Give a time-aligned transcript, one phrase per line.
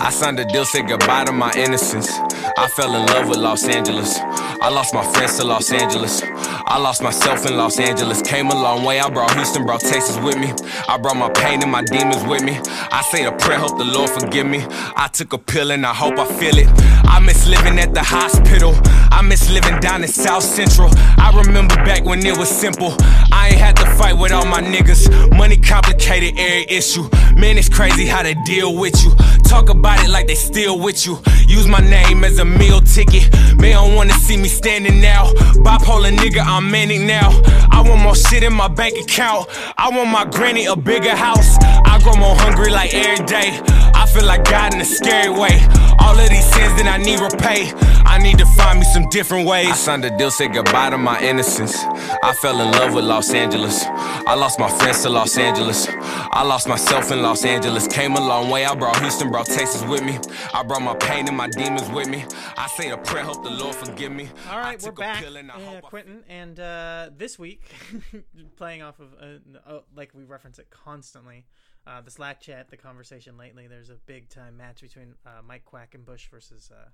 [0.00, 2.08] I signed a deal, said goodbye to my innocence.
[2.56, 4.18] I fell in love with Los Angeles.
[4.60, 6.22] I lost my friends to Los Angeles.
[6.22, 8.22] I lost myself in Los Angeles.
[8.22, 9.00] Came a long way.
[9.00, 10.52] I brought Houston, brought Texas with me.
[10.88, 12.58] I brought my pain and my demons with me.
[12.92, 14.64] I say a prayer, hope the Lord forgive me.
[14.96, 16.68] I took a pill and I hope I feel it.
[17.04, 18.74] I miss living at the hospital.
[19.18, 20.90] I miss living down in South Central.
[20.94, 22.94] I remember back when it was simple.
[23.32, 25.36] I ain't had to fight with all my niggas.
[25.36, 27.02] Money complicated every issue.
[27.34, 29.10] Man, it's crazy how they deal with you.
[29.42, 31.18] Talk about it like they still with you.
[31.48, 33.28] Use my name as a meal ticket.
[33.58, 35.32] Man, don't wanna see me standing now.
[35.66, 37.30] Bipolar nigga, I'm manic now.
[37.72, 39.48] I want more shit in my bank account.
[39.76, 41.58] I want my granny a bigger house.
[41.60, 43.60] I grow more hungry like every day.
[44.08, 45.60] I feel like God in a scary way.
[45.98, 47.70] All of these sins that I need repay.
[48.06, 49.68] I need to find me some different ways.
[49.68, 51.76] I signed a deal, said goodbye to my innocence.
[52.22, 53.84] I fell in love with Los Angeles.
[53.84, 55.88] I lost my friends to Los Angeles.
[55.90, 57.86] I lost myself in Los Angeles.
[57.86, 58.64] Came a long way.
[58.64, 60.18] I brought Houston, brought Texas with me.
[60.54, 62.24] I brought my pain and my demons with me.
[62.56, 64.30] I say a prayer, hope the Lord forgive me.
[64.50, 67.62] All right, we're back, pill and I uh, hope Quentin, and uh, this week,
[68.56, 71.44] playing off of, uh, uh, like we reference it constantly,
[71.88, 73.66] uh, the Slack chat, the conversation lately.
[73.66, 76.88] There's a big time match between uh, Mike Quackenbush versus, uh,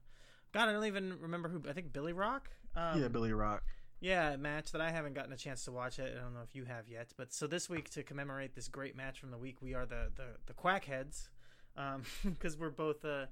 [0.53, 1.63] God, I don't even remember who.
[1.69, 2.51] I think Billy Rock.
[2.77, 3.65] Um, yeah, Billy Rock.
[4.01, 6.15] Yeah, match that I haven't gotten a chance to watch it.
[6.17, 8.97] I don't know if you have yet, but so this week to commemorate this great
[8.97, 11.29] match from the week, we are the the, the Quackheads,
[12.25, 13.27] because we're both uh,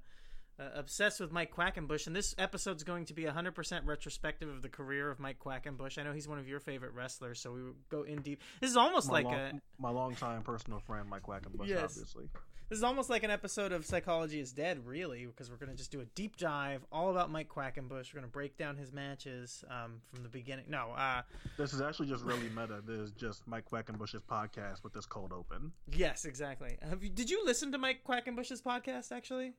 [0.59, 4.69] uh, obsessed with Mike Quackenbush, and this episode's going to be 100% retrospective of the
[4.69, 5.97] career of Mike Quackenbush.
[5.97, 8.41] I know he's one of your favorite wrestlers, so we will go in deep.
[8.61, 11.83] This is almost My like long, a my longtime personal friend, Mike Quackenbush, Yes.
[11.97, 12.29] obviously.
[12.69, 15.75] this is almost like an episode of Psychology is Dead, really, because we're going to
[15.77, 18.13] just do a deep dive all about Mike Quackenbush.
[18.13, 20.65] We're going to break down his matches um, from the beginning.
[20.69, 21.23] No, uh,
[21.57, 22.81] This is actually just really meta.
[22.85, 25.71] This is just Mike Quackenbush's podcast with this cold open.
[25.91, 26.77] Yes, exactly.
[26.87, 27.09] Have you?
[27.09, 29.11] Did you listen to Mike Quackenbush's podcast?
[29.11, 29.53] Actually,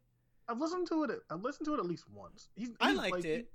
[0.48, 1.10] I've listened to it.
[1.30, 2.48] I've listened to it at least once.
[2.56, 3.48] He's, I liked like, it.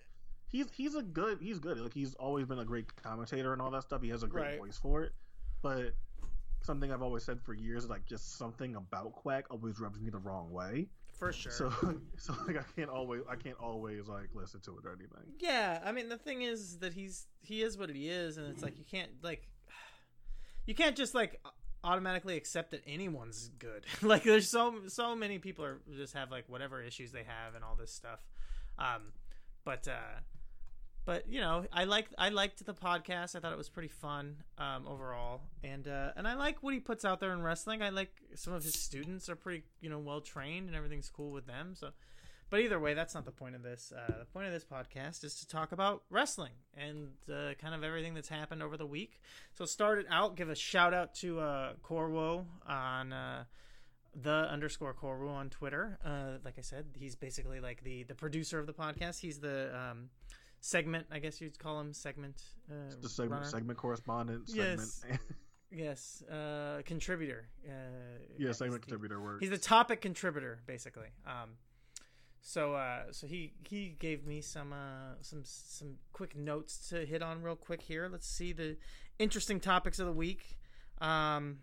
[0.47, 1.77] He's he's a good he's good.
[1.77, 4.01] Like he's always been a great commentator and all that stuff.
[4.01, 4.59] He has a great Right.
[4.59, 5.11] voice for it.
[5.61, 5.93] But
[6.63, 10.17] something I've always said for years, like just something about Quack always rubs me the
[10.17, 10.87] wrong way.
[11.13, 11.51] For sure.
[11.51, 11.71] So
[12.17, 15.33] so like I can't always I can't always like listen to it or anything.
[15.39, 18.63] yeah, I mean the thing is that he's he is what he is, and it's
[18.63, 19.47] like you can't like
[20.65, 21.39] you can't just like
[21.83, 23.85] automatically accept that anyone's good.
[24.01, 27.63] like there's so so many people are just have like whatever issues they have and
[27.63, 28.19] all this stuff.
[28.77, 29.13] Um,
[29.65, 30.19] but uh,
[31.05, 33.35] but you know I like I liked the podcast.
[33.35, 36.79] I thought it was pretty fun um, overall, and uh, and I like what he
[36.79, 37.81] puts out there in wrestling.
[37.81, 41.31] I like some of his students are pretty you know well trained and everything's cool
[41.31, 41.73] with them.
[41.75, 41.89] So.
[42.49, 43.93] But either way, that's not the point of this.
[43.95, 47.83] Uh, the point of this podcast is to talk about wrestling and uh, kind of
[47.83, 49.21] everything that's happened over the week.
[49.53, 50.35] So start it out.
[50.35, 53.43] Give a shout out to uh, Corwo on uh,
[54.19, 55.99] the underscore Corwo on Twitter.
[56.03, 59.19] Uh, like I said, he's basically like the the producer of the podcast.
[59.19, 60.09] He's the um,
[60.59, 62.41] segment, I guess you'd call him segment.
[62.69, 63.45] Uh, The segment runner.
[63.51, 64.93] segment correspondent Yes.
[65.01, 65.21] segment
[65.71, 67.47] Yes, uh, contributor.
[67.63, 67.71] Uh,
[68.39, 69.41] Yeah, segment he- contributor works.
[69.41, 71.09] He's the topic contributor, basically.
[71.27, 71.51] Um,
[72.41, 77.21] so, uh, so he he gave me some uh, some some quick notes to hit
[77.21, 78.07] on real quick here.
[78.11, 78.77] Let's see the
[79.17, 80.57] interesting topics of the week.
[80.99, 81.59] Um,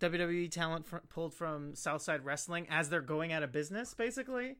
[0.00, 4.56] WWE talent fr- pulled from Southside Wrestling as they're going out of business, basically.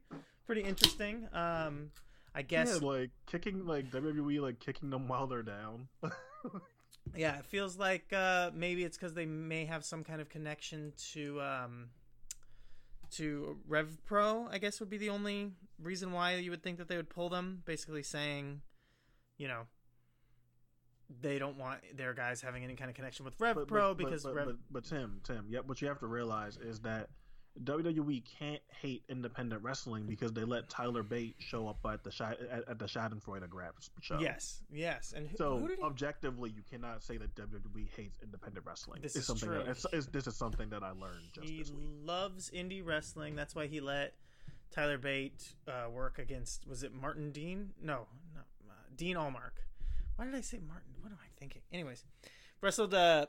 [0.46, 1.28] Pretty interesting.
[1.32, 1.90] Um,
[2.34, 5.88] I guess Yeah, like kicking like WWE like kicking them while they're down.
[7.16, 10.92] Yeah, it feels like uh, maybe it's because they may have some kind of connection
[11.12, 11.88] to um,
[13.12, 14.48] to Rev Pro.
[14.50, 17.28] I guess would be the only reason why you would think that they would pull
[17.28, 17.62] them.
[17.64, 18.62] Basically saying,
[19.36, 19.62] you know,
[21.20, 24.34] they don't want their guys having any kind of connection with Rev Pro because but,
[24.34, 24.46] Rev.
[24.46, 25.66] but, but Tim, Tim, yep.
[25.66, 27.08] What you have to realize is that
[27.64, 32.12] WWE can't hate independent wrestling because they let Tyler Bate show up at the
[32.50, 34.18] at, at the Schadenfreude grab show.
[34.20, 35.82] yes, yes, and who, So who he?
[35.82, 39.02] objectively, you cannot say that WWE hates independent wrestling.
[39.02, 39.58] This it's is something true.
[39.58, 41.80] That, it's, it's, this is something that I learned just he this week.
[42.04, 43.34] loves indie wrestling.
[43.36, 44.14] That's why he let
[44.70, 46.66] Tyler Bate uh, work against.
[46.68, 47.70] Was it Martin Dean?
[47.82, 49.62] No, no, uh, Dean Allmark.
[50.16, 50.92] Why did I say Martin?
[51.00, 51.62] What am I thinking?
[51.72, 52.04] Anyways,
[52.60, 53.26] wrestled uh,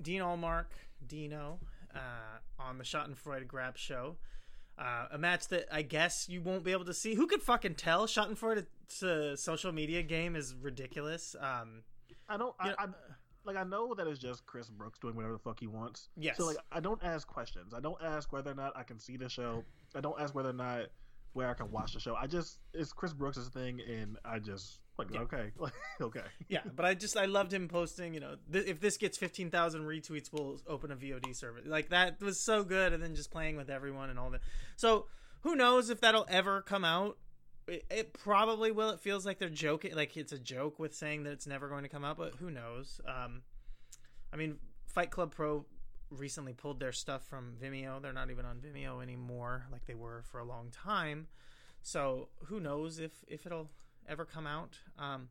[0.00, 0.66] Dean Allmark,
[1.06, 1.58] Dino,
[1.94, 4.16] uh, on the Schadenfreude Grab show.
[4.78, 7.14] Uh, a match that I guess you won't be able to see.
[7.14, 8.06] Who could fucking tell?
[8.06, 11.36] Schadenfreude's uh, social media game is ridiculous.
[11.38, 11.82] Um,
[12.28, 12.54] I don't.
[12.58, 12.70] I.
[12.78, 12.86] I
[13.44, 13.56] like.
[13.56, 16.08] I know that it's just Chris Brooks doing whatever the fuck he wants.
[16.16, 16.38] Yes.
[16.38, 17.74] So like, I don't ask questions.
[17.74, 19.64] I don't ask whether or not I can see the show.
[19.94, 20.86] I don't ask whether or not
[21.32, 22.14] where I can watch the show.
[22.14, 25.20] I just it's Chris Brooks' thing, and I just Like Yeah.
[25.20, 25.50] okay,
[26.00, 26.22] okay.
[26.48, 28.14] Yeah, but I just I loved him posting.
[28.14, 31.66] You know, th- if this gets fifteen thousand retweets, we'll open a VOD service.
[31.66, 34.40] Like that was so good, and then just playing with everyone and all that.
[34.76, 35.06] So
[35.42, 37.16] who knows if that'll ever come out?
[37.66, 38.90] It, it probably will.
[38.90, 41.82] It feels like they're joking, like it's a joke with saying that it's never going
[41.82, 43.00] to come out, but who knows?
[43.06, 43.42] Um,
[44.32, 44.56] I mean,
[44.86, 45.64] Fight Club Pro
[46.10, 48.02] recently pulled their stuff from Vimeo.
[48.02, 51.28] They're not even on Vimeo anymore, like they were for a long time.
[51.82, 53.70] So who knows if if it'll
[54.08, 54.78] ever come out?
[54.98, 55.28] Um,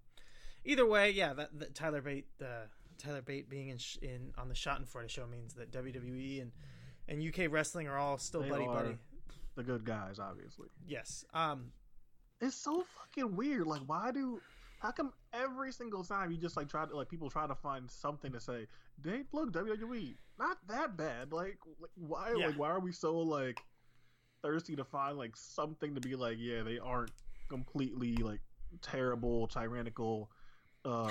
[0.66, 2.68] either way, yeah, that, that Tyler Bate, uh,
[2.98, 6.51] Tyler Bate being in, sh- in on the Schadenfreude show means that WWE and
[7.07, 8.98] and UK wrestling are all still They buddy buddy.
[9.56, 10.68] The good guys, obviously.
[10.88, 11.25] Yes.
[11.33, 11.71] Um.
[12.42, 13.68] It's so fucking weird.
[13.68, 14.39] Like, why do?
[14.80, 17.89] How come every single time you just like try to like people try to find
[17.89, 18.68] something to say?
[19.01, 21.31] They look WWE not that bad.
[21.31, 22.33] Like, like why?
[22.36, 22.48] Yeah.
[22.48, 23.60] Like, why are we so like
[24.42, 26.38] thirsty to find like something to be like?
[26.39, 27.12] Yeah, they aren't
[27.50, 28.39] completely like
[28.81, 30.30] terrible, tyrannical,
[30.86, 31.10] uh,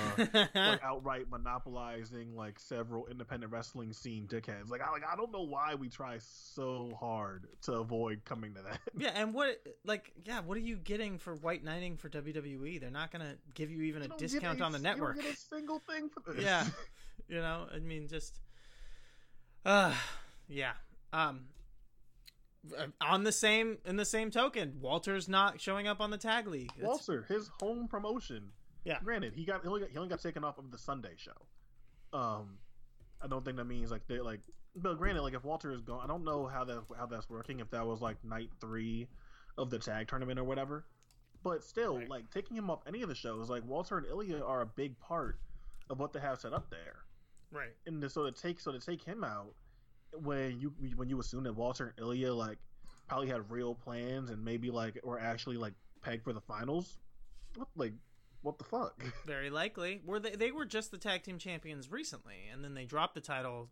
[0.55, 4.71] like outright monopolizing like several independent wrestling scene dickheads.
[4.71, 8.63] Like, I like I don't know why we try so hard to avoid coming to
[8.63, 8.81] that.
[8.97, 12.81] yeah, and what like yeah, what are you getting for white knighting for WWE?
[12.81, 15.17] They're not gonna give you even You a discount a- on the you network.
[15.17, 16.43] don't get a single thing for this.
[16.43, 16.65] Yeah.
[17.29, 18.39] you know, I mean, just
[19.67, 19.93] uh
[20.49, 20.73] yeah.
[21.13, 21.41] Um.
[23.01, 26.73] On the same in the same token, Walter's not showing up on the tag league.
[26.77, 28.53] That's- Walter, his home promotion.
[28.85, 28.99] Yeah.
[29.03, 31.33] Granted, he got he only got, he only got taken off of the Sunday show.
[32.19, 32.59] Um,
[33.23, 34.41] I don't think that means like they like.
[34.77, 37.61] But granted, like if Walter is gone, I don't know how that how that's working.
[37.61, 39.09] If that was like night three
[39.57, 40.85] of the tag tournament or whatever.
[41.43, 42.09] But still, Right.
[42.09, 44.99] like taking him off any of the shows, like Walter and Ilja are a big
[44.99, 45.39] part
[45.91, 47.05] of what they have set up there.
[47.51, 47.75] right.
[47.87, 49.55] and to, so to take so to take him out
[50.13, 52.59] when you when you assume that Walter and Ilja like
[53.09, 56.99] probably had real plans and maybe like were actually like pegged for the finals.
[57.57, 57.93] What like
[58.43, 59.03] what the fuck?
[59.27, 60.01] Very likely.
[60.05, 60.31] Were they?
[60.31, 63.71] They were just the tag team champions recently, and then they dropped the title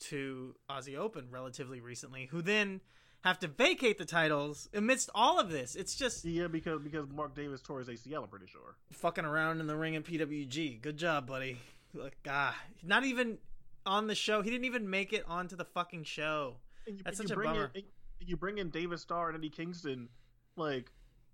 [0.00, 2.80] to Aussie Open relatively recently, who then
[3.24, 5.74] have to vacate the titles amidst all of this.
[5.74, 8.22] It's just yeah, because because Mark Davis tore his ACL.
[8.22, 8.76] I'm pretty sure.
[8.92, 10.80] fucking around in the ring in PWG.
[10.80, 11.58] Good job, buddy.
[11.94, 13.38] Like, ah, not even
[13.86, 14.42] on the show.
[14.42, 16.56] He didn't even make it onto the fucking show.
[16.86, 17.70] And you, That's such you a bummer.
[17.74, 17.82] In,
[18.20, 20.08] you bring in David Starr and Eddie Kingston,
[20.56, 20.90] like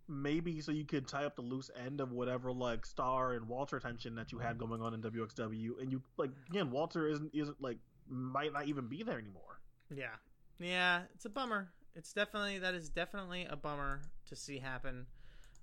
[0.09, 3.81] maybe so you could tie up the loose end of whatever like Starr and Walter
[3.81, 7.61] tension that you had going on in WXW, and you like again Walter isn't isn't
[7.61, 9.61] like might not even be there anymore.
[9.95, 10.17] Yeah,
[10.59, 11.71] yeah, it's a bummer.
[11.95, 15.07] It's definitely that is definitely a bummer to see happen,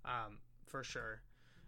[0.06, 1.22] um, for sure.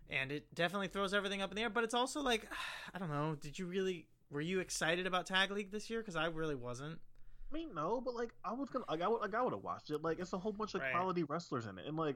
[0.09, 1.69] And it definitely throws everything up in the air.
[1.69, 2.47] But it's also like,
[2.93, 3.35] I don't know.
[3.39, 4.07] Did you really?
[4.33, 5.99] Were you excited about Tag League this year?
[5.99, 6.99] Because I really wasn't.
[7.51, 9.61] I mean, no, but like I was gonna, like I would, like I would have
[9.63, 10.01] watched it.
[10.01, 10.91] Like it's a whole bunch of Right.
[10.91, 12.15] quality wrestlers in it, and like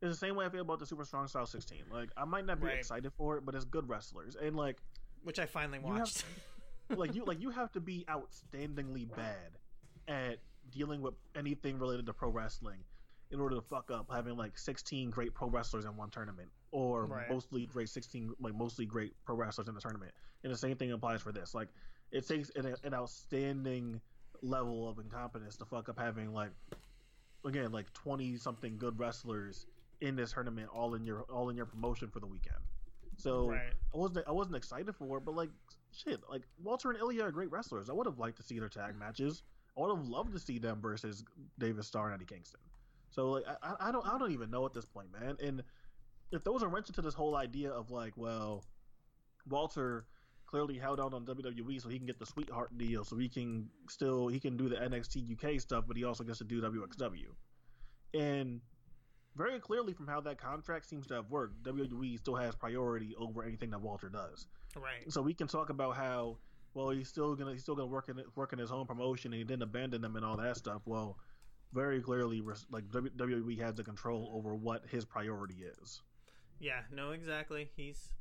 [0.00, 1.84] it's the same way I feel about the Super Strong Style 16.
[1.92, 2.78] Like I might not be Right.
[2.78, 4.82] excited for it, but it's good wrestlers, and like
[5.22, 6.24] Which I finally You have- watched.
[6.90, 9.56] like you like you have to be outstandingly bad
[10.08, 10.38] at
[10.70, 12.80] dealing with anything related to pro wrestling
[13.30, 17.06] in order to fuck up having like 16 great pro wrestlers in one tournament or
[17.06, 17.30] Right.
[17.30, 20.10] mostly great 16 like mostly great pro wrestlers in the tournament
[20.42, 21.68] and the same thing applies for this like
[22.10, 24.00] it takes an, an outstanding
[24.42, 26.50] level of incompetence to fuck up having like
[27.44, 29.66] again like 20 something good wrestlers
[30.00, 32.56] in this tournament all in your all in your promotion for the weekend
[33.18, 33.72] so right.
[33.94, 35.50] I wasn't I wasn't excited for it, but like
[35.92, 37.90] shit, like Walter and Ilja are great wrestlers.
[37.90, 39.42] I would have liked to see their tag matches.
[39.76, 41.22] I would have loved to see them versus
[41.58, 42.60] David Starr and Eddie Kingston.
[43.10, 45.36] So like I, I- I don't I don't even know at this point, man.
[45.42, 45.62] And
[46.32, 48.64] if there was a wrench into this whole idea of like, well,
[49.48, 50.06] Walter
[50.46, 53.68] clearly held out on WWE so he can get the sweetheart deal, so he can
[53.88, 57.28] still he can do the NXT UK stuff, but he also gets to do WXW.
[58.14, 58.60] And
[59.36, 63.44] very clearly from how that contract seems to have worked, WWE still has priority over
[63.44, 64.46] anything that Walter does.
[64.76, 65.10] Right.
[65.10, 66.38] So we can talk about how
[66.74, 69.38] well he's still gonna he's still gonna work in work in his own promotion and
[69.38, 70.82] he didn't abandon them and all that stuff.
[70.86, 71.18] Well,
[71.72, 76.02] very clearly, like WWE has the control over what his priority is.
[76.62, 77.70] Yeah, no, exactly.
[77.76, 78.12] He's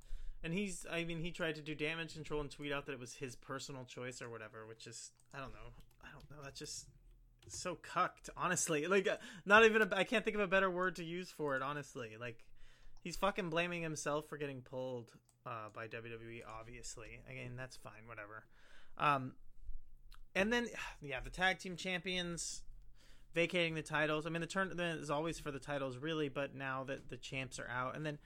[0.43, 2.99] and he's I mean he tried to do damage control and tweet out that it
[2.99, 5.69] was his personal choice or whatever, which is I don't know.
[6.03, 6.43] I don't know.
[6.43, 6.87] That's just
[7.47, 8.87] so cucked, honestly.
[8.89, 11.61] Like uh, not even I can't think of a better word to use for it,
[11.61, 12.13] honestly.
[12.19, 12.43] Like
[12.99, 15.11] he's fucking blaming himself for getting pulled
[15.45, 17.19] uh, by WWE obviously.
[17.29, 18.45] Again, that's fine, whatever.
[18.97, 19.33] Um
[20.33, 20.67] and then
[21.03, 22.63] yeah, the tag team champions
[23.33, 24.25] vacating the titles.
[24.25, 27.59] I mean, the tournament is always for the titles, really, but now that the champs
[27.59, 28.17] are out, and then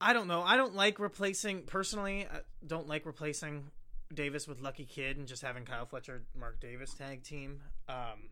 [0.00, 0.42] I don't know.
[0.42, 2.26] I don't like replacing personally.
[2.30, 3.70] I don't like replacing
[4.14, 8.30] Davis with Lucky Kid and just having Kyle Fletcher, Mark Davis tag team um,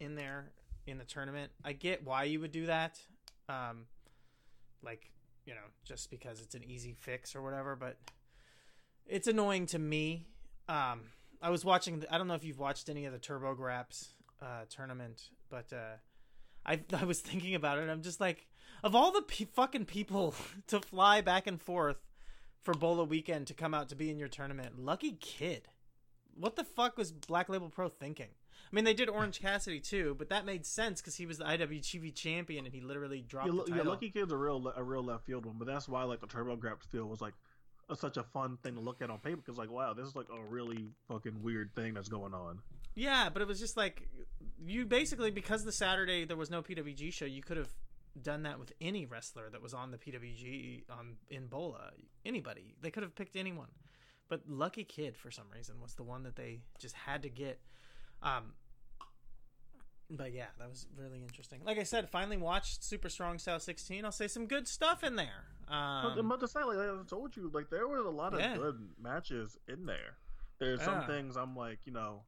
[0.00, 0.50] in there
[0.86, 1.52] in the tournament.
[1.64, 2.98] I get why you would do that.
[3.48, 3.86] Um,
[4.82, 5.10] like
[5.46, 7.76] you know, just because it's an easy fix or whatever.
[7.76, 7.98] But
[9.06, 10.26] it's annoying to me.
[10.68, 11.02] Um,
[11.40, 12.00] I was watching.
[12.00, 14.08] The, I don't know if you've watched any of the Turbo Graps
[14.44, 15.96] uh, tournament, but uh,
[16.66, 17.88] I I was thinking about it.
[17.88, 18.46] I'm just like,
[18.82, 20.34] of all the pe- fucking people
[20.68, 21.96] to fly back and forth
[22.62, 25.68] for Bola weekend to come out to be in your tournament, lucky kid.
[26.36, 28.30] What the fuck was Black Label Pro thinking?
[28.30, 31.44] I mean, they did Orange Cassidy too, but that made sense because he was the
[31.44, 35.26] IWGP champion and he literally dropped Yeah, yeah, Lucky Kid's a real a real left
[35.26, 37.34] field one, but that's why like the Turbo Graps field was like
[37.88, 40.16] a, such a fun thing to look at on paper because like wow, this is
[40.16, 42.58] like a really fucking weird thing that's going on.
[42.94, 44.08] Yeah, but it was just like
[44.64, 47.72] you basically because the Saturday there was no PWG show, you could have
[48.22, 51.90] done that with any wrestler that was on the PWG on in Bola.
[52.24, 52.74] Anybody.
[52.80, 53.68] They could have picked anyone.
[54.28, 57.60] But Lucky Kid for some reason was the one that they just had to get.
[58.22, 58.54] Um
[60.10, 61.60] but yeah, that was really interesting.
[61.64, 64.04] Like I said, finally watched Super Strong Style 16.
[64.04, 65.44] I'll say some good stuff in there.
[65.66, 68.54] Um, but to say, like I told you, like there were a lot of Yeah.
[68.56, 70.18] good matches in there.
[70.58, 70.84] There's Yeah.
[71.00, 72.22] some things I'm like, you know,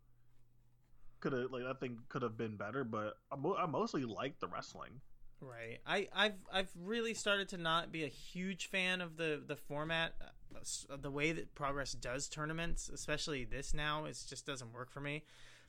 [1.27, 4.39] could have like I think could have been better, but I, mo- I mostly like
[4.39, 5.01] the wrestling.
[5.41, 5.79] Right.
[5.85, 10.15] I, I've I've really started to not be a huge fan of the the format,
[10.21, 14.05] uh, the way that Progress does tournaments, especially this now.
[14.05, 15.25] It just doesn't work for me.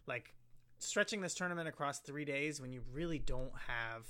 [0.06, 0.36] Like
[0.78, 4.06] stretching this tournament across three days when you really don't have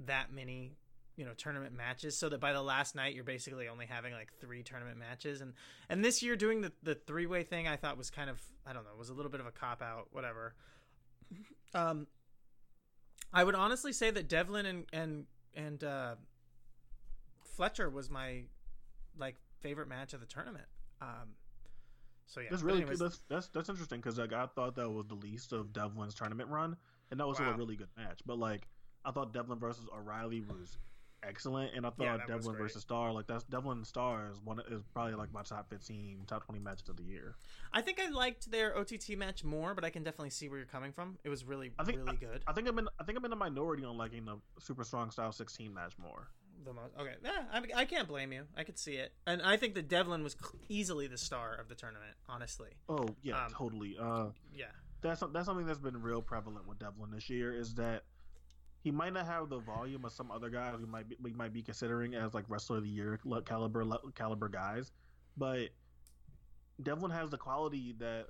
[0.00, 0.76] that many
[1.16, 4.32] you know tournament matches so that by the last night you're basically only having like
[4.40, 5.52] three tournament matches and
[5.88, 8.72] and this year doing the the three way thing i thought was kind of i
[8.72, 10.54] don't know was a little bit of a cop out whatever
[11.74, 12.06] um
[13.32, 16.14] I would honestly say that Devlin and and and uh,
[17.56, 18.42] Fletcher was my
[19.18, 20.66] like favorite match of the tournament.
[21.00, 21.34] Um,
[22.26, 25.06] so yeah, That's really anyways, that's that's that's interesting because like I thought that was
[25.06, 26.76] the least of Devlin's tournament run,
[27.10, 27.52] and that was Wow.
[27.52, 28.20] a really good match.
[28.24, 28.66] But like
[29.04, 30.78] I thought Devlin versus O'Reilly was
[31.26, 34.60] excellent, and I thought Yeah, Devlin versus Starr like that's Devlin and Starr is one
[34.70, 37.34] is probably like my top fifteen, top twenty matches of the year.
[37.72, 40.66] I think I liked their OTT match more, but I can definitely see where you're
[40.66, 41.18] coming from.
[41.24, 42.42] It was really I think- really good.
[42.46, 45.10] I think I'm in I think I'm in the minority on liking the Super Strong
[45.10, 46.28] Style sixteen match more.
[46.64, 48.44] the most okay, yeah, I, I can't blame you.
[48.56, 50.36] I could see it, and I think that Devlin was
[50.68, 52.14] easily the star of the tournament.
[52.28, 53.96] Honestly, Oh yeah, Um, totally.
[54.00, 54.66] Uh, yeah,
[55.02, 58.04] that's that's something that's been real prevalent with Devlin this year is that
[58.84, 61.54] he might not have the volume of some other guys we might be, we might
[61.54, 64.92] be considering as like wrestler of the year caliber caliber guys,
[65.38, 65.70] but
[66.82, 68.26] Devlin has the quality that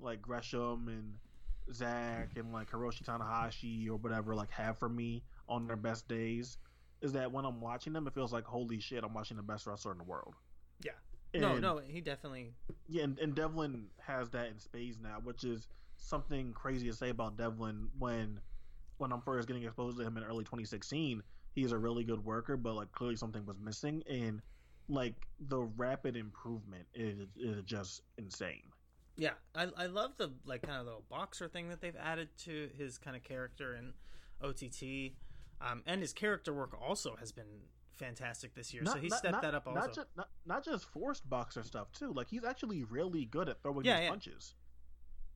[0.00, 5.66] like Gresham and Zack and like Hiroshi Tanahashi or whatever like have for me on
[5.66, 6.56] their best days.
[7.02, 9.66] Is that when I'm watching them, it feels like holy shit, I'm watching the best
[9.66, 10.34] wrestler in the world.
[10.82, 10.92] Yeah.
[11.34, 12.54] no, no, he definitely
[12.88, 17.10] yeah, and, and Devlin has that in spades now, which is something crazy to say
[17.10, 18.40] about Devlin when
[19.00, 21.22] when I'm first getting exposed to him in early 2016.
[21.54, 24.40] He's a really good worker, but like clearly something was missing, and
[24.88, 25.14] like
[25.48, 28.62] the rapid improvement is is just insane.
[29.16, 32.68] Yeah, I I love the like kind of little boxer thing that they've added to
[32.76, 33.94] his kind of character in
[34.42, 35.14] OTT,
[35.60, 38.84] um, and his character work also has been fantastic this year.
[38.86, 39.78] so he stepped not, that up also.
[39.78, 42.12] Not just, not, not just forced boxer stuff too.
[42.12, 44.08] Like he's actually really good at throwing Yeah, these yeah.
[44.10, 44.54] punches.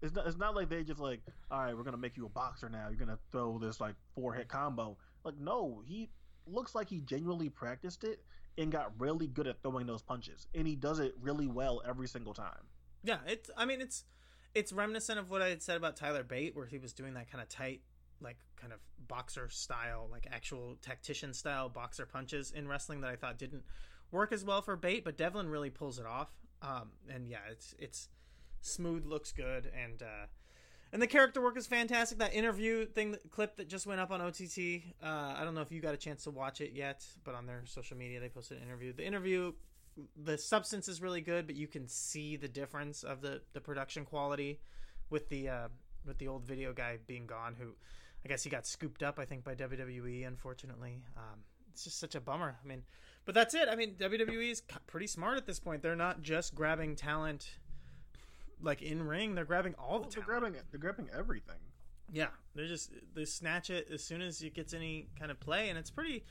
[0.05, 0.27] It's not.
[0.27, 1.21] It's not like they just like,
[1.51, 2.89] all right, we're gonna make you a boxer now.
[2.89, 4.99] You're gonna throw this like four hit combo.
[5.25, 6.11] Like no, he
[6.47, 8.23] looks like he genuinely practiced it
[8.59, 12.07] and got really good at throwing those punches, and he does it really well every
[12.07, 12.69] single time.
[13.03, 13.51] Yeah, it's.
[13.57, 14.05] I mean, it's
[14.55, 17.31] it's reminiscent of what I had said about Tyler Bate, where he was doing that
[17.31, 17.81] kind of tight,
[18.21, 23.17] like kind of boxer style, like actual tactician style boxer punches in wrestling that I
[23.17, 23.65] thought didn't
[24.11, 26.29] work as well for Bate, but Devlin really pulls it off.
[26.61, 28.09] Um, and yeah, it's it's
[28.65, 30.27] smooth, looks good, and uh,
[30.93, 32.19] and the character work is fantastic.
[32.19, 34.83] That interview thing, that, clip that just went up on OTT.
[35.03, 37.47] Uh, I don't know if you got a chance to watch it yet, but on
[37.47, 38.93] their social media they posted an interview.
[38.93, 39.53] The interview
[40.25, 44.05] the substance is really good, but you can see the difference of the the production
[44.05, 44.61] quality
[45.11, 45.69] with the uh,
[46.07, 47.55] with the old video guy being gone.
[47.59, 47.75] Who
[48.25, 50.27] I guess he got scooped up, I think, by WWE.
[50.27, 51.41] Unfortunately, um,
[51.73, 52.57] it's just such a bummer.
[52.63, 52.83] I mean,
[53.25, 53.69] but that's it.
[53.69, 55.83] I mean, WWE is pretty smart at this point.
[55.83, 57.49] They're not just grabbing talent
[58.65, 61.57] like in ring; they're grabbing all the Oh, they're grabbing they're grabbing everything.
[62.13, 65.69] Yeah, they're just they snatch it as soon as it gets any kind of play,
[65.69, 66.25] and it's pretty.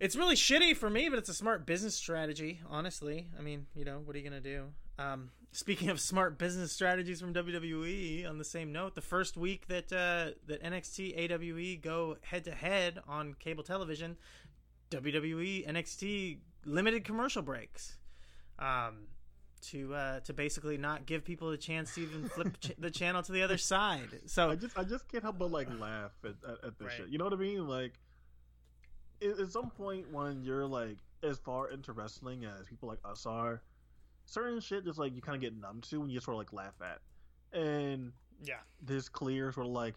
[0.00, 2.60] It's really shitty for me, but it's a smart business strategy.
[2.68, 4.66] Honestly, I mean, you know, what are you gonna do?
[4.98, 9.68] Um, speaking of smart business strategies from WWE, on the same note, the first week
[9.68, 14.16] that uh, that NXT AEW go head to head on cable television,
[14.90, 17.96] WWE NXT limited commercial breaks.
[18.58, 19.06] Um,
[19.70, 23.22] to uh, to basically not give people a chance to even flip ch- the channel
[23.22, 24.08] to the other side.
[24.26, 26.96] So I just I just can't help but like laugh at, at, at this Right.
[26.96, 27.08] shit.
[27.08, 27.66] You know what I mean?
[27.68, 27.92] Like,
[29.22, 33.26] at, at some point when you're like as far into wrestling as people like us
[33.26, 33.62] are,
[34.26, 36.38] certain shit just like you kind of get numb to and you just sort of
[36.38, 37.00] like laugh at.
[37.58, 38.12] And
[38.44, 38.60] Yeah.
[38.80, 39.94] this clear sort of like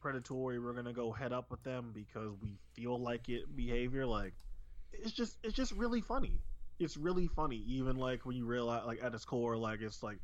[0.00, 4.04] predatory, we're gonna go head up with them because we feel like it behavior.
[4.04, 4.34] Like
[4.92, 6.40] it's just it's just really funny.
[6.82, 10.18] It's really funny, even like when you realize like at its core, like it's like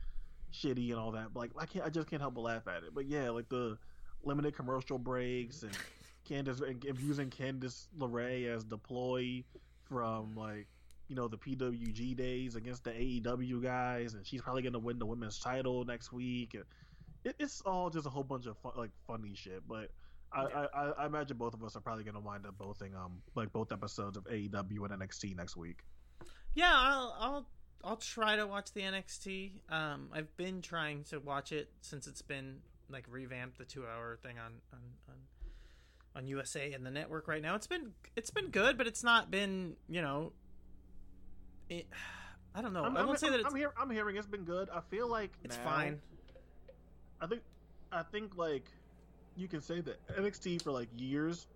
[0.53, 1.33] shitty and all that.
[1.33, 2.95] But like I can't, I just can't help but laugh at it.
[2.95, 3.79] But yeah, like the
[4.23, 5.73] limited commercial breaks and
[6.29, 9.45] Candice and and using Candice LeRae as deploy
[9.88, 10.67] from like
[11.09, 15.07] you know the PWG days against the AEW guys, and she's probably gonna win the
[15.07, 16.55] women's title next week.
[16.55, 16.65] And
[17.25, 19.62] it, it's all just a whole bunch of fun, like funny shit.
[19.67, 19.91] But
[20.33, 23.23] I, I, I, I imagine both of us are probably gonna wind up bothing um
[23.35, 25.83] like both episodes of AEW and NXT next week.
[26.55, 27.47] Yeah, I'll I'll
[27.85, 29.52] I'll try to watch the NXT.
[29.71, 32.57] Um, I've been trying to watch it since it's been
[32.90, 35.14] like revamped the two hour thing on on on,
[36.17, 37.55] on USA and the network right now.
[37.55, 40.33] It's been it's been good, but it's not been you know.
[41.69, 41.87] It,
[42.55, 42.85] I don't know.
[42.85, 44.71] I'm, I won't say I'm, that it's I'm, hear, I'm hearing it's been good.
[44.71, 46.00] I feel like it's now- fine.
[47.21, 47.43] I think
[47.93, 48.71] I think like
[49.37, 51.47] you can say that NXT for like years,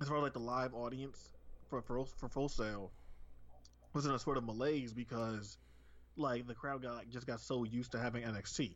[0.00, 1.30] as far as like the live audience
[1.68, 2.92] for for for Full Sail,
[3.96, 5.58] was in a sort of malaise because
[6.16, 8.74] like the crowd got like just got so used to having NXT,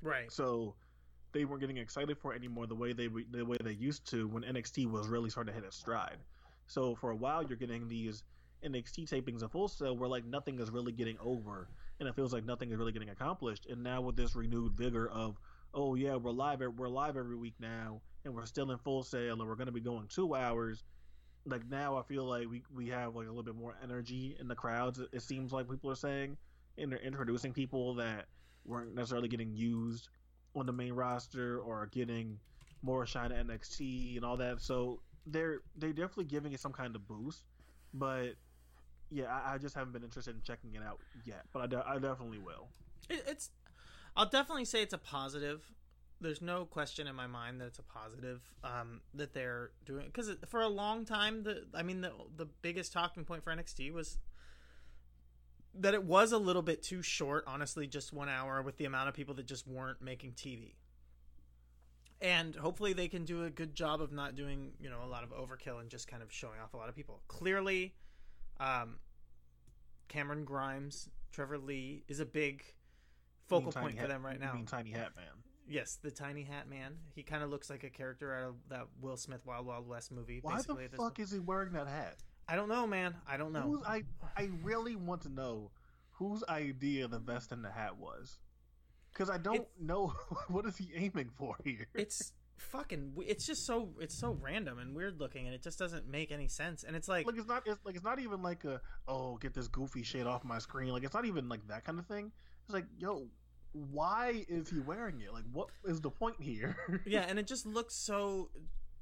[0.00, 0.30] Right.
[0.32, 0.74] so
[1.32, 4.28] they weren't getting excited for it anymore the way they the way they used to
[4.28, 6.18] when NXT was really starting to hit its stride.
[6.66, 8.22] So for a while you're getting these
[8.64, 11.68] NXT tapings of Full Sail where like nothing is really getting over
[12.00, 13.66] and it feels like nothing is really getting accomplished.
[13.66, 15.36] And now with this renewed vigor of
[15.74, 19.38] oh yeah we're live we're live every week now and we're still in Full Sail
[19.40, 20.84] and we're going to be going two hours.
[21.46, 24.48] Like now I feel like we we have like a little bit more energy in
[24.48, 25.00] the crowds.
[25.12, 26.36] It, seems like people are saying
[26.78, 28.26] and they're introducing people that
[28.64, 30.08] weren't necessarily getting used
[30.56, 32.38] on the main roster or getting
[32.82, 34.60] more shine at NXT and all that.
[34.60, 37.44] So they're they're definitely giving it some kind of boost,
[37.92, 38.34] but
[39.10, 41.42] yeah, I, I just haven't been interested in checking it out yet.
[41.52, 42.68] But I, de- I definitely will.
[43.08, 43.50] It, it's
[44.16, 45.62] I'll definitely say it's a positive.
[46.20, 50.30] There's no question in my mind that it's a positive um, that they're doing because
[50.48, 54.18] for a long time the I mean the the biggest talking point for NXT was
[55.76, 59.08] that it was a little bit too short, honestly, just one hour with the amount
[59.08, 60.74] of people that just weren't making TV.
[62.20, 65.24] And hopefully they can do a good job of not doing, you know, a lot
[65.24, 67.22] of overkill and just kind of showing off a lot of people.
[67.28, 67.92] Clearly,
[68.60, 68.96] um,
[70.08, 72.64] Cameron Grimes, Trevor Lee is a big
[73.48, 74.54] focal Mean point for them right now.
[74.54, 75.26] mean Tiny Hat Man.
[75.66, 76.96] Yes, the tiny hat man.
[77.14, 80.12] He kind of looks like a character out of that Will Smith Wild Wild West
[80.12, 80.40] movie.
[80.42, 82.16] Why the fuck is he wearing that hat?
[82.48, 83.14] I don't know, man.
[83.26, 83.62] I don't know.
[83.62, 84.02] Who's, I
[84.36, 85.70] I really want to know
[86.10, 88.38] whose idea the vest and the hat was,
[89.12, 90.12] because I don't It's- know
[90.48, 91.86] what is he aiming for here.
[91.94, 96.06] it's fucking it's just so it's so random and weird looking and it just doesn't
[96.08, 98.64] make any sense and it's like like it's not it's like it's not even like
[98.64, 101.84] a oh get this goofy shit off my screen like it's not even like that
[101.84, 102.30] kind of thing
[102.64, 103.26] it's like yo
[103.74, 105.32] why is he wearing it?
[105.32, 106.76] Like what is the point here?
[107.06, 108.50] Yeah and it just looks so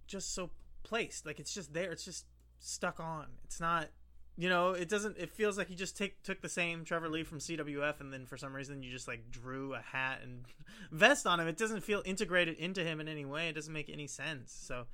[0.06, 0.50] just so
[0.82, 1.26] placed.
[1.26, 1.92] Like it's just there.
[1.92, 2.26] It's just
[2.58, 3.26] stuck on.
[3.44, 3.88] It's not
[4.36, 7.22] you know it doesn't it feels like you just take took the same trevor lee
[7.22, 10.44] from cwf and then for some reason you just like drew a hat and
[10.90, 11.48] vest on him.
[11.48, 13.48] It doesn't feel integrated into him in any way.
[13.48, 14.52] It doesn't make any sense.
[14.52, 14.86] So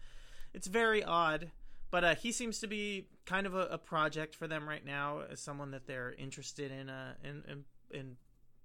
[0.52, 1.50] it's very odd
[1.90, 5.22] but uh, he seems to be kind of a, a project for them right now
[5.30, 8.16] as someone that they're interested in uh in, in in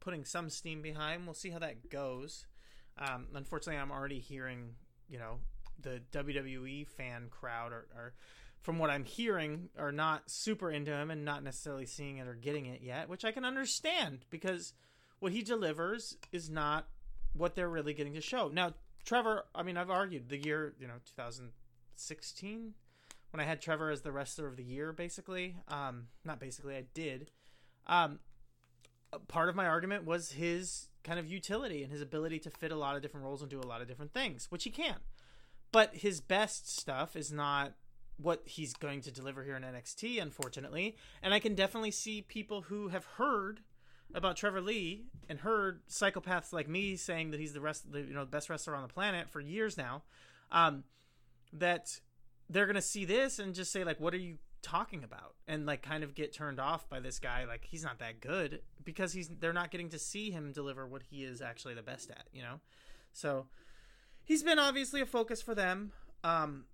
[0.04, 2.46] putting some steam behind we'll see how that goes
[2.98, 4.76] um, unfortunately, I'm already hearing,
[5.10, 5.39] you know,
[5.82, 8.13] the WWE fan crowd are, are,
[8.62, 12.36] from what I'm hearing, are not super into him and not necessarily seeing it or
[12.36, 14.74] getting it yet, which I can understand because
[15.20, 16.88] what he delivers is not
[17.34, 18.50] what they're really getting to show.
[18.54, 18.74] Now,
[19.06, 22.74] Trevor, I mean, I've argued the year, you know, 2016
[23.32, 25.58] when I had Trevor as the wrestler of the year, basically.
[25.68, 27.32] Um, not basically, I did.
[27.88, 28.20] Um,
[29.28, 32.76] part of my argument was his kind of utility and his ability to fit a
[32.76, 34.95] lot of different roles and do a lot of different things, which he can.
[35.71, 37.73] But his best stuff is not
[38.17, 40.95] what he's going to deliver here in NXT, unfortunately.
[41.21, 43.62] And I can definitely see people who have heard
[44.13, 48.13] about Trevor Lee and heard psychopaths like me saying that he's the rest, the you
[48.13, 50.04] know, best wrestler on the planet for years now.
[50.52, 50.84] Um,
[51.52, 51.99] that
[52.49, 55.82] they're gonna see this and just say like, "What are you talking about?" and like
[55.82, 57.45] kind of get turned off by this guy.
[57.45, 61.04] Like he's not that good because he's they're not getting to see him deliver what
[61.04, 62.28] he is actually the best at.
[62.32, 62.60] You know,
[63.12, 63.47] so
[64.23, 65.91] he's been obviously a focus for them.
[66.23, 66.65] Um,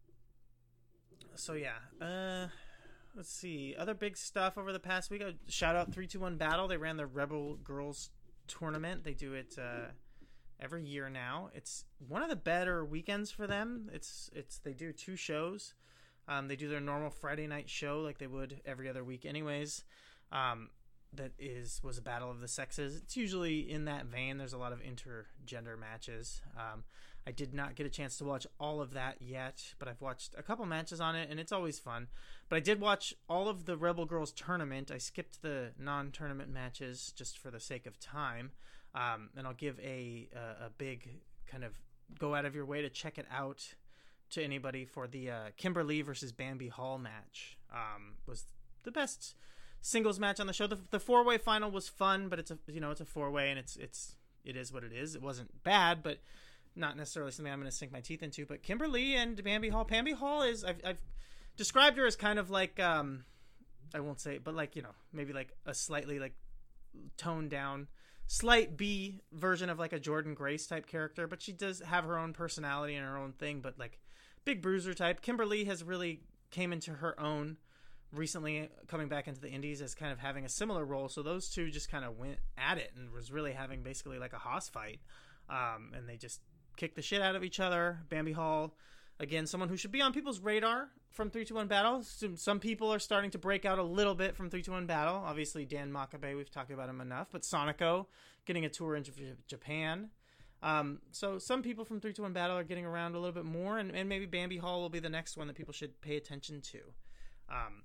[1.36, 2.48] so yeah, uh,
[3.16, 5.24] let's see other big stuff over the past week.
[5.24, 6.68] Uh, shout out three two one battle.
[6.68, 8.12] They ran the Rebel Girls
[8.48, 9.04] tournament.
[9.04, 9.88] They do it uh,
[10.60, 11.50] every year now.
[11.54, 13.90] It's one of the better weekends for them.
[13.92, 15.74] It's it's they do two shows.
[16.30, 19.84] Um, they do their normal Friday night show like they would every other week, anyways.
[20.32, 20.70] Um,
[21.14, 22.96] that is was a battle of the sexes.
[22.96, 24.38] It's usually in that vein.
[24.38, 26.42] There's a lot of intergender matches.
[26.56, 26.84] Um,
[27.26, 30.36] I did not get a chance to watch all of that yet, but I've watched
[30.38, 32.08] a couple matches on it, and it's always fun.
[32.48, 34.92] But I did watch all of the Rebel Girls tournament.
[34.92, 38.52] I skipped the non-tournament matches just for the sake of time,
[38.94, 41.10] um, and I'll give a, a a big
[41.48, 41.80] kind of
[42.18, 43.74] go out of your way to check it out
[44.32, 47.58] to anybody for the uh, Kimber Lee versus Bambi Hall match.
[47.74, 48.46] Um, was
[48.84, 49.36] the best
[49.82, 50.68] singles match on the show.
[50.68, 53.32] The, the four way final was fun, but it's a you know it's a four
[53.32, 55.16] way and it's it's it is what it is.
[55.16, 56.20] It wasn't bad, but
[56.76, 58.46] not necessarily something I'm going to sink my teeth into.
[58.46, 61.02] But Kimber Lee and Bambi Hall, Bambi Hall is I've, I've
[61.58, 63.26] described her as kind of like um
[63.94, 66.34] I won't say, but like you know maybe like a slightly like
[67.18, 67.88] toned down.
[68.28, 72.16] Slight B version of like a Jordan Grace type character, but she does have her
[72.16, 73.60] own personality and her own thing.
[73.60, 74.00] But like
[74.50, 77.58] big bruiser type, Kimber Lee has really came into her own
[78.12, 81.08] recently coming back into the indies as kind of having a similar role.
[81.08, 84.34] So those two just kind of went at it and was really having basically like
[84.34, 85.02] a hoss fight.
[85.52, 86.42] Um, and they just
[86.78, 88.00] kicked the shit out of each other.
[88.10, 88.74] Bambi hall
[89.20, 92.02] again someone who should be on people's radar from 321 battle.
[92.36, 95.22] Some, people are starting to break out a little bit from 321 battle.
[95.24, 98.08] Obviously dan makabe we've talked about him enough but sonico
[98.46, 99.12] getting a tour into
[99.48, 100.10] japan
[100.62, 103.96] um, so some people from 321 battle are getting around a little bit more and,
[103.96, 106.80] and maybe bambi hall will be the next one that people should pay attention to
[107.50, 107.84] um,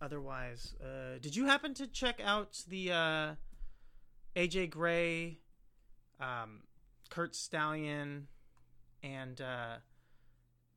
[0.00, 3.34] otherwise, uh, did you happen to check out the uh,
[4.36, 5.38] AJ Gray,
[6.20, 6.62] um,
[7.10, 8.26] Kurt Stallion,
[9.02, 9.76] and uh,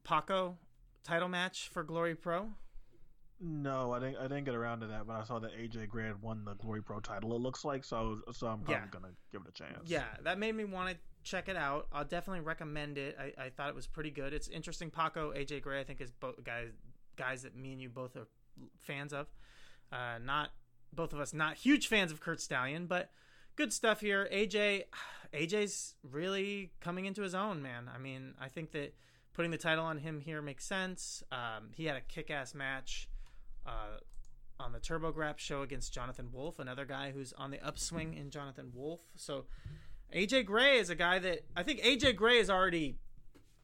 [0.03, 0.57] Paco
[1.03, 2.49] title match for Glory Pro?
[3.41, 4.17] No, I didn't.
[4.17, 6.81] I didn't get around to that, but I saw that AJ Gray won the Glory
[6.81, 7.35] Pro title.
[7.35, 8.21] It looks like so.
[8.31, 8.87] So I'm probably Yeah.
[8.91, 9.89] gonna give it a chance.
[9.89, 11.87] Yeah, that made me want to check it out.
[11.91, 13.17] I'll definitely recommend it.
[13.19, 14.31] I, I thought it was pretty good.
[14.33, 14.89] It's interesting.
[14.89, 16.69] Paco, AJ Gray, I think is both guys
[17.17, 18.27] guys that me and you both are
[18.79, 19.27] fans of.
[19.91, 20.51] Uh, not
[20.93, 23.11] both of us not huge fans of Kurt Stallion, but
[23.57, 24.29] good stuff here.
[24.31, 24.83] AJ,
[25.33, 27.89] AJ's really coming into his own, man.
[27.93, 28.95] I mean, I think that
[29.33, 31.21] putting the title on him here makes sense.
[31.33, 33.09] Um, he had a kick-ass match
[33.65, 33.99] uh,
[34.59, 38.71] on the TurboGrap show against Jonathan Wolf, another guy who's on the upswing in Jonathan
[38.73, 39.01] Wolf.
[39.15, 39.45] So
[40.13, 42.95] AJ Gray is a guy that I think AJ Gray is already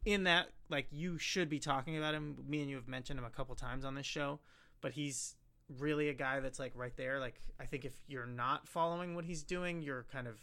[0.06, 2.38] in that like you should be talking about him.
[2.48, 4.40] Me and you have mentioned him a couple times on this show,
[4.82, 5.36] but he's
[5.80, 7.20] really a guy that's like right there.
[7.20, 10.36] Like I think if you're not following what he's doing, you're kind of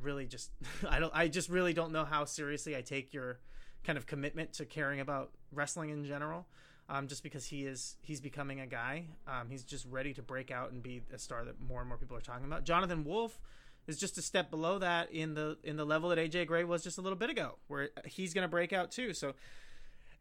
[0.00, 0.50] really just
[0.88, 3.40] I don't I just really don't know how seriously I take your
[3.84, 6.46] kind of commitment to caring about wrestling in general.
[6.92, 9.04] Um, just because he is he's becoming a guy.
[9.28, 11.96] Um, he's just ready to break out and be a star that more and more
[11.96, 12.64] people are talking about.
[12.64, 13.40] Jonathan Wolf
[13.86, 16.82] is just a step below that in the in the level that AJ Gray was
[16.82, 19.14] just a little bit ago, where he's going to break out too.
[19.14, 19.34] So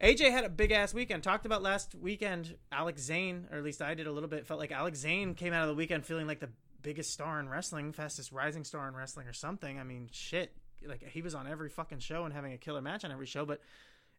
[0.02, 1.24] AJ had a big ass weekend.
[1.24, 4.46] Talked about last weekend, Alex Zayne, or at least I did a little bit.
[4.46, 6.50] Felt like Alex Zayne came out of the weekend feeling like the
[6.82, 9.80] biggest star in wrestling, fastest rising star in wrestling, or something.
[9.80, 10.54] I mean, shit,
[10.86, 13.46] like he was on every fucking show and having a killer match on every show,
[13.46, 13.62] but.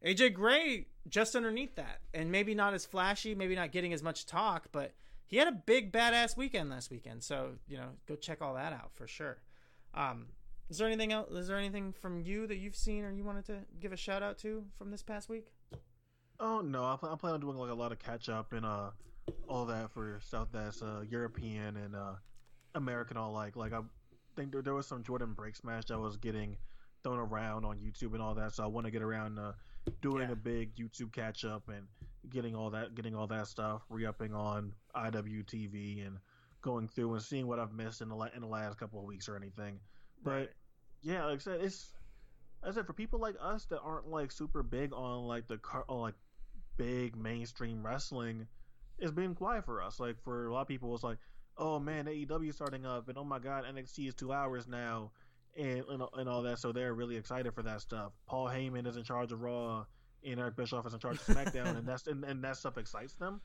[0.05, 4.25] AJ Gray just underneath that, and maybe not as flashy, maybe not getting as much
[4.25, 4.93] talk, but
[5.27, 7.23] he had a big badass weekend last weekend.
[7.23, 9.37] So you know, go check all that out for sure.
[9.93, 10.27] Um,
[10.69, 11.31] is there anything else?
[11.31, 14.23] Is there anything from you that you've seen or you wanted to give a shout
[14.23, 15.47] out to from this past week?
[16.39, 18.91] Oh no, I, I plan on doing like a lot of catch up and uh
[19.47, 22.13] all that for stuff that's uh European and uh
[22.73, 23.81] American all like like I
[24.35, 26.57] think there, there was some Jordan Breaks match that was getting
[27.03, 29.51] thrown around on YouTube and all that, so I want to get around uh
[30.01, 30.33] doing Yeah.
[30.33, 31.87] a big YouTube catch up and
[32.29, 36.19] getting all that getting all that stuff re-upping on IWTV and
[36.61, 39.05] going through and seeing what I've missed in the la- in the last couple of
[39.05, 39.79] weeks or anything.
[40.23, 40.53] But
[41.01, 41.91] yeah, like I said, it's
[42.63, 45.83] I said for people like us that aren't like super big on like the car
[45.87, 46.15] on like
[46.77, 48.47] big mainstream wrestling,
[48.99, 49.99] it's been quiet for us.
[49.99, 51.17] Like for a lot of people, it's like,
[51.57, 55.11] oh man, AEW starting up, and oh my god, NXT is two hours now,
[55.57, 56.59] and and, and all that.
[56.59, 58.11] So they're really excited for that stuff.
[58.27, 59.85] Paul Heyman is in charge of Raw,
[60.25, 63.13] and Eric Bischoff is in charge of SmackDown, and that's and, and that stuff excites
[63.15, 63.41] them.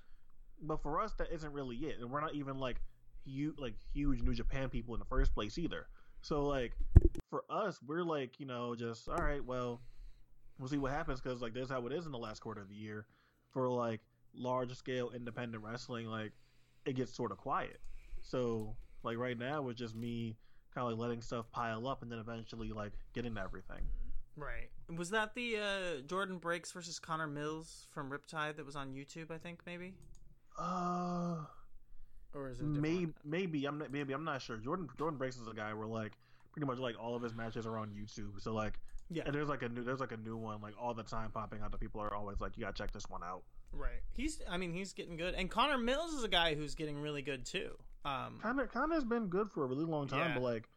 [0.62, 2.80] But for us, that isn't really it, and we're not even like
[3.24, 5.86] huge like huge New Japan people in the first place either.
[6.22, 6.72] So like
[7.30, 9.80] for us, we're like you know just all right, well,
[10.58, 12.68] we'll see what happens because like that's how it is in the last quarter of
[12.68, 13.06] the year
[13.50, 14.00] for like
[14.34, 16.06] large scale independent wrestling.
[16.06, 16.32] Like
[16.84, 17.80] it gets sort of quiet.
[18.22, 20.36] So like right now, it's just me
[20.76, 23.80] kind of like letting stuff pile up and then eventually like getting everything.
[24.36, 24.68] Right.
[24.94, 29.30] Was that the uh, Jordan Breaks versus Connor Mills from Riptide that was on YouTube?
[29.30, 29.94] I think maybe,
[30.58, 31.38] Uh,
[32.34, 34.58] or is it maybe maybe I'm not maybe I'm not sure.
[34.58, 36.12] Jordan Jordan Breaks is a guy where like
[36.52, 38.38] pretty much like all of his matches are on YouTube.
[38.40, 39.22] So like Yeah.
[39.24, 41.62] and there's like a new there's like a new one like all the time popping
[41.62, 43.42] out that people are always like you gotta check this one out.
[43.72, 44.00] Right.
[44.12, 44.40] He's.
[44.48, 47.44] I mean, he's getting good, and Connor Mills is a guy who's getting really good
[47.44, 47.76] too.
[48.04, 50.34] Um, Connor Connor's been good for a really long time, Yeah.
[50.34, 50.68] but like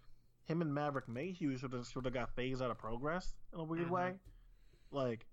[0.46, 3.64] him and Maverick Mayhew sort of sort of got phased out of progress in a
[3.64, 3.92] weird Mhm.
[3.92, 4.20] way.
[4.92, 5.28] Like,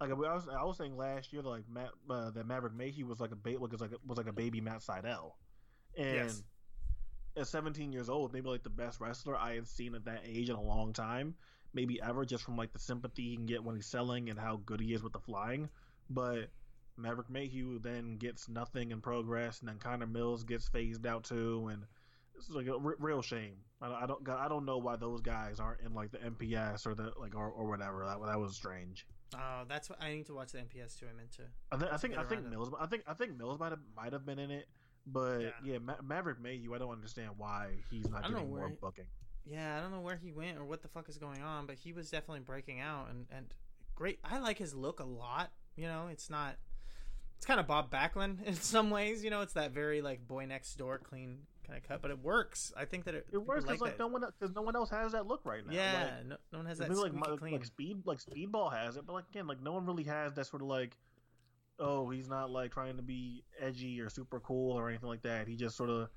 [0.00, 3.06] like I was I was saying last year that like Matt, uh, that Maverick Mayhew
[3.06, 5.32] was like a ba- was like a, was like a baby Matt Sydal,
[5.96, 6.42] and Yes.
[7.36, 10.50] at 17 years old, maybe like the best wrestler I had seen at that age
[10.50, 11.34] in a long time,
[11.72, 14.56] maybe ever, just from like the sympathy he can get when he's selling and how
[14.56, 15.70] good he is with the flying.
[16.10, 16.50] But
[17.00, 21.68] Maverick Mayhew then gets nothing in progress, and then Connor Mills gets phased out too,
[21.72, 21.84] and
[22.36, 23.56] it's like a r- real shame.
[23.82, 26.94] I, I don't I don't know why those guys aren't in like the NPS or
[26.94, 28.04] the like or, or whatever.
[28.06, 29.06] That that was strange.
[29.34, 31.06] oh, that's what I need to watch the NPS too.
[31.12, 31.42] I'm into.
[31.72, 32.48] I, th- I think I think.
[32.48, 34.66] Mills I think I think Mills might have might have been in it,
[35.06, 35.50] but Yeah.
[35.64, 39.06] yeah, Ma- Maverick Mayhew I don't understand why he's not I getting more he- booking.
[39.46, 41.76] Yeah, I don't know where he went or what the fuck is going on, but
[41.76, 43.46] he was definitely breaking out and and
[43.94, 44.18] great.
[44.24, 45.50] I like his look a lot.
[45.76, 46.56] You know, it's not.
[47.40, 49.24] It's kind of Bob Backlund in some ways.
[49.24, 52.22] You know, it's that very like boy next door clean kind of cut, but it
[52.22, 52.70] works.
[52.76, 53.98] I think that it, It works because like, that.
[53.98, 55.72] no one because no one else has that look right now.
[55.72, 59.06] yeah, like, no, no one has that like, my- like speed like speedball has it,
[59.06, 60.98] but like again, like no one really has that sort of like,
[61.78, 65.48] oh, he's not like trying to be edgy or super cool or anything like that.
[65.48, 66.10] He just sort of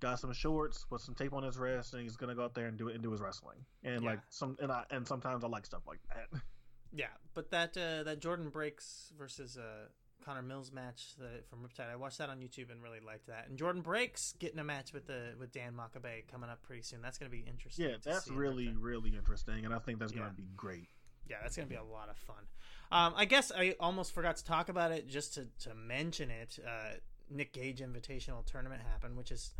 [0.00, 2.66] got some shorts put some tape on his wrist, and he's gonna go out there
[2.66, 3.56] and do it and do his wrestling.
[3.84, 4.10] And Yeah.
[4.10, 6.40] like some and I and sometimes I like stuff like that.
[6.90, 9.88] Yeah, but that uh, that Jordan Breaks versus uh,
[10.28, 13.46] Connor Mills match that, from Riptide, I watched that on YouTube and really liked that.
[13.48, 17.00] And Jordan Breaks getting a match with the with Dan Makabe coming up pretty soon.
[17.00, 17.86] That's going to be interesting.
[17.88, 20.18] yeah, that's really really interesting, and I think that's Yeah.
[20.20, 20.90] gonna be great.
[21.30, 22.44] yeah, that's going to be a lot of fun.
[22.92, 26.58] Um, I guess I almost forgot to talk about it just to to mention it.
[26.62, 26.96] Uh,
[27.30, 29.54] Nick Gage Invitational Tournament happened, which is.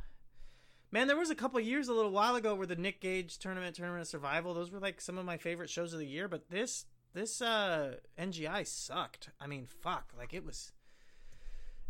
[0.91, 3.77] Man, there was a couple years a little while ago where the Nick Gage tournament,
[3.77, 6.29] tournament of survival, those were like some of my favorite shows of the year.
[6.29, 9.31] But this this uh NGI sucked.
[9.41, 10.73] I mean, fuck, like it was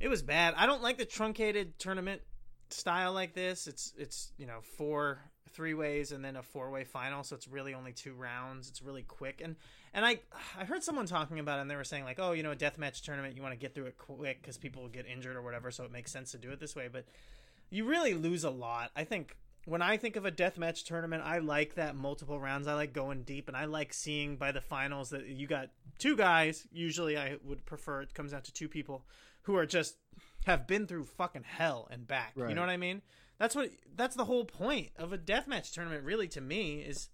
[0.00, 0.54] it was bad.
[0.57, 2.22] I don't like the truncated tournament
[2.70, 3.66] style like this.
[3.66, 7.48] It's it's you know four three ways and then a four way final, so it's
[7.48, 8.68] really only two rounds.
[8.68, 9.57] It's really quick and
[9.94, 10.20] and I
[10.59, 12.57] I heard someone talking about it and they were saying like oh you know a
[12.57, 15.42] deathmatch tournament you want to get through it quick because people will get injured or
[15.42, 16.88] whatever, so it makes sense to do it this way.
[16.90, 17.07] But
[17.70, 18.90] you really lose a lot.
[18.96, 22.66] I think when I think of a deathmatch tournament, I like that multiple rounds.
[22.66, 26.16] I like going deep, and I like seeing by the finals that you got two
[26.16, 26.66] guys.
[26.73, 29.05] Usually, I would prefer it comes down to two people
[29.42, 29.97] who are just
[30.47, 32.33] have been through fucking hell and back.
[32.37, 33.03] You know what I mean?
[33.38, 36.05] That's what that's the whole point of a deathmatch tournament.
[36.05, 37.09] Really, to me, is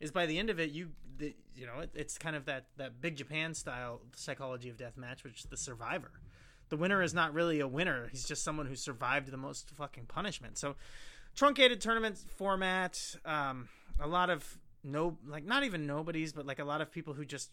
[0.00, 2.66] is by the end of it, you the, you know it, it's kind of that
[2.76, 6.10] that big Japan style psychology of deathmatch, which is the survivor.
[6.68, 8.08] The winner is not really a winner.
[8.10, 10.58] He's just someone who survived the most fucking punishment.
[10.58, 10.76] So
[11.38, 13.68] truncated tournament format um
[14.00, 17.24] a lot of no like not even nobodies but like a lot of people who
[17.24, 17.52] just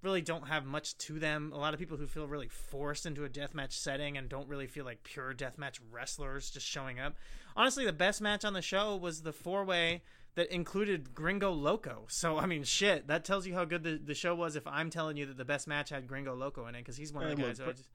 [0.00, 1.52] really don't have much to them.
[1.54, 4.66] A lot of people who feel really forced into a deathmatch setting and don't really
[4.66, 7.16] feel like pure deathmatch wrestlers just showing up.
[7.56, 10.02] Honestly the best match on the show was the four way
[10.36, 12.04] that included gringo loco.
[12.08, 14.88] So i mean shit that tells you how good the, the show was if i'm
[14.88, 17.30] telling you that the best match had gringo loco in it because he's one of
[17.30, 17.88] the Hey, guys look, just...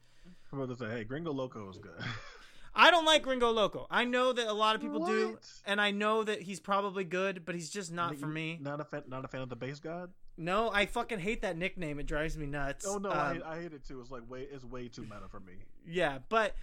[0.51, 1.93] i'm about to say, hey, Gringo Loco is good.
[2.75, 3.87] I don't like Gringo Loco.
[3.89, 7.45] I know that a lot of people do, and I know that he's probably good,
[7.45, 8.59] but he's just not for me.
[8.61, 10.11] Not a fan, not a fan of the base god.
[10.37, 11.97] No, I fucking hate that nickname.
[11.99, 12.85] It drives me nuts.
[12.87, 14.01] Oh no, I, Um, hate, I hate it too.
[14.01, 15.53] It's like way, it's way too meta for me.
[15.87, 16.55] yeah, but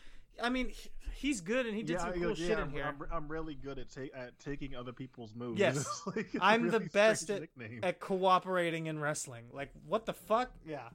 [0.43, 2.59] I mean, he- he's good, and he did yeah, some I- cool yeah, shit in
[2.59, 2.85] I'm, here.
[2.85, 5.59] I'm, I'm really good at, ta- at taking other people's moves.
[5.59, 6.03] Yes.
[6.15, 7.81] Like, I'm the best at, nickname.
[7.83, 9.45] at cooperating in wrestling.
[9.53, 10.51] Like, what the fuck?
[10.67, 10.89] Yeah.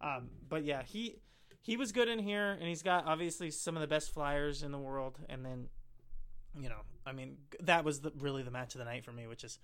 [0.00, 1.16] Um, but yeah, he
[1.62, 4.72] he was good in here, and he's got obviously some of the best flyers in
[4.72, 5.18] the world.
[5.28, 5.68] And then,
[6.58, 9.26] you know, I mean, that was the, really the match of the night for me,
[9.26, 9.58] which is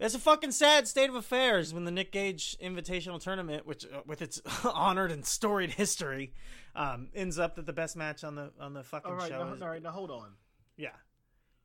[0.00, 4.00] it's a fucking sad state of affairs when the Nick Gage Invitational Tournament, which uh,
[4.06, 6.32] with its honored and storied history,
[6.74, 9.44] um, ends up that the best match on the on the fucking all right, show.
[9.44, 10.32] now, is, all right, now hold on.
[10.76, 10.88] Yeah,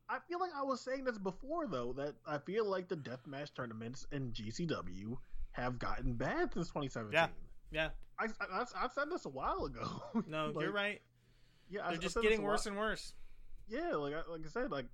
[0.07, 3.55] I feel like I was saying this before though that I feel like the deathmatch
[3.55, 5.17] tournaments in GCW
[5.51, 7.13] have gotten bad since 2017.
[7.13, 7.27] Yeah.
[7.71, 7.89] yeah.
[8.19, 10.03] I, I, I said this a while ago.
[10.27, 11.01] No, Like, you're right.
[11.69, 13.13] Yeah, They're I just getting worse and worse.
[13.67, 14.85] yeah, like I, like I said, like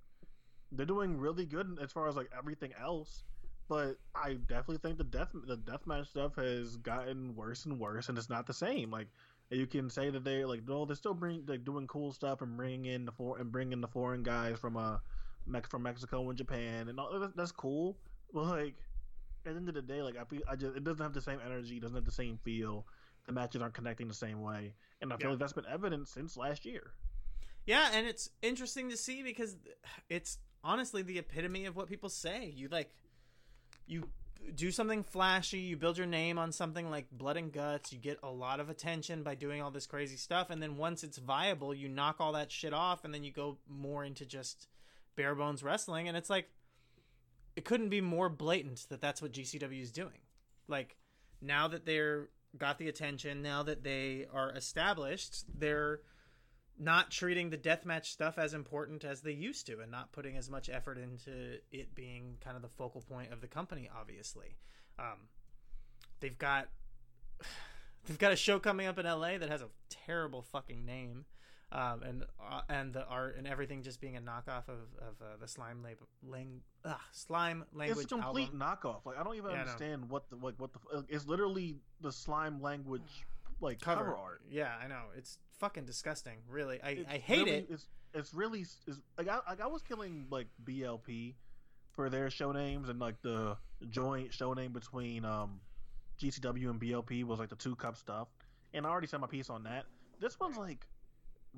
[0.72, 3.24] they're doing really good as far as like everything else.
[3.68, 8.16] But I definitely think the death the deathmatch stuff has gotten worse and worse, and
[8.18, 8.90] it's not the same.
[8.90, 9.08] Like
[9.50, 12.56] you can say that they like no, they're still bring like doing cool stuff and
[12.56, 14.98] bringing in the for and bringing the foreign guys from uh
[15.48, 17.96] Mex- from Mexico and Japan, and all, that's, that's cool.
[18.34, 18.74] But like
[19.46, 21.20] at the end of the day, like I feel I just it doesn't have the
[21.20, 22.84] same energy, doesn't have the same feel.
[23.26, 25.30] The matches aren't connecting the same way, and I feel Yeah.
[25.30, 26.92] like that's been evident since last year.
[27.66, 29.56] Yeah, and it's interesting to see because
[30.08, 32.46] it's honestly the epitome of what people say.
[32.46, 32.94] You like,
[33.86, 34.08] you
[34.54, 38.20] do something flashy, you build your name on something like blood and guts, you get
[38.22, 41.74] a lot of attention by doing all this crazy stuff, and then once it's viable,
[41.74, 44.68] you knock all that shit off, and then you go more into just
[45.16, 46.48] bare bones wrestling, and it's like
[47.56, 50.20] it couldn't be more blatant that that's what GCW is doing.
[50.68, 50.96] Like
[51.40, 56.00] now that they're got the attention, now that they are established, they're
[56.78, 60.50] not treating the deathmatch stuff as important as they used to and not putting as
[60.50, 64.56] much effort into it being kind of the focal point of the company obviously.
[64.98, 65.28] Um,
[66.20, 66.68] they've got
[68.06, 71.24] they've got a show coming up in LA that has a terrible fucking name
[71.72, 75.36] um, and uh, and the art and everything just being a knockoff of, of uh,
[75.40, 78.60] the slime lab, lang, ugh, slime language it's a complete album.
[78.60, 79.04] knockoff.
[79.04, 82.62] Like I don't even Yeah, understand what the like what the it's literally the slime
[82.62, 83.26] language
[83.60, 84.42] like cover, cover art.
[84.50, 88.34] yeah i know it's fucking disgusting really i, It's I hate really- it It's it's
[88.34, 91.34] really it's, like I like I was killing like BLP
[91.92, 93.56] for their show names and like the
[93.90, 95.60] joint show name between um
[96.20, 98.28] GCW and BLP was like the two cup stuff,
[98.72, 99.84] and I already said my piece on that.
[100.18, 100.86] This one's like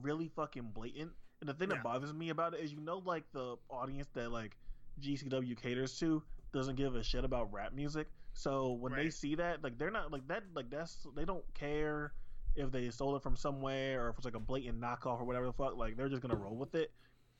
[0.02, 1.76] really fucking blatant, and the thing Yeah.
[1.76, 4.56] that bothers me about it is you know like the audience that like
[5.00, 8.08] GCW caters to doesn't give a shit about rap music.
[8.32, 12.12] So when they see that, like they're not like that, like that's they don't care
[12.56, 15.46] if they stole it from somewhere or if it's like a blatant knockoff or whatever
[15.46, 15.76] the fuck.
[15.76, 16.92] Like they're just gonna roll with it.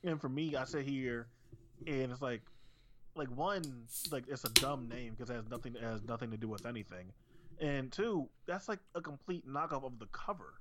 [0.03, 1.27] And for me, I sit here
[1.87, 2.41] and it's like,
[3.15, 3.63] like one,
[4.11, 6.65] like it's a dumb name because it has nothing it has nothing to do with
[6.65, 7.11] anything.
[7.59, 10.53] And two, that's like a complete knockoff of the cover.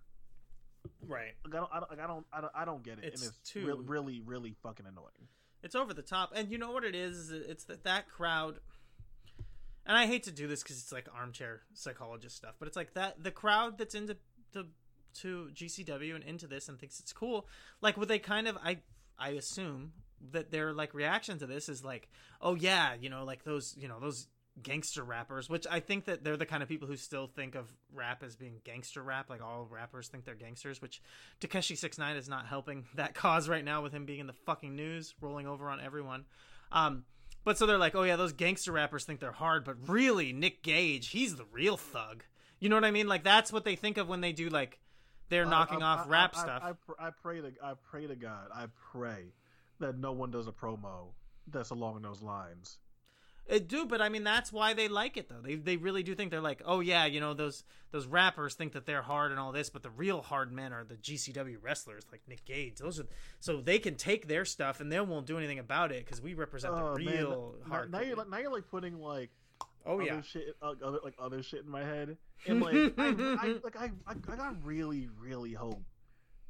[1.07, 3.05] right Like I don't, I don't, I don't, I don't, I don't get it.
[3.05, 5.29] It's and it's too- re- really, really fucking annoying.
[5.63, 6.33] It's over the top.
[6.35, 8.61] And you know what it is it's that that crowd
[9.89, 12.93] and i hate to do this because it's like armchair psychologist stuff but it's like
[12.95, 14.17] that the crowd that's into
[14.53, 14.67] the
[15.15, 17.47] to gcw and into this and thinks it's cool
[17.81, 18.77] like what they kind of i
[19.19, 19.93] i assume
[20.31, 22.09] that their like reaction to this is like
[22.43, 24.27] oh yeah you know like those you know those
[24.63, 27.73] gangster rappers which i think that they're the kind of people who still think of
[27.95, 31.01] rap as being gangster rap like all rappers think they're gangsters which
[31.41, 34.33] Tekashi Six Nine is not helping that cause right now with him being in the
[34.33, 36.25] fucking news, rolling over on everyone.
[36.73, 37.05] Um,
[37.45, 40.63] but so they're like, oh yeah, those gangster rappers think they're hard, but really, Nick
[40.63, 42.25] Gage, he's the real thug.
[42.61, 43.07] You know what I mean?
[43.07, 44.79] Like that's what they think of when they do like
[45.29, 46.63] they're knocking I- off I- rap stuff.
[46.99, 48.49] I, I pray to I pray to God.
[48.53, 49.33] I pray
[49.79, 51.13] that no one does a promo
[51.47, 52.79] that's along those lines.
[53.49, 55.41] It do, but I mean that's why they like it though.
[55.43, 58.73] They they really do think they're like, oh yeah, you know those those rappers think
[58.75, 62.03] that they're hard and all this, but the real hard men are the GCW wrestlers
[62.13, 62.77] like Nick Gage.
[62.77, 63.07] Those are
[63.41, 66.35] so they can take their stuff and they won't do anything about it because we
[66.35, 67.91] represent Oh, the real now- hard.
[67.91, 69.31] Now, you're like now you're like putting like
[69.87, 73.07] oh other yeah, shit uh, other like other shit in my head and like I,
[73.41, 75.81] I like I, I I got really really hope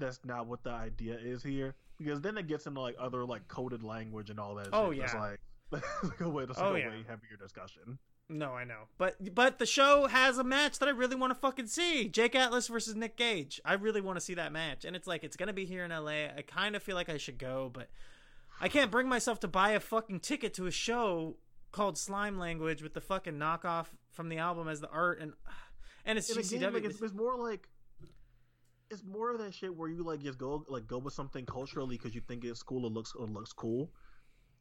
[0.01, 3.47] that's not what the idea is here because then it gets into like other like
[3.49, 4.69] coded language and all that.
[4.73, 4.99] Oh, shit.
[5.13, 5.21] Yeah.
[5.21, 6.89] like like a way that's Oh, yeah.
[6.89, 7.99] way heavier discussion.
[8.29, 11.39] no, I know, but but the show has a match that I really want to
[11.39, 13.61] fucking see: Jake Atlas versus Nick Gage.
[13.65, 15.91] I really want to see that match, and it's like it's gonna be here in
[15.91, 16.27] LA.
[16.37, 17.89] I kind of feel like I should go, but
[18.61, 21.37] I can't bring myself to buy a fucking ticket to a show
[21.71, 25.33] called Slime Language with the fucking knockoff from the album as the art and
[26.05, 26.57] and it's GCW.
[26.57, 27.69] again, like, it's, it's more like
[28.91, 31.97] it's more of that shit where you like just go like go with something culturally
[31.97, 33.91] because you think it's cool or looks or looks cool.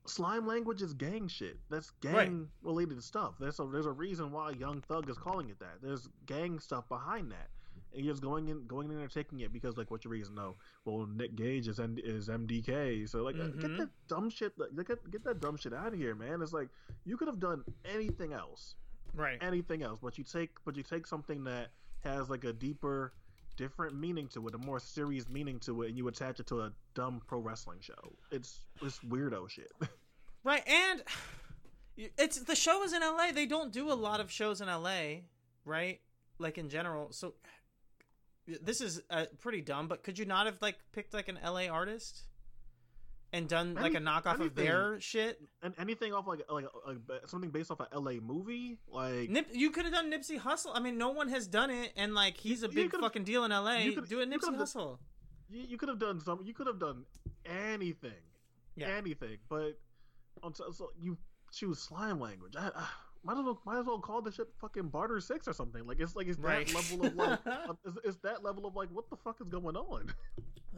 [0.08, 1.58] Slime language is gang shit.
[1.70, 2.48] That's gang Right.
[2.63, 3.36] related stuff.
[3.39, 5.82] There's a there's a reason why Young Thug is calling it that.
[5.82, 7.50] There's gang stuff behind that.
[7.93, 10.36] And you're just going in going in and taking it because like what's your reason?
[10.36, 13.06] No, well Nick Gage is N- is MDK.
[13.08, 13.78] So like uh, get Mhm.
[13.78, 14.58] that dumb shit.
[14.58, 16.41] Like, get get that dumb shit out of here, man.
[16.41, 16.70] It's like
[17.06, 18.76] you could have done anything else
[19.13, 19.38] right.
[19.41, 21.70] anything else but you take but you take something that
[22.02, 23.13] has like a deeper
[23.58, 26.62] different meaning to it a more serious meaning to it and you attach it to
[26.62, 29.72] a dumb pro wrestling show it's it's weirdo shit
[30.48, 31.04] Right, and
[32.17, 33.34] it's the show is in LA.
[33.34, 35.24] They don't do a lot of shows in LA,
[35.65, 36.00] right?
[36.39, 37.12] Like in general.
[37.12, 37.34] So
[38.62, 39.89] this is uh, pretty dumb.
[39.89, 42.27] But could you not have like picked like an LA artist
[43.34, 45.40] and done like a knockoff of their shit?
[45.62, 49.70] and anything off like like, like something based off a la movie like Nip, you
[49.72, 50.72] could have done Nipsey Hussle.
[50.74, 53.51] I mean, no one has done it, and like he's a big fucking deal in
[53.51, 53.78] LA.
[53.80, 54.97] you could've- Do a Nipsey Hussle.
[55.49, 57.04] you, you could have done some you could have done
[57.45, 58.12] anything
[58.76, 58.88] Yeah.
[58.89, 59.78] anything but
[60.43, 61.18] um, on so, you
[61.51, 62.86] choose slime language I, I
[63.24, 65.99] might as well might as well call this shit fucking barter six or something like
[65.99, 66.74] it's like it's that Right.
[66.74, 69.76] level of like um, it's, it's that level of like what the fuck is going
[69.78, 70.14] on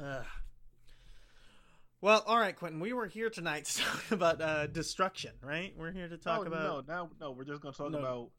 [0.02, 0.26] Ugh.
[2.02, 2.80] Well, all right, Quentin.
[2.80, 5.74] We were here tonight to talk about uh, destruction, right?
[5.78, 6.88] We're here to talk no, about.
[6.88, 7.32] no, now no.
[7.32, 8.00] We're just gonna talk No.
[8.00, 8.30] about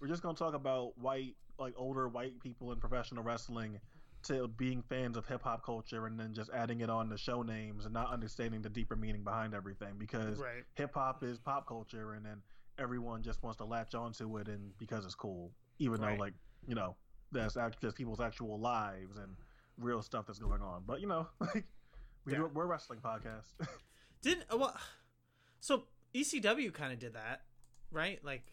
[0.00, 3.80] we're just gonna talk about white, like older white people in professional wrestling,
[4.24, 7.42] to being fans of hip hop culture and then just adding it on to show
[7.42, 10.64] names and not understanding the deeper meaning behind everything because Right.
[10.74, 12.40] hip hop is pop culture and then
[12.78, 15.50] everyone just wants to latch onto it and because it's cool,
[15.80, 16.16] even Right.
[16.16, 16.34] though like
[16.68, 16.94] you know
[17.32, 19.34] that's act- just people's actual lives and
[19.76, 20.84] real stuff that's going on.
[20.86, 21.64] But you know, like
[22.28, 22.48] we Yeah.
[22.52, 23.52] we're a wrestling podcast.
[24.22, 24.76] Didn't uh, well,
[25.60, 27.42] so ECW kind of did that,
[27.90, 28.22] right?
[28.24, 28.44] Like,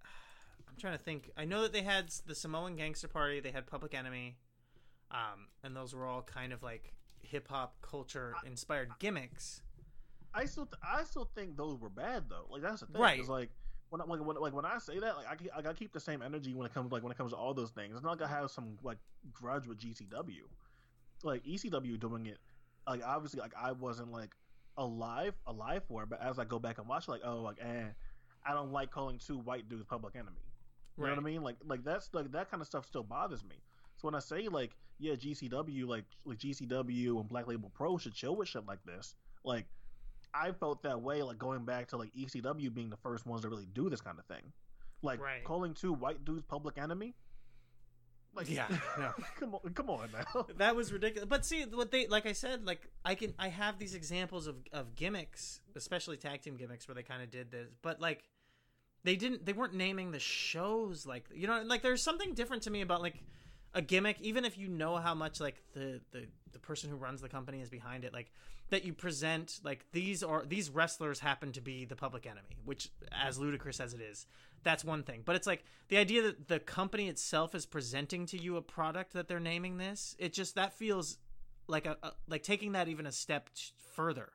[0.68, 1.30] I'm trying to think.
[1.36, 4.36] I know that they had the Samoan Gangster Party, they had Public Enemy,
[5.10, 6.92] um, and those were all kind of like
[7.22, 9.62] hip hop culture inspired gimmicks.
[10.34, 12.46] I still th- I still think those were bad though.
[12.50, 13.00] Like that's the thing.
[13.00, 13.20] Right.
[13.20, 13.50] It's like
[13.90, 15.92] when I, like when like when I say that, like I keep, like I keep
[15.92, 17.94] the same energy when it comes like when it comes to all those things.
[17.94, 18.98] It's not like I have some like
[19.32, 20.40] grudge with GCW.
[21.22, 22.38] Like ECW doing it,
[22.86, 24.34] like obviously like I wasn't like
[24.76, 27.86] alive alive for it, but as I go back and watch, like oh like eh,
[28.46, 30.42] I don't like calling two white dudes public enemy.
[30.96, 31.42] You know what I mean?
[31.42, 33.56] Like like that's like that kind of stuff still bothers me.
[33.96, 38.14] So when I say like yeah GCW like like GCW and Black Label Pro should
[38.14, 39.14] chill with shit like this,
[39.44, 39.66] like
[40.32, 43.48] I felt that way like going back to like ECW being the first ones to
[43.48, 44.52] really do this kind of thing,
[45.02, 45.44] like Right.
[45.44, 47.14] calling two white dudes public enemy.
[48.34, 48.66] Like Yeah,
[48.98, 49.12] no.
[49.38, 50.46] come on, come on now.
[50.56, 51.28] that was ridiculous.
[51.28, 54.56] But see, what they like I said, like I can I have these examples of
[54.72, 58.24] of gimmicks, especially tag team gimmicks, where they kind of did this, but like
[59.04, 62.70] they didn't they weren't naming the shows like you know like there's something different to
[62.70, 63.22] me about like
[63.74, 67.20] a gimmick even if you know how much like the the the person who runs
[67.20, 68.32] the company is behind it like
[68.74, 72.88] that you present like these are these wrestlers happen to be the public enemy which
[73.12, 74.26] as ludicrous as it is
[74.64, 78.36] that's one thing but it's like the idea that the company itself is presenting to
[78.36, 81.18] you a product that they're naming this it just that feels
[81.68, 84.30] like a, a like taking that even a step t- further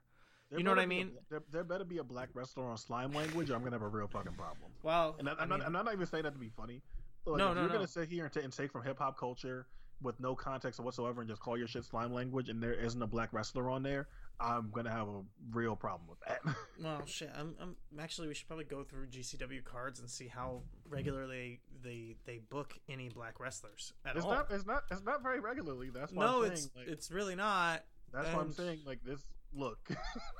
[0.49, 1.11] There You know what I be a- mean?
[1.29, 3.87] there, there better be a black wrestler on slime language, or I'm gonna have a
[3.87, 4.71] real fucking problem.
[4.83, 6.81] well And I, mean- not, I'm not even saying that to be funny.
[7.25, 7.75] Like, No, if no, you're no.
[7.75, 9.67] gonna sit here and, ta- and take from hip hop culture
[10.01, 13.05] with no context whatsoever and just call your shit slime language, and there isn't a
[13.07, 14.07] black wrestler on there,
[14.41, 15.21] I'm gonna have a
[15.51, 16.39] real problem with that.
[16.81, 17.29] Well, shit.
[17.35, 18.29] I'm, I'm actually.
[18.29, 23.09] We should probably go through GCW cards and see how regularly they they book any
[23.09, 24.31] black wrestlers at it's all.
[24.31, 24.47] not.
[24.49, 24.83] It's not.
[24.89, 25.89] It's not very regularly.
[25.93, 26.71] That's why no, I'm it's saying.
[26.77, 27.83] Like, it's really not.
[28.13, 28.79] that's why I'm saying.
[28.85, 29.25] Like this.
[29.53, 29.89] Look,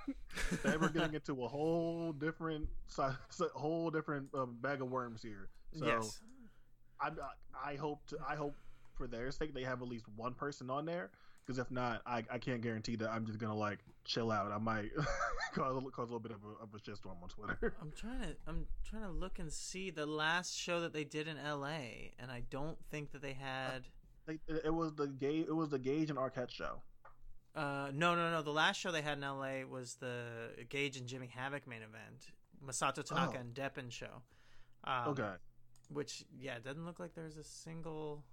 [0.64, 5.22] they we're getting into a whole different, si- si- whole different um, bag of worms
[5.22, 5.50] here.
[5.74, 6.20] So yes.
[7.02, 7.10] I,
[7.66, 8.56] I hope to, I hope
[8.94, 11.10] for their sake they have at least one person on there.
[11.50, 14.52] Because if not, I, I can't guarantee that I'm just gonna like chill out.
[14.52, 14.92] I might
[15.56, 17.74] cause, a, cause a little bit of a, of a shitstorm on Twitter.
[17.82, 21.28] I'm trying to I'm trying to look and see the last show that they did
[21.28, 22.14] in L.A.
[22.20, 23.88] and I don't think that they had.
[24.28, 26.84] They, it was the gay it was the Gage and Arquette show.
[27.56, 28.44] Uh, no, no, no.
[28.44, 29.64] The last show they had in L.A.
[29.64, 32.28] was the Gage and Jimmy Havoc main event,
[32.64, 33.42] Masato Tanaka Oh.
[33.42, 34.22] and Deppen show.
[34.84, 35.32] Um, Okay,
[35.92, 38.24] Which, yeah, it doesn't look like there's a single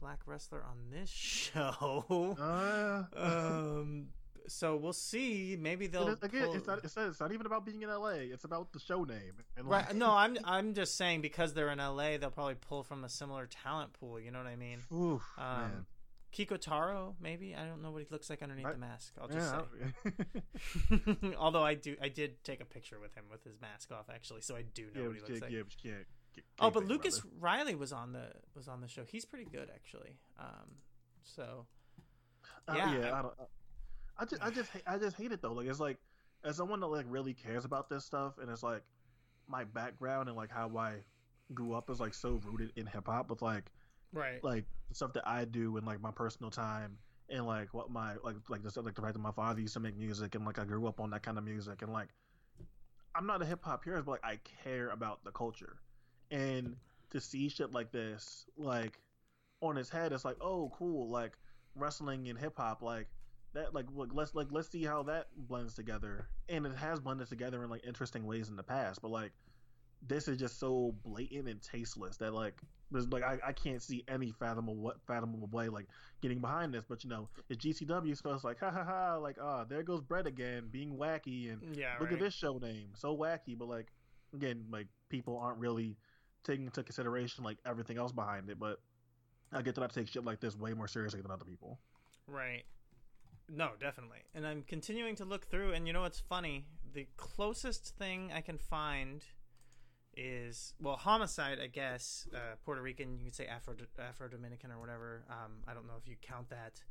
[0.00, 2.36] black wrestler on this show.
[2.40, 4.06] uh, um,
[4.46, 5.56] so we'll see.
[5.60, 8.10] Maybe they'll again, pull- it's not it's not, it's not even about being in LA.
[8.32, 9.34] It's about the show name.
[9.56, 9.86] And right.
[9.86, 13.08] like, No, I'm I'm just saying because they're in LA, they'll probably pull from a
[13.08, 14.18] similar talent pool.
[14.18, 14.78] You know what I mean?
[14.92, 15.86] oof, Um, man.
[16.30, 17.54] Kikutaro, maybe.
[17.54, 19.14] I don't know what he looks like underneath I- the mask.
[19.20, 20.10] I'll just Yeah,
[20.90, 21.32] say.
[21.38, 24.42] Although I do, I did take a picture with him with his mask off, actually,
[24.42, 25.50] so I do know yeah, what he looks can't, like.
[25.52, 26.06] yeah, but you can't.
[26.60, 29.04] Oh, but Lucas Riley was on the was on the show.
[29.04, 30.16] He's pretty good actually.
[30.38, 30.76] Um,
[31.22, 31.66] so
[32.68, 32.70] it.
[32.72, 33.12] Uh, yeah, yeah.
[33.12, 33.34] I- I, don't.
[34.18, 35.52] I just, I just, I just hate it though.
[35.52, 35.96] Like, it's like,
[36.44, 38.82] as someone that like really cares about this stuff, and it's like,
[39.46, 40.96] my background and like how I
[41.54, 43.70] grew up is like so rooted in hip hop with like,
[44.12, 46.98] right, like stuff that I do in like my personal time
[47.30, 49.74] and like what my like like the stuff like the fact that my father used
[49.74, 52.08] to make music and like I grew up on that kind of music and like
[53.14, 55.76] I'm not a hip hop purist, but like I care about the culture.
[56.30, 56.76] And
[57.10, 59.00] to see shit like this, like
[59.60, 61.32] on his head, it's like, oh cool, like
[61.74, 63.06] wrestling and hip hop, like
[63.54, 66.28] that like look, let's like let's see how that blends together.
[66.48, 69.32] And it has blended together in like interesting ways in the past, but like
[70.06, 72.54] this is just so blatant and tasteless that like
[72.90, 75.86] there's like I, I can't see any fathomable what fathomable way like
[76.22, 76.84] getting behind this.
[76.88, 80.00] But you know, it's GCW, so it's like ha ha ha, like ah, there goes
[80.00, 82.14] Brett again, being wacky, and yeah, look right.
[82.14, 83.58] at this show name, so wacky.
[83.58, 83.88] But like
[84.34, 85.96] again, like people aren't really
[86.48, 88.58] taking into consideration like everything else behind it.
[88.58, 88.80] But
[89.52, 91.78] I get that I take shit like this way more seriously than other people.
[92.26, 92.64] Right.
[93.48, 94.18] No, definitely.
[94.34, 96.66] And I'm continuing to look through, and you know what's funny?
[96.92, 99.24] The closest thing I can find
[100.16, 101.58] is well, homicide.
[101.62, 103.18] I guess uh, Puerto Rican.
[103.18, 105.24] You could say Afro Afro Dominican or whatever.
[105.30, 106.82] Um, I don't know if you count that.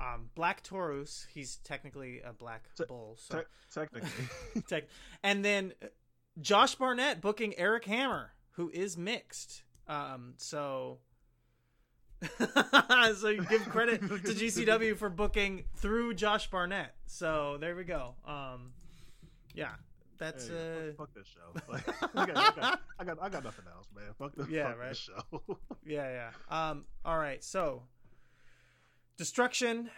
[0.00, 1.26] Um, Black Taurus.
[1.30, 3.16] He's technically a black Te- bull.
[3.18, 4.84] So Te- technically, Tech.
[5.22, 5.72] And then
[6.40, 9.62] Josh Barnett booking Erik Hammer, who is mixed.
[9.86, 10.98] Um, so.
[13.16, 16.92] so you give credit to GCW for booking through Josh Barnett.
[17.06, 18.16] So there we go.
[18.26, 18.72] Um,
[19.54, 19.70] yeah,
[20.18, 21.72] that's Hey, uh, fuck, fuck this show.
[21.72, 24.12] Like, I, got, I, got, I got I got nothing else, man.
[24.18, 24.88] Fuck, the, Yeah, fuck right.
[24.88, 25.58] this show.
[25.86, 26.70] yeah, yeah.
[26.70, 27.84] Um, all right, so
[29.16, 29.88] destruction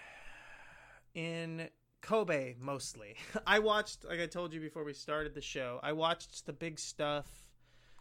[1.14, 1.70] in
[2.02, 3.16] Kobe mostly.
[3.46, 6.78] I watched, like I told you before we started the show, I watched the big
[6.78, 7.26] stuff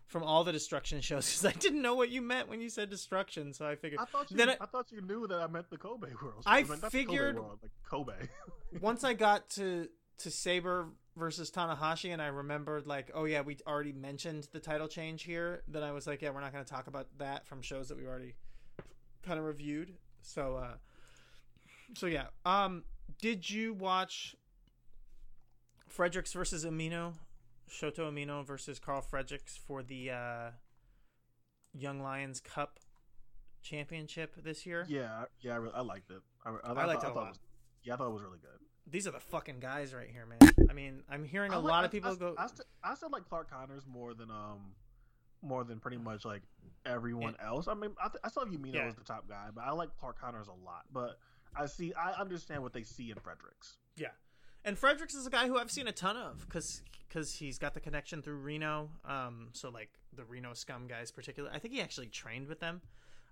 [0.09, 2.89] from all the destruction shows because I didn't know what you meant when you said
[2.89, 5.47] destruction, so I figured I thought you Then I, I- thought you knew that I
[5.47, 6.43] meant the Kobe world.
[6.45, 8.27] I meant, not the figured- Kobe world, like Kobe.
[8.81, 9.87] once I got to
[10.19, 14.89] to Sabre versus Tanahashi, and I remembered like, oh yeah, we already mentioned the title
[14.89, 15.63] change here.
[15.67, 17.97] Then I was like, yeah, we're not going to talk about that from shows that
[17.97, 18.33] we already
[19.23, 19.93] kind of reviewed.
[20.21, 20.73] So, uh,
[21.95, 22.25] so yeah.
[22.45, 22.83] Um,
[23.21, 24.35] did you watch
[25.87, 27.13] Fredericks versus Umino,
[27.69, 30.49] Shota Umino versus Karl Fredericks for the uh,
[31.73, 32.79] Young Lions Cup
[33.61, 34.85] championship this year?
[34.87, 36.21] yeah, yeah, I, really, I liked it.
[36.45, 37.27] I, I, I liked thought, it a thought lot.
[37.29, 37.39] was,
[37.83, 38.59] yeah, I thought it was really good.
[38.91, 40.39] These are the fucking guys right here, man.
[40.69, 42.33] I mean, I'm hearing a like- lot of people go.
[42.37, 44.73] I, still, I still like Clark Connors more than um,
[45.43, 46.41] more than pretty much like
[46.85, 47.67] everyone else.
[47.67, 48.87] I mean, I, th- I still have Umino Yeah.
[48.87, 50.85] as the top guy, but I like Clark Connors a lot.
[50.91, 51.19] But
[51.55, 53.77] I see, I understand what they see in Fredericks.
[54.65, 57.73] And Fredericks is a guy who I've seen a ton of because because he's got
[57.73, 58.89] the connection through Reno.
[59.05, 61.55] Um, so like the Reno Scum guys, particularly.
[61.55, 62.81] I think he actually trained with them.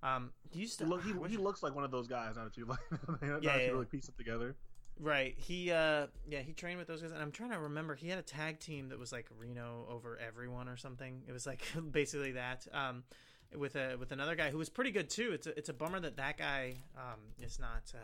[0.03, 2.35] Um, he used He, to look, he, he looks like one of those guys.
[2.37, 2.79] Now that you like,
[3.21, 3.67] now Yeah, yeah.
[3.71, 4.55] really piece it together.
[4.99, 5.35] right.
[5.37, 7.93] He uh, yeah, he trained with those guys, and I'm trying to remember.
[7.95, 11.23] He had a tag team that was like Reno over everyone or something.
[11.27, 11.61] It was like
[11.91, 12.67] basically that.
[12.73, 13.03] Um,
[13.55, 15.31] with a with another guy who was pretty good too.
[15.33, 17.97] It's a, it's a bummer that that guy um is not uh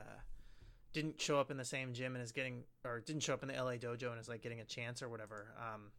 [0.93, 3.49] didn't show up in the same gym and is getting or didn't show up in
[3.49, 5.47] the LA dojo and is like getting a chance or whatever.
[5.57, 5.91] Um,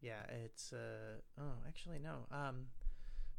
[0.00, 2.26] yeah, it's uh oh actually no.
[2.30, 2.66] Um,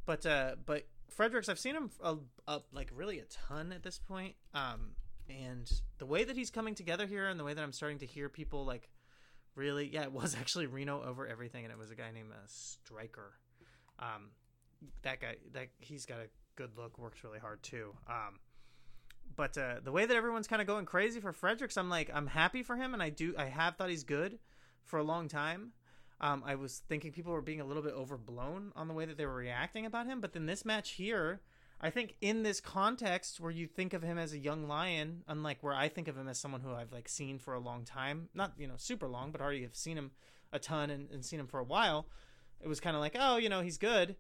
[0.05, 4.36] but uh but Fredericks, I've seen him uh, like really a ton at this point.
[4.53, 4.91] Um,
[5.30, 8.05] and the way that he's coming together here and the way that I'm starting to
[8.05, 8.89] hear people like
[9.55, 12.47] really yeah it was actually Reno over everything and it was a guy named uh,
[12.47, 13.34] Striker.
[13.99, 14.32] Um,
[15.03, 17.93] that guy that he's got a good look works really hard too.
[18.07, 18.39] Um,
[19.40, 22.28] but uh, the way that everyone's kind of going crazy for Fredericks, I'm like, I'm
[22.28, 24.38] happy for him, and I do, I have thought he's good
[24.84, 25.72] for a long time.
[26.20, 29.16] Um, I was thinking people were being a little bit overblown on the way that
[29.16, 31.40] they were reacting about him, but then this match here,
[31.80, 35.60] I think in this context where you think of him as a young lion, unlike
[35.64, 38.28] where I think of him as someone who I've like seen for a long time,
[38.34, 40.12] not you know super long, but already have seen him
[40.52, 42.08] a ton and, and seen him for a while.
[42.60, 44.18] It was kind of like, oh, you know, he's good.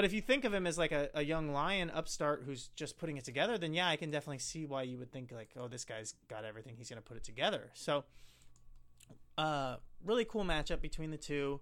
[0.00, 2.96] But if you think of him as like a, a young lion upstart who's just
[2.96, 5.68] putting it together, then yeah, I can definitely see why you would think like, oh,
[5.68, 6.74] this guy's got everything.
[6.78, 7.68] He's gonna put it together.
[7.74, 8.04] So,
[9.36, 11.60] uh, really cool matchup between the two.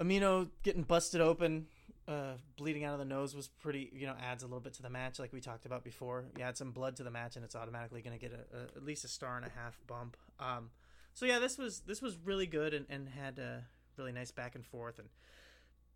[0.00, 1.66] Umino getting busted open,
[2.08, 3.90] uh, bleeding out of the nose was pretty.
[3.92, 6.24] You know, adds a little bit to the match, like we talked about before.
[6.34, 8.84] You add some blood to the match, and it's automatically gonna get a, a at
[8.86, 10.16] least a star and a half bump.
[10.40, 10.70] Um,
[11.12, 13.64] so yeah, this was this was really good and, and had a
[13.98, 15.08] really nice back and forth and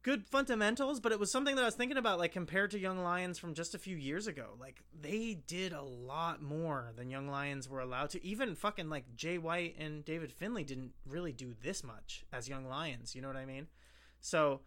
[0.03, 2.99] good fundamentals, but it was something that I was thinking about, like compared to Young
[2.99, 4.51] Lions from just a few years ago.
[4.59, 8.25] Like they did a lot more than Young Lions were allowed to.
[8.25, 12.67] Even fucking like Jay White and David Finlay didn't really do this much as Young
[12.67, 13.15] Lions.
[13.15, 13.69] You know what I mean?
[14.21, 14.61] So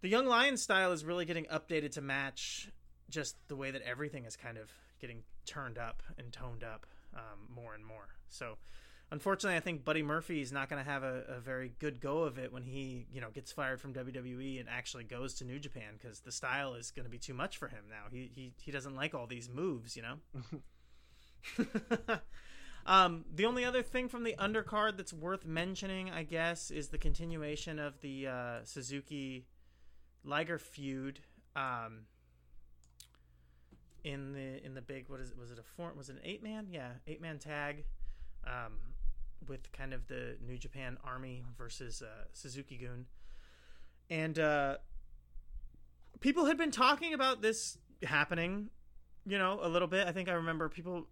[0.00, 2.70] the Young Lions style is really getting updated to match
[3.10, 4.70] just the way that everything is kind of
[5.00, 8.08] getting turned up and toned up um, more and more.
[8.28, 8.58] So
[9.10, 12.24] unfortunately, I think Buddy Murphy is not going to have a, a very good go
[12.24, 15.58] of it when he, you know, gets fired from WWE and actually goes to New
[15.58, 18.04] Japan because the style is going to be too much for him now.
[18.10, 20.60] He he he doesn't like all these moves, you know.
[22.86, 26.98] um, the only other thing from the undercard that's worth mentioning, I guess, is the
[26.98, 29.46] continuation of the uh, Suzuki
[30.24, 31.20] Liger feud.
[31.56, 32.02] Um,
[34.04, 36.20] in the in the big what is it was it a four was it an
[36.22, 37.84] eight man yeah eight man tag
[38.46, 38.74] um,
[39.46, 43.06] with kind of the New Japan Army versus uh, Suzuki Gun,
[44.10, 44.76] and uh,
[46.20, 48.70] people had been talking about this happening,
[49.26, 50.06] you know, a little bit.
[50.06, 51.06] I think I remember people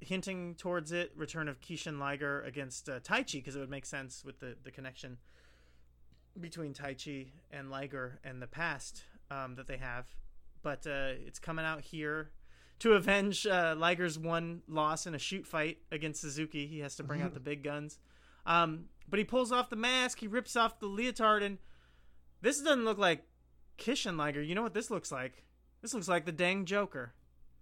[0.00, 1.12] hinting towards it.
[1.16, 4.70] Return of Kishin Liger against uh, Taichi because it would make sense with the the
[4.70, 5.18] connection
[6.40, 10.06] between Taichi and Liger and the past um, that they have.
[10.62, 12.30] But uh, it's coming out here
[12.80, 16.66] to avenge uh, Liger's one loss in a shoot fight against Suzuki.
[16.66, 17.98] He has to bring out the big guns.
[18.46, 21.58] Um, but he pulls off the mask, he rips off the leotard, and
[22.40, 23.24] this doesn't look like
[23.78, 24.42] Kishin Liger.
[24.42, 25.44] You know what this looks like?
[25.82, 27.14] This looks like the dang Joker.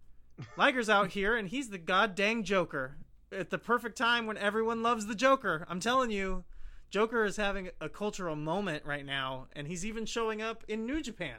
[0.57, 2.99] Liger's out here, and he's the god dang Joker
[3.33, 5.67] at the perfect time when everyone loves the Joker.
[5.69, 6.45] I'm telling you,
[6.91, 11.03] Joker is having a cultural moment right now, and he's even showing up in New
[11.03, 11.39] Japan.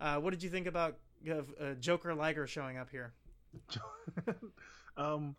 [0.00, 0.98] Uh, what did you think about
[1.30, 3.12] uh, Joker Liger showing up here?
[4.96, 5.36] um,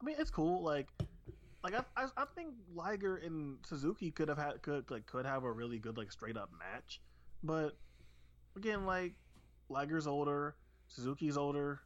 [0.00, 0.62] I mean, it's cool.
[0.62, 0.88] Like,
[1.62, 5.44] like I, I, I think Liger and Suzuki could have had could like could have
[5.44, 7.00] a really good like straight up match,
[7.42, 7.76] but
[8.56, 9.14] again like
[9.68, 10.54] Liger's older,
[10.88, 11.80] Suzuki's older,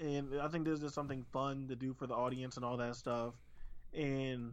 [0.00, 2.96] and I think this is something fun to do for the audience and all that
[2.96, 3.34] stuff,
[3.92, 4.52] and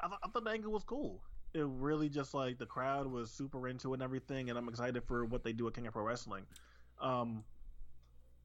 [0.00, 1.22] I, th- I thought the angle was cool.
[1.54, 5.04] It really just like the crowd was super into it and everything, and I'm excited
[5.06, 6.44] for what they do at King of Pro Wrestling.
[7.00, 7.44] Um,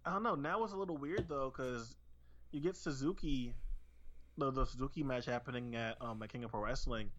[0.06, 0.36] I don't know.
[0.36, 1.96] Now it's a little weird though because
[2.52, 3.56] you get Suzuki,
[4.38, 7.10] the, the Suzuki match happening at um at King of Pro Wrestling.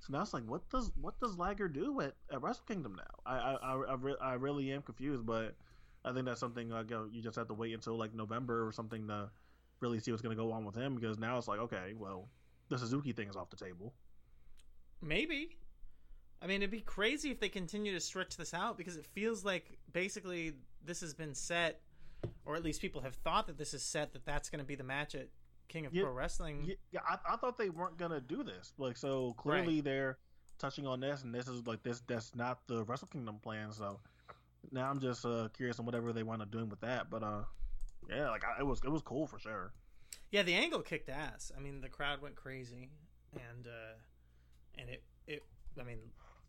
[0.00, 3.14] So now it's like, what does what does Liger do at, at Wrestle Kingdom now?
[3.24, 5.54] I I I, I, re- I really am confused, but
[6.04, 9.06] I think that's something like you just have to wait until like November or something
[9.08, 9.30] to
[9.80, 12.28] really see what's going to go on with him because now it's like, okay, well,
[12.68, 13.92] the Suzuki thing is off the table.
[15.00, 15.56] Maybe.
[16.40, 19.44] I mean, it'd be crazy if they continue to stretch this out because it feels
[19.44, 20.54] like basically
[20.84, 21.80] this has been set,
[22.44, 24.74] or at least people have thought that this is set that that's going to be
[24.74, 25.28] the match at
[25.68, 26.64] King of Yeah, Pro Wrestling.
[26.66, 28.72] Yeah, yeah I, I thought they weren't gonna do this.
[28.78, 30.18] Like, so clearly they're
[30.58, 32.02] touching on this, and this is like this.
[32.06, 33.72] That's not the Wrestle Kingdom plan.
[33.72, 33.98] So
[34.70, 37.10] now I'm just uh, curious on whatever they wind up doing with that.
[37.10, 37.42] But uh,
[38.08, 39.72] yeah, like I, it was it was cool for sure.
[40.30, 41.52] Yeah, the angle kicked ass.
[41.56, 42.90] I mean, the crowd went crazy,
[43.34, 43.96] and uh,
[44.78, 45.42] and it it.
[45.80, 45.98] I mean,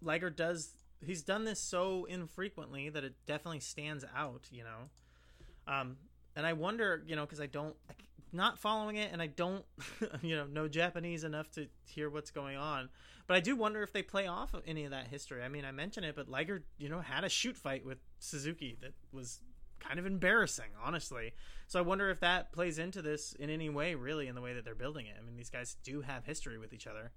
[0.01, 0.69] Liger does.
[1.05, 4.47] He's done this so infrequently that it definitely stands out.
[4.51, 4.89] You know,
[5.67, 5.97] um,
[6.35, 7.75] and I wonder, you know, because I don't,
[8.31, 9.63] not following it, and I don't,
[10.21, 12.89] you know, know Japanese enough to hear what's going on.
[13.27, 15.43] But I do wonder if they play off of any of that history.
[15.43, 18.77] I mean, I mentioned it, but Liger, you know, had a shoot fight with Suzuki
[18.81, 19.39] that was
[19.79, 21.33] kind of embarrassing, honestly.
[21.67, 24.53] So I wonder if that plays into this in any way, really, in the way
[24.53, 25.15] that they're building it.
[25.17, 27.11] I mean, these guys do have history with each other.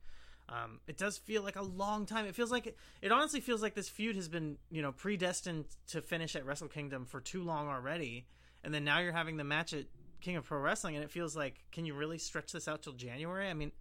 [0.48, 2.26] Um, it does feel like a long time.
[2.26, 5.64] It feels like it, it honestly feels like this feud has been, you know, predestined
[5.88, 8.26] to finish at Wrestle Kingdom for too long already.
[8.62, 9.86] And then now you're having the match at
[10.20, 12.92] King of Pro Wrestling, and it feels like, can you really stretch this out till
[12.92, 13.48] January?
[13.48, 13.72] I mean,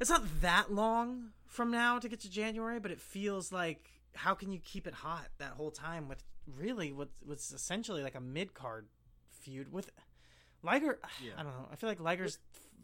[0.00, 4.34] it's not that long from now to get to January, but it feels like how
[4.34, 6.22] can you keep it hot that whole time with
[6.56, 8.86] really what what's essentially like a mid card
[9.30, 9.90] feud with
[10.62, 10.98] Liger?
[11.24, 11.32] Yeah.
[11.36, 11.68] I don't know.
[11.70, 12.38] I feel like Liger's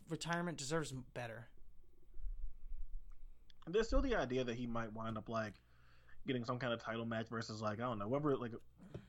[0.09, 1.49] retirement deserves better.
[3.67, 5.55] And there's still the idea that he might wind up like
[6.27, 8.53] getting some kind of title match versus like I don't know, whether like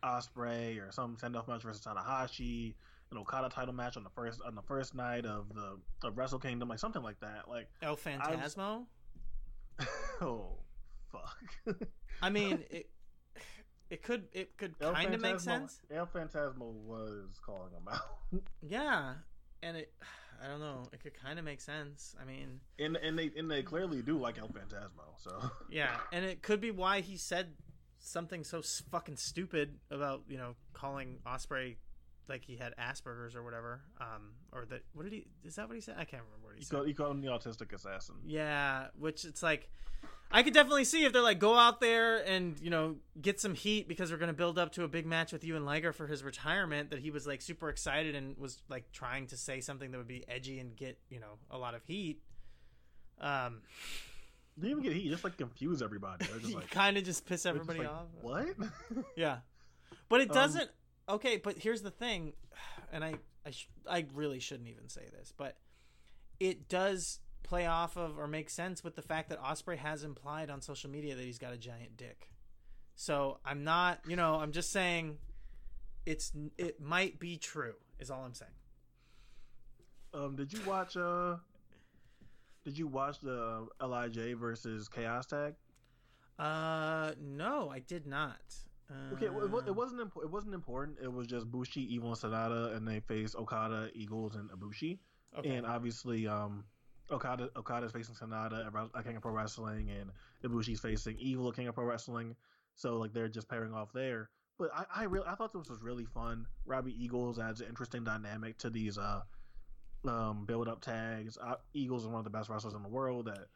[0.03, 2.73] Ospreay or some send off match versus Tanahashi,
[3.11, 5.77] an Okada title match on the first on the first night of the
[6.07, 7.47] of Wrestle Kingdom, like something like that.
[7.47, 8.85] Like, oh, El Phantasmo.
[10.21, 10.57] oh
[11.11, 11.77] fuck.
[12.21, 12.89] I mean, it
[13.89, 15.81] it could it could kind of make sense.
[15.91, 19.13] El Phantasmo was calling him out, Yeah,
[19.61, 19.93] and it
[20.43, 20.83] I don't know.
[20.93, 22.15] It could kind of make sense.
[22.21, 25.17] I mean, and and they and they clearly do like El Phantasmo.
[25.17, 25.31] So
[25.69, 27.53] yeah, and it could be why he said
[27.99, 28.61] something so
[28.91, 31.75] fucking stupid about you know calling Ospreay
[32.27, 33.81] like he had Asperger's or whatever.
[33.99, 35.25] Um, or that what did he?
[35.43, 35.95] Is that what he said?
[35.97, 36.75] I can't remember what he he said.
[36.75, 38.15] called, he called him the autistic assassin.
[38.25, 39.69] Yeah, which it's like
[40.31, 43.53] I could definitely see if they're like go out there and you know get some
[43.53, 46.07] heat because we're gonna build up to a big match with you and Liger for
[46.07, 46.89] his retirement.
[46.89, 50.07] That he was like super excited and was like trying to say something that would
[50.07, 52.21] be edgy and get you know a lot of heat.
[53.21, 53.61] Um,
[54.59, 56.25] Didn't even get heat, just like confuse everybody.
[56.25, 58.07] They're just like kind of just piss they're just everybody like, off.
[58.21, 59.05] What?
[59.15, 59.37] Yeah,
[60.09, 60.69] but it Um, doesn't.
[61.07, 62.33] okay, but here's the thing,
[62.91, 63.15] and I
[63.45, 65.55] I sh- I really shouldn't even say this, but
[66.39, 70.49] it does play off of or make sense with the fact that Ospreay has implied
[70.49, 72.29] on social media that he's got a giant dick.
[72.95, 75.17] So I'm not, you know, I'm just saying
[76.05, 78.51] it's it might be true is all I'm saying.
[80.13, 81.35] Um, did you watch uh?
[82.63, 85.53] Did you watch the Lij versus Chaos tag?
[86.39, 88.41] Uh, no, I did not.
[88.89, 90.97] Uh, Okay, well, it, it wasn't imp- it wasn't important.
[91.01, 94.99] It was just Bushi, Evil, and Sanada, and they faced Okada, Eagles, and Ibushi.
[95.37, 95.55] okay.
[95.55, 96.63] And obviously, um,
[97.11, 100.11] Okada Okada's facing Sanada at, King of Pro Wrestling, and
[100.43, 102.35] Ibushi's facing Evil at King of Pro Wrestling.
[102.75, 104.29] So like they're just pairing off there.
[104.57, 106.45] But I I really I thought this was really fun.
[106.65, 109.21] Robbie Eagles adds an interesting dynamic to these uh
[110.05, 111.37] um build up tags.
[111.41, 113.47] Uh, Eagles is one of the best wrestlers in the world that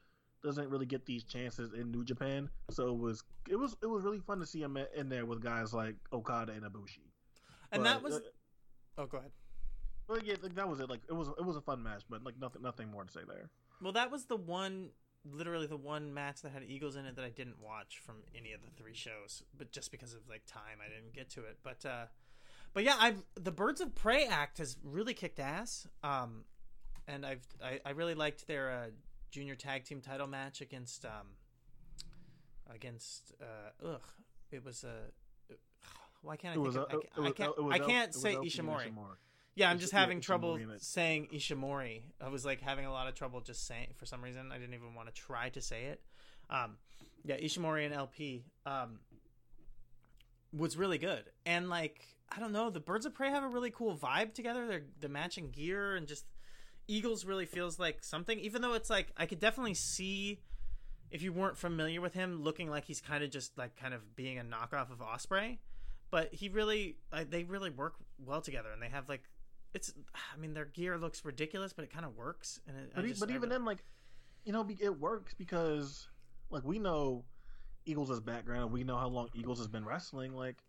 [0.44, 2.50] doesn't really get these chances in New Japan.
[2.72, 5.42] So it was it was it was really fun to see him in there with
[5.42, 7.10] guys like Okada and Ibushi.
[7.72, 8.20] and But, that was uh,
[9.00, 9.32] Oh, go ahead.
[10.10, 10.90] Well, yeah, like, that was it.
[10.90, 13.22] Like it was it was a fun match, but like nothing nothing more to say
[13.28, 13.50] there.
[13.82, 14.90] Well, that was the one,
[15.24, 18.52] literally the one match that had Eagles in it that I didn't watch from any
[18.54, 21.60] of the three shows, but just because of like time, I didn't get to it.
[21.64, 22.06] But, uh,
[22.74, 25.88] but yeah, I've the Birds of Prey act has really kicked ass.
[26.04, 26.44] Um,
[27.08, 28.86] and I've I, I really liked their uh,
[29.32, 31.36] junior tag team title match against um
[32.74, 34.02] against uh ugh
[34.52, 35.54] it was a.
[36.22, 38.44] why can't I It think was of, uh, I, I can't I can't say El-
[38.44, 38.92] Ishimori.
[39.56, 42.04] Yeah, I'm just having trouble in saying Ishimori.
[42.22, 44.52] I was like having a lot of trouble just saying for some reason.
[44.52, 46.02] I didn't even want to try to say it.
[46.50, 46.78] Um,
[47.26, 49.00] yeah, Ishimori and ELP um,
[50.58, 53.72] was really good, and like I don't know, the Birds of Prey have a really
[53.72, 54.68] cool vibe together.
[54.68, 56.26] They're the matching gear and just
[56.88, 58.40] Eagles really feels like something.
[58.40, 60.40] Even though it's like I could definitely see
[61.12, 64.16] if you weren't familiar with him, looking like he's kind of just like kind of
[64.16, 65.58] being a knockoff of Ospreay,
[66.12, 69.24] but he really uh, they really work well together, and they have like
[69.74, 69.94] it's.
[70.34, 72.60] I mean, their gear looks ridiculous, but it kind of works.
[72.68, 73.84] And it, But, just- but even then, like,
[74.46, 76.08] you know, it works because,
[76.50, 77.26] like, we know
[77.86, 78.64] Eagles' background.
[78.66, 80.34] and We know how long Eagles has been wrestling.
[80.34, 80.64] Like,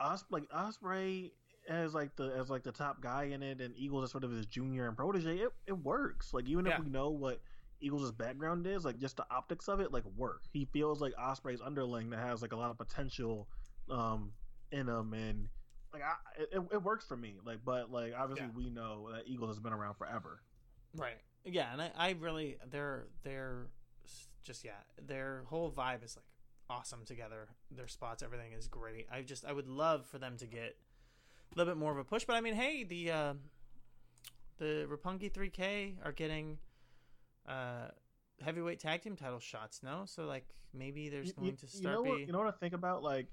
[0.00, 1.32] Os- like Ospreay
[1.68, 4.30] as like the as like the top guy in it, and Eagles is sort of
[4.30, 5.38] his junior and protege.
[5.38, 6.32] It it works.
[6.32, 6.78] Like even Yeah.
[6.78, 7.40] if we know what
[7.80, 10.44] Eagles' background is, like just the optics of it, like work.
[10.52, 13.48] He feels like Ospreay's underling that has like a lot of potential
[13.90, 14.32] um
[14.70, 15.48] in him, and
[15.92, 17.36] like I, it, it works for me.
[17.44, 18.52] Like, but like obviously Yeah.
[18.56, 20.40] we know that Eagles has been around forever.
[20.96, 21.18] Right.
[21.44, 23.66] Yeah, and I, I really they're they're
[24.44, 24.72] just yeah,
[25.06, 26.24] their whole vibe is like
[26.70, 27.48] awesome together.
[27.70, 29.06] Their spots, everything is great.
[29.12, 30.76] I just I would love for them to get
[31.54, 33.34] a little bit more of a push, but I mean, hey, the uh,
[34.58, 36.58] the Roppongi 3K are getting
[37.48, 37.88] uh
[38.44, 40.02] heavyweight tag team title shots, no?
[40.06, 42.20] So like maybe there's You- going you, to you start know be what?
[42.20, 43.02] You know what I think about?
[43.02, 43.26] Like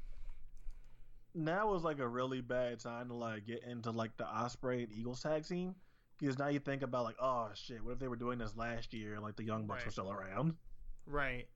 [1.35, 4.93] now is like a really bad time to like get into like the Ospreay and
[4.93, 5.75] Eagles tag team
[6.19, 8.93] because now you think about like oh shit, what if they were doing this last
[8.93, 9.85] year and like the Young Bucks Right.
[9.87, 10.55] were still around?
[11.05, 11.47] Right.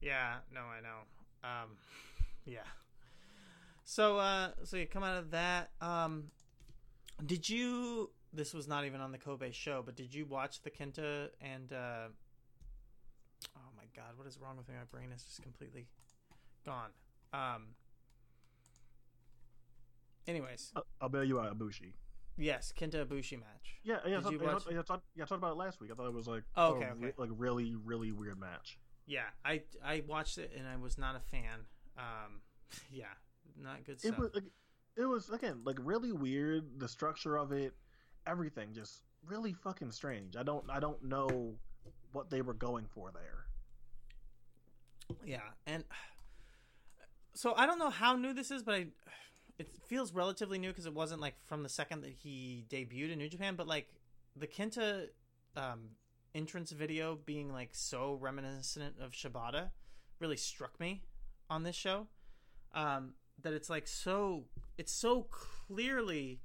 [0.00, 0.98] Yeah, no, I know.
[1.44, 1.70] Um
[2.44, 2.60] yeah.
[3.84, 5.70] So uh so you come out of that.
[5.80, 6.24] Um
[7.24, 10.70] did you this was not even on the Kobe show, but did you watch the
[10.70, 12.08] Kenta and uh
[13.56, 14.74] Oh my god, what is wrong with me?
[14.78, 15.86] My brain is just completely
[16.64, 16.90] gone.
[17.32, 17.68] Um
[20.28, 21.92] Anyways, I'll, I'll bail you out, Ibushi.
[22.36, 23.76] yes, Kenta Ibushi match.
[23.84, 25.56] Yeah, yeah, I thought, you yeah, I watch- I thought, yeah, I talked about it
[25.58, 25.90] last week.
[25.92, 27.14] I thought it was like Oh, a okay, re- okay.
[27.16, 28.78] like really, really weird match.
[29.06, 31.60] Yeah, I I watched it and I was not a fan.
[31.96, 32.40] Um
[32.90, 33.04] yeah,
[33.56, 34.18] not good It stuff.
[34.18, 34.44] was, like,
[34.96, 36.80] it was again like really weird.
[36.80, 37.74] The structure of it,
[38.26, 40.36] everything, just really fucking strange.
[40.36, 41.54] I don't, I don't know
[42.12, 43.46] what they were going for there.
[45.24, 45.84] Yeah, and
[47.34, 48.86] so I don't know how new this is, but I,
[49.58, 53.18] it feels relatively new because it wasn't like from the second that he debuted in
[53.18, 53.54] New Japan.
[53.56, 53.88] But like
[54.34, 55.08] the Kenta
[55.56, 55.90] um,
[56.34, 59.70] entrance video being like so reminiscent of Shibata
[60.20, 61.02] really struck me
[61.48, 62.06] on this show.
[62.74, 64.44] Um, that it's like so,
[64.76, 66.40] it's so clearly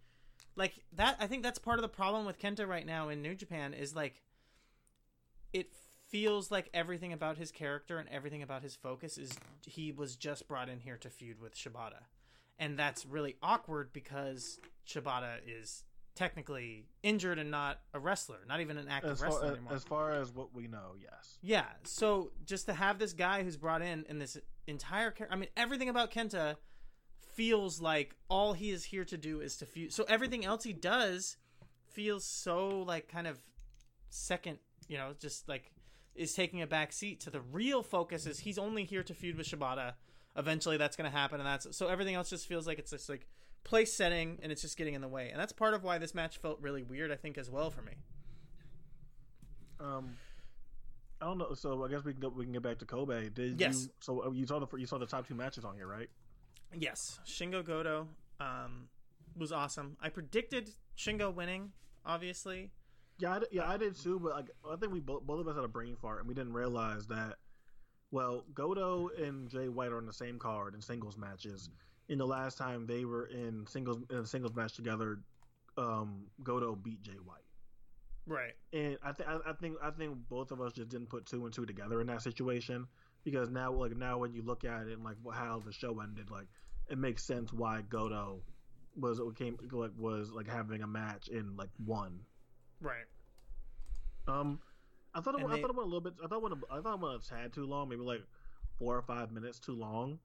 [0.55, 1.17] like that.
[1.19, 3.95] I think that's part of the problem with Kenta right now in New Japan is
[3.95, 4.21] like
[5.53, 5.73] it
[6.09, 9.31] feels like everything about his character and everything about his focus is
[9.65, 12.03] he was just brought in here to feud with Shibata.
[12.59, 15.83] And that's really awkward because Shibata is
[16.15, 19.73] technically injured and not a wrestler, not even an active As wrestler far anymore.
[19.73, 21.39] as far as what we know, yes.
[21.41, 24.37] Yeah, so just to have this guy who's brought in in this
[24.67, 26.57] entire I mean everything about Kenta
[27.33, 29.93] feels like all he is here to do is to feud.
[29.93, 31.37] So everything else he does
[31.91, 33.39] feels so like kind of
[34.09, 35.71] second, you know, just like
[36.13, 39.37] is taking a back seat to the real focus is he's only here to feud
[39.37, 39.93] with Shibata.
[40.37, 43.09] Eventually that's going to happen and that's so everything else just feels like it's just
[43.09, 43.27] like
[43.63, 45.29] place setting and it's just getting in the way.
[45.29, 47.81] And that's part of why this match felt really weird I think as well for
[47.81, 47.93] me.
[49.79, 50.13] Um,
[51.21, 51.53] I don't know.
[51.53, 53.29] So I guess we can go, we can get back to Kobe.
[53.29, 53.83] Did Yes.
[53.85, 53.89] you?
[53.99, 56.09] So uh, you saw the you saw the top two matches on here, right?
[56.73, 58.07] Yes, Shingo Goto
[58.39, 58.87] um,
[59.35, 59.97] was awesome.
[60.01, 61.73] I predicted Shingo winning,
[62.05, 62.71] obviously.
[63.19, 64.19] Yeah, I, did- yeah, I did too.
[64.19, 66.33] But like, I think we both both of us had a brain fart, and we
[66.33, 67.35] didn't realize that.
[68.11, 71.69] Well, Goto and Jay White are on the same card in singles matches.
[72.09, 75.19] In the last time they were in singles in a singles match together,
[75.77, 77.37] um, Goto beat Jay White.
[78.27, 78.53] Right.
[78.71, 81.53] and I think I think I think both of us just didn't put two and
[81.53, 82.87] two together in that situation
[83.23, 86.29] because now like now when you look at it and like how the show ended,
[86.29, 86.47] like
[86.89, 88.41] it makes sense why Goto
[88.95, 92.19] was came like was like having a match in like one.
[92.79, 93.05] Right.
[94.27, 94.59] Um,
[95.13, 96.13] I thought it, I they- thought it went a little bit.
[96.23, 98.21] I thought it went a, I thought it went a tad too long, maybe like
[98.79, 100.19] four or five minutes too long.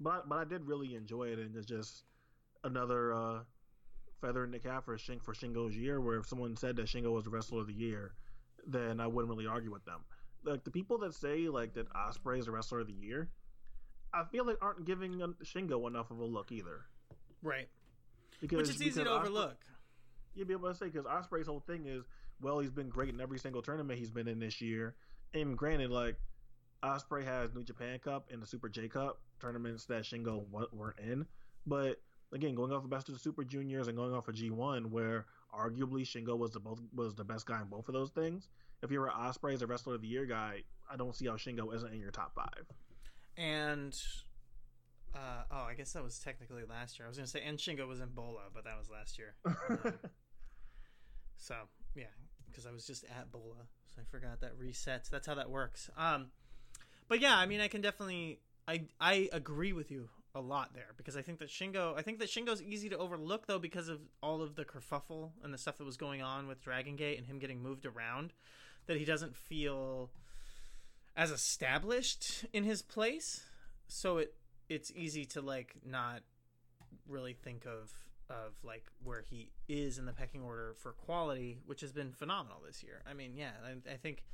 [0.00, 2.04] But I, but I did really enjoy it, and it's just
[2.64, 3.40] another uh,
[4.20, 6.00] feather in the cap for Shing for Shingo's year.
[6.00, 8.12] Where if someone said that Shingo was the wrestler of the year,
[8.66, 10.00] then I wouldn't really argue with them.
[10.44, 13.28] Like the people that say like that Ospreay is the wrestler of the year,
[14.14, 16.82] I feel like aren't giving um, Shingo enough of a look either.
[17.42, 17.68] Right.
[18.40, 19.56] Because Which is easy to Ospreay- overlook.
[20.36, 22.04] You'd be able to say because Ospreay's whole thing is,
[22.40, 24.94] well, he's been great in every single tournament he's been in this year.
[25.34, 26.16] And granted, like
[26.82, 31.26] Ospreay has New Japan Cup and the Super J Cup tournaments that Shingo weren't in,
[31.66, 32.00] but
[32.32, 35.26] again going off the best of the Super Juniors and going off of G1, where
[35.54, 38.48] arguably Shingo was the both was the best guy in both of those things.
[38.82, 41.32] If you were Ospreay as a wrestler of the year guy, I don't see how
[41.32, 42.66] Shingo isn't in your top five.
[43.36, 43.96] And
[45.14, 47.06] uh, oh, I guess that was technically last year.
[47.06, 49.34] I was gonna say and Shingo was in Bola, but that was last year.
[49.70, 49.94] Um,
[51.36, 51.54] so
[51.94, 52.06] yeah,
[52.50, 55.08] because I was just at Bola, so I forgot that resets.
[55.10, 55.90] That's how that works.
[55.96, 56.28] Um,
[57.08, 60.92] but yeah, I mean, I can definitely I I agree with you a lot there
[60.96, 64.00] because I think that Shingo I think that Shingo's easy to overlook though because of
[64.22, 67.26] all of the kerfuffle and the stuff that was going on with Dragon Gate and
[67.26, 68.34] him getting moved around
[68.86, 70.10] that he doesn't feel
[71.16, 73.46] as established in his place
[73.88, 74.34] so it
[74.68, 76.20] it's easy to like not
[77.08, 77.90] really think of
[78.30, 82.58] of like where he is in the pecking order for quality which has been phenomenal
[82.66, 84.24] this year I mean yeah I, I think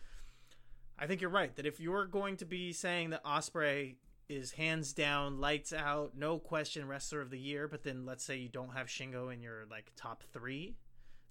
[0.99, 3.97] I think you're right that if you're going to be saying that Ospreay
[4.29, 8.37] is hands down, lights out, no question wrestler of the year, but then let's say
[8.37, 10.77] you don't have Shingo in your like top three,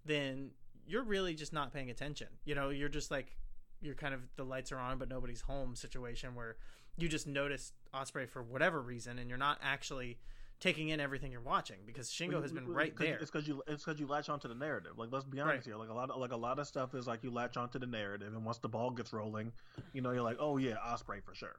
[0.05, 0.51] then
[0.85, 2.27] you're really just not paying attention.
[2.45, 3.35] You know, you're just like
[3.81, 6.55] you're kind of the lights are on but nobody's home situation where
[6.97, 10.17] you just notice Ospreay for whatever reason and you're not actually
[10.63, 13.17] taking in everything you're watching because Shingo has been right there.
[13.17, 14.93] It's because you it's because you latch onto the narrative.
[14.95, 15.65] Like let's be honest right.
[15.65, 15.75] here.
[15.75, 17.85] Like a lot of like a lot of stuff is like you latch onto the
[17.85, 19.51] narrative, and once the ball gets rolling,
[19.91, 21.57] you know you're like, oh yeah, Ospreay for sure.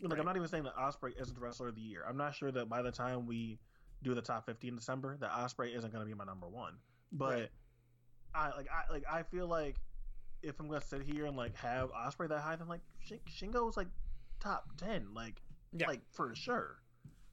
[0.00, 0.20] Like right.
[0.20, 2.04] I'm not even saying that Ospreay isn't the wrestler of the year.
[2.08, 3.58] I'm not sure that by the time we
[4.04, 6.74] do the top 50 in December, that Ospreay isn't going to be my number one.
[7.10, 7.48] But right.
[8.36, 9.76] I like I like I feel like
[10.42, 12.82] if I'm going to sit here and like have Ospreay that high, then like
[13.28, 13.88] Shingo's like
[14.38, 15.40] top 10, like
[15.72, 15.88] yeah.
[15.88, 16.76] like for sure.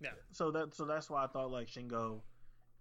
[0.01, 0.09] Yeah.
[0.31, 2.21] So that so that's why I thought like Shingo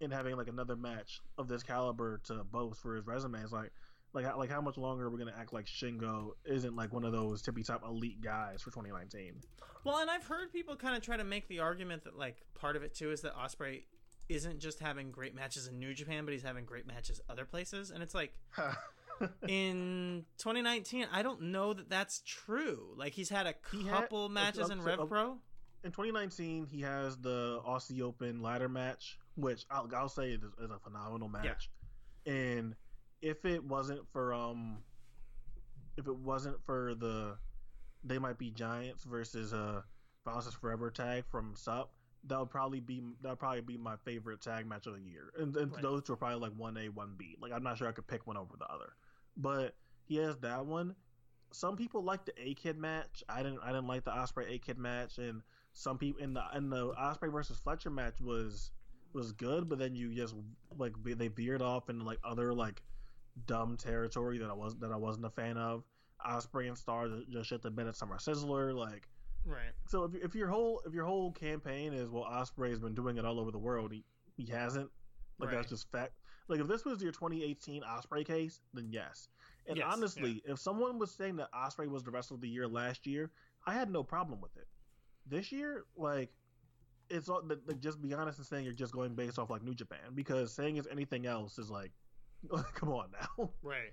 [0.01, 3.71] in having like another match of this caliber to boast for his resume is like
[4.13, 7.13] like like how much longer are we gonna act like Shingo isn't like one of
[7.13, 9.41] those tippy top elite guys for 2019?
[9.85, 12.77] Well, and I've heard people kind of try to make the argument that like part
[12.77, 13.85] of it too is that Ospreay
[14.29, 17.91] isn't just having great matches in New Japan, but he's having great matches other places,
[17.91, 18.33] and it's like.
[19.49, 22.95] in 2019, I don't know that that's true.
[22.97, 25.39] Like he's had a couple had, matches in Rev Pro.
[25.83, 30.71] In 2019, he has the Aussie Open ladder match, which I'll, I'll say is, is,
[30.71, 31.71] a phenomenal match.
[32.27, 32.33] Yeah.
[32.33, 32.75] And
[33.23, 34.79] if it wasn't for um
[35.97, 37.37] if it wasn't for the
[38.05, 39.83] they might be giants versus uh
[40.25, 41.91] Violence Forever tag from Sup,
[42.25, 45.33] that would probably be that would probably be my favorite tag match of the year.
[45.39, 45.83] And, and right.
[45.83, 47.37] those two are probably like one A, one B.
[47.41, 48.93] Like I'm not sure I could pick one over the other.
[49.37, 49.75] But
[50.05, 50.95] he has that one.
[51.53, 53.25] Some people like the A Kid match.
[53.29, 55.43] I didn't I didn't like the Ospreay A Kid match and
[55.73, 58.71] some people in the in the Ospreay versus Fletcher match was
[59.13, 60.35] was good, but then you just
[60.77, 62.83] like they veered off into like other like
[63.47, 65.85] dumb territory that I was that I wasn't a fan of.
[66.27, 69.09] Ospreay and Starr just shit the bed at Summer Sizzler, like
[69.47, 69.73] right.
[69.89, 73.17] So if, if your whole if your whole campaign is well, Ospreay has been doing
[73.17, 74.05] it all over the world, he
[74.37, 74.91] he hasn't.
[75.39, 75.57] Like right.
[75.57, 76.13] that's just fact.
[76.49, 79.29] Like if this was your 2018 Ospreay case, then yes.
[79.67, 80.53] And yes, honestly, yeah.
[80.53, 83.31] if someone was saying that Ospreay was the wrestler of the year last year,
[83.67, 84.67] I had no problem with it.
[85.27, 86.31] This year, like
[87.09, 89.75] it's all like just be honest and saying you're just going based off like New
[89.75, 91.93] Japan because saying it's anything else is like
[92.75, 93.51] Come on now.
[93.63, 93.93] Right.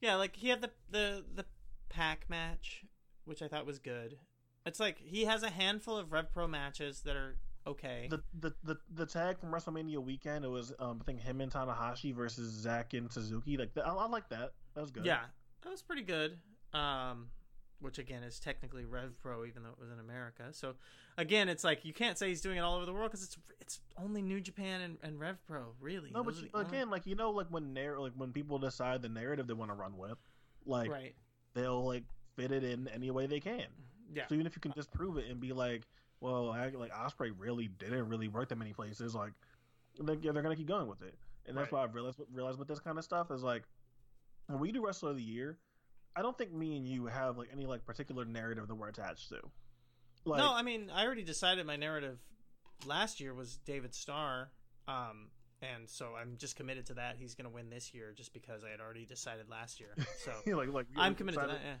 [0.00, 1.44] Yeah, like he had the the the
[1.88, 2.84] PAC match,
[3.24, 4.18] which I thought was good.
[4.64, 8.08] It's like he has a handful of Rev Pro matches that are okay.
[8.10, 11.50] The the the, the tag from WrestleMania weekend, it was um, I think him and
[11.50, 13.56] Tanahashi versus Zack and Suzuki.
[13.56, 14.52] Like I, I like that.
[14.74, 15.06] That was good.
[15.06, 15.20] Yeah,
[15.62, 16.38] that was pretty good.
[16.74, 17.28] Um,
[17.80, 20.44] which again is technically Rev Pro, even though it was in America.
[20.52, 20.74] So
[21.18, 23.36] again, it's like you can't say he's doing it all over the world because it's
[23.60, 26.10] it's only New Japan and, and Rev Pro, really.
[26.12, 26.92] No, Those but again, only...
[26.92, 29.74] like you know, like when narr- like when people decide the narrative they want to
[29.76, 30.18] run with,
[30.64, 31.14] like right.
[31.54, 32.04] they'll like
[32.36, 33.58] fit it in any way they can.
[33.58, 34.16] Mm-hmm.
[34.16, 34.26] Yeah.
[34.28, 35.82] So even if you can disprove it and be like,
[36.20, 39.32] well, I, like Ospreay really didn't really work that many places, like
[39.98, 41.14] they're, they're gonna keep going with it,
[41.46, 41.80] and that's right.
[41.80, 43.64] why I've realized realized with this kind of stuff is like
[44.46, 45.58] when we do Wrestler of the Year
[46.16, 49.28] I don't think me and you have like any like particular narrative that we're attached
[49.28, 49.40] to.
[50.24, 52.18] Like, no, I mean I already decided my narrative
[52.86, 54.50] last year was David Starr,
[54.88, 55.28] um,
[55.62, 57.16] and so I'm just committed to that.
[57.18, 59.94] He's going to win this year just because I had already decided last year.
[60.24, 61.68] So like, like I'm committed decided, to that.
[61.68, 61.76] Yeah.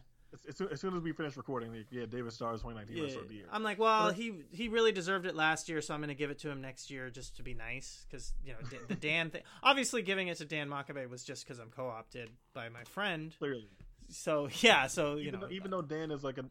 [0.48, 3.34] As soon, as soon, as we finish recording, yeah, David Starr's 2019 yeah, of the
[3.34, 3.46] year.
[3.50, 6.30] I'm like, well, he he really deserved it last year, so I'm going to give
[6.30, 8.58] it to him next year just to be nice, because you know
[8.88, 9.42] the Dan thing.
[9.62, 13.34] Obviously, giving it to Dan Makabe was just because I'm co-opted by my friend.
[13.38, 13.70] Clearly,
[14.08, 16.44] so yeah, so you even know, though, even though Dan is like a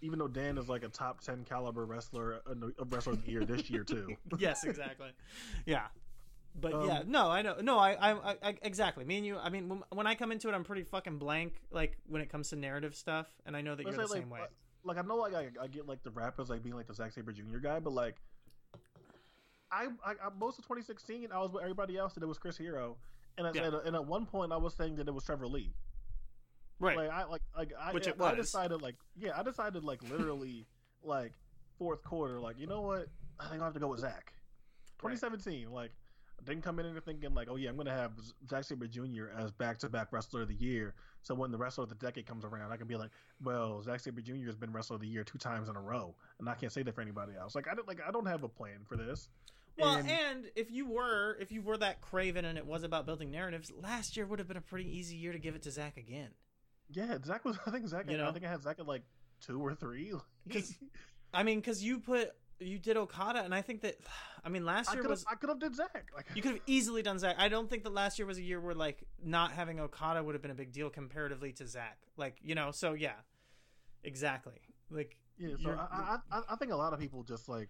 [0.00, 3.44] even though Dan is like a top ten caliber wrestler, a wrestler of the year
[3.44, 4.16] this year too.
[4.38, 5.10] yes, exactly.
[5.66, 5.86] Yeah,
[6.60, 9.04] but um, yeah, no, I know, no, I, I, I, exactly.
[9.04, 9.36] Me and you.
[9.38, 11.54] I mean, when, when, I come into it, I'm pretty fucking blank.
[11.70, 14.30] Like when it comes to narrative stuff, and I know that you're the like, same
[14.30, 14.40] way.
[14.84, 17.12] Like I know, like I, I get like the rappers like being like the Zack
[17.12, 17.58] Sabre Jr.
[17.58, 18.16] guy, but like
[19.70, 22.56] I, I, I most of 2016 I was with everybody else that it was Chris
[22.56, 22.96] Hero,
[23.36, 23.64] and Yeah.
[23.64, 25.72] and, and at one point I was saying that it was Trevor Lee.
[26.80, 26.96] Right.
[26.96, 30.66] Like I like like I, Which it I decided like yeah I decided like literally
[31.02, 31.32] like
[31.78, 33.06] fourth quarter like you know what
[33.40, 34.32] I think I have to go with Zack.
[34.98, 35.90] 2017 like
[36.40, 39.26] I didn't come in thinking like oh yeah I'm gonna have Z- Zack Sabre Jr.
[39.36, 42.26] as back to back wrestler of the year so when the wrestler of the decade
[42.26, 43.10] comes around I can be like
[43.42, 44.46] well Zack Sabre Jr.
[44.46, 46.82] has been wrestler of the year two times in a row and I can't say
[46.82, 49.28] that for anybody else like I don't like I don't have a plan for this.
[49.78, 53.06] Well, And- and if you were if you were that craven and it was about
[53.06, 55.70] building narratives, last year would have been a pretty easy year to give it to
[55.70, 56.30] Zack again.
[56.90, 57.58] Yeah, Zack was.
[57.66, 58.10] I think Zack.
[58.10, 58.28] You know?
[58.28, 59.02] I think I had Zack at like
[59.40, 60.12] two or three.
[60.50, 60.74] 'Cause
[61.32, 62.30] I mean, because you put
[62.60, 63.98] you did Okada, and I think that
[64.44, 65.10] I mean last year have.
[65.10, 66.10] was I could have did Zack.
[66.14, 67.36] Like you could have easily done Zack.
[67.38, 70.34] I don't think that last year was a year where like not having Okada would
[70.34, 71.98] have been a big deal comparatively to Zack.
[72.16, 73.14] Like you know, so yeah,
[74.04, 74.60] exactly.
[74.90, 77.68] Like Yeah, so I, I I I think a lot of people just like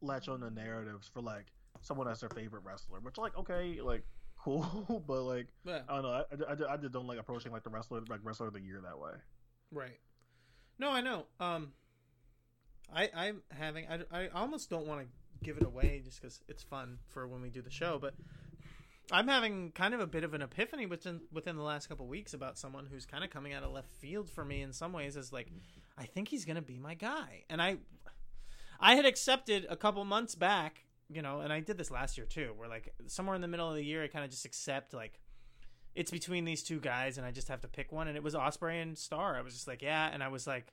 [0.00, 1.46] latch on the narratives for like
[1.80, 4.04] someone that's their favorite wrestler, which like okay, like
[4.42, 6.10] cool, but like yeah, I don't know.
[6.10, 8.80] I, I, I just don't like approaching like the wrestler like wrestler of the year
[8.84, 9.12] that way.
[9.72, 9.98] right.
[10.78, 11.26] No, I know.
[11.38, 11.72] Um,
[12.94, 15.06] I I'm having I I almost don't want to
[15.44, 18.14] give it away just because it's fun for when we do the show, but.
[19.10, 22.34] I'm having kind of a bit of an epiphany within within the last couple weeks
[22.34, 25.16] about someone who's kind of coming out of left field for me in some ways
[25.16, 25.48] Is like
[25.98, 27.78] I think he's gonna be my guy, and I
[28.80, 30.84] I had accepted a couple months back,
[31.14, 33.68] you know, and I did this last year too, where like somewhere in the middle
[33.68, 35.20] of the year I kind of just accept like
[35.94, 38.34] it's between these two guys and I just have to pick one, and it was
[38.34, 39.36] Ospreay and Starr.
[39.36, 40.66] I was just like yeah, and I was like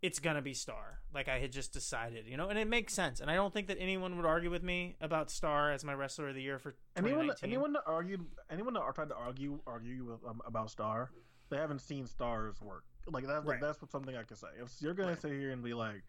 [0.00, 1.00] it's gonna be Starr.
[1.12, 3.18] Like I had just decided, you know, and it makes sense.
[3.18, 6.28] And I don't think that anyone would argue with me about Starr as my wrestler
[6.28, 7.50] of the year for Anyone 2019.
[7.50, 11.10] anyone that argued anyone that tried to argue argue with, um, about Starr,
[11.50, 12.84] they haven't seen Starr's work.
[13.08, 13.60] Like that's Right.
[13.60, 14.46] that's what something I can say.
[14.62, 15.20] If you're gonna Right.
[15.20, 16.04] sit here and be like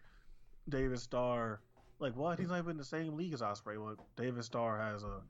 [0.68, 1.60] David Starr,
[2.00, 2.38] like what?
[2.38, 3.78] He's not even in the same league as Ospreay.
[3.78, 5.20] Well, David Starr has a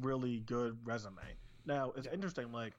[0.00, 1.22] really good resume.
[1.66, 2.52] Now it's interesting.
[2.52, 2.72] Like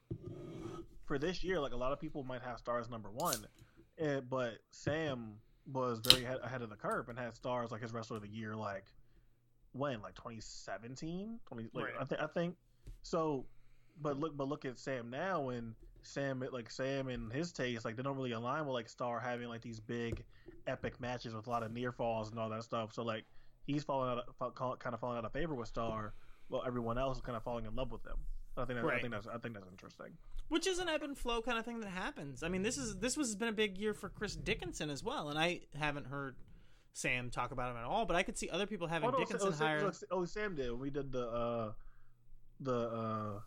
[1.05, 3.45] for this year, like a lot of people might have stars number one,
[3.99, 5.35] eh, but Sam
[5.71, 8.29] was very ahead, ahead of the curve and had Stars like his wrestler of the
[8.29, 8.55] year.
[8.55, 8.85] Like
[9.73, 11.93] when, like 2017, 20, like, Right.
[11.99, 12.55] I think I think
[13.03, 13.45] so.
[14.01, 15.73] But look, but look at Sam now, and
[16.05, 19.47] Sam, like Sam and his taste, like they don't really align with like Starr having
[19.47, 20.23] like these big,
[20.67, 22.93] epic matches with a lot of near falls and all that stuff.
[22.93, 23.25] So like
[23.65, 26.13] he's falling out, of, kind of falling out of favor with Starr,
[26.47, 28.17] while everyone else is kind of falling in love with him.
[28.57, 30.13] I think that, I think that's I think that's interesting.
[30.47, 32.41] which is an ebb and flow kind of thing that happens.
[32.41, 35.29] I mean, this is this was been a big year for Chris Dickinson as well,
[35.29, 36.37] and I haven't heard
[36.93, 38.05] Sam talk about him at all.
[38.05, 39.91] But I could see other people having Oh, no, Dickinson oh, higher.
[40.11, 40.71] oh, Sam did.
[40.79, 41.71] We did the uh,
[42.61, 43.39] the uh,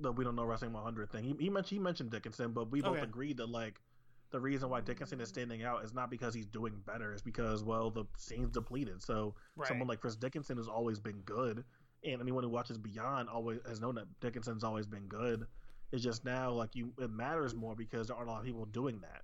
[0.00, 1.24] the we don't know wrestling 100 thing.
[1.24, 3.02] He, he mentioned he mentioned Dickinson, but we both Okay.
[3.02, 3.80] agreed that like
[4.30, 7.62] the reason why Dickinson is standing out is not because he's doing better, it's because
[7.64, 9.02] well the scene's depleted.
[9.02, 9.68] So Right.
[9.68, 11.64] someone like Chris Dickinson has always been good,
[12.04, 15.46] and anyone who watches Beyond always has known that Dickinson's always been good.
[15.92, 18.64] It's just now like you it matters more because there aren't a lot of people
[18.64, 19.22] doing that.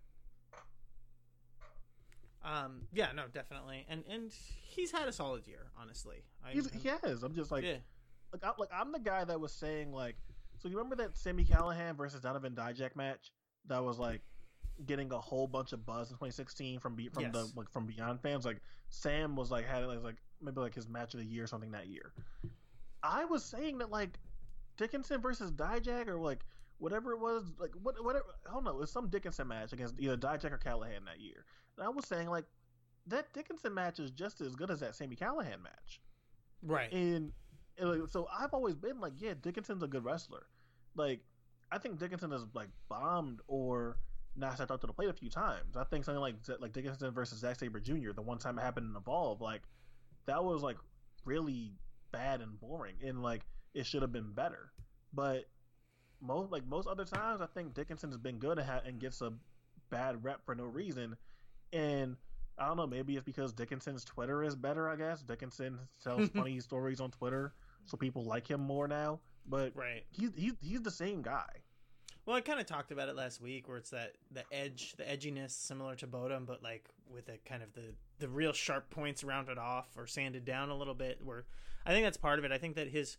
[2.44, 6.22] Um, yeah, no, definitely, and and he's had a solid year, honestly.
[6.44, 7.22] I, He's, he has.
[7.22, 7.78] I'm just like yeah,
[8.32, 10.16] like, I, like I'm the guy that was saying like,
[10.58, 13.32] so you remember that Sami Callihan versus Donovan Dijak match
[13.66, 14.20] that was like
[14.86, 17.32] getting a whole bunch of buzz in 2016 from be- from Yes.
[17.32, 18.44] the like from Beyond fans.
[18.44, 21.44] Like Sam was like had it as like maybe like his match of the year
[21.44, 22.12] or something that year.
[23.02, 24.18] I was saying that like
[24.76, 26.44] Dickinson versus Dijak or like
[26.78, 29.98] whatever it was like what whatever I don't know it was some Dickinson match against
[29.98, 31.44] either Dijak or Callihan that year.
[31.76, 32.44] And I was saying like
[33.08, 36.00] that Dickinson match is just as good as that Sami Callihan match.
[36.62, 36.92] right.
[36.92, 37.32] And,
[37.80, 40.46] like, so I've always been like, yeah, Dickinson's a good wrestler.
[40.96, 41.20] Like,
[41.70, 43.98] I think Dickinson has like bombed or
[44.36, 45.76] not stepped up to the plate a few times.
[45.76, 48.12] I think something like like Dickinson versus Zack Sabre Jr.
[48.14, 49.62] The one time it happened in Evolve, like
[50.26, 50.76] that was like
[51.24, 51.72] really
[52.12, 53.42] bad and boring, and like
[53.74, 54.72] it should have been better.
[55.12, 55.44] But
[56.20, 59.20] most like most other times, I think Dickinson has been good and, ha- and gets
[59.20, 59.32] a
[59.90, 61.16] bad rep for no reason.
[61.72, 62.16] And
[62.58, 64.88] I don't know, maybe it's because Dickinson's Twitter is better.
[64.88, 67.52] I guess Dickinson tells funny stories on Twitter,
[67.88, 69.20] so people like him more now.
[69.46, 70.04] But Right.
[70.10, 71.48] he's he's he's the same guy.
[72.26, 75.04] Well, I kind of talked about it last week, where it's that the edge, the
[75.04, 79.24] edginess, similar to Bodum, but like with a kind of the the real sharp points
[79.24, 81.20] rounded off or sanded down a little bit.
[81.24, 81.46] Where
[81.86, 82.52] I think that's part of it.
[82.52, 83.16] I think that his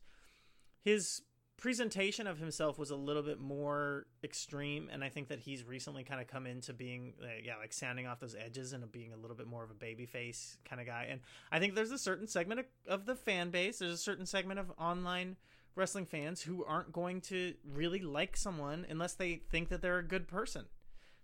[0.83, 1.23] his
[1.59, 6.03] presentation of himself was a little bit more extreme, and I think that he's recently
[6.03, 9.35] kind of come into being, yeah, like sanding off those edges and being a little
[9.35, 11.07] bit more of a baby face kind of guy.
[11.09, 14.25] And I think there's a certain segment of, of the fan base, there's a certain
[14.25, 15.35] segment of online
[15.75, 20.03] wrestling fans who aren't going to really like someone unless they think that they're a
[20.03, 20.65] good person.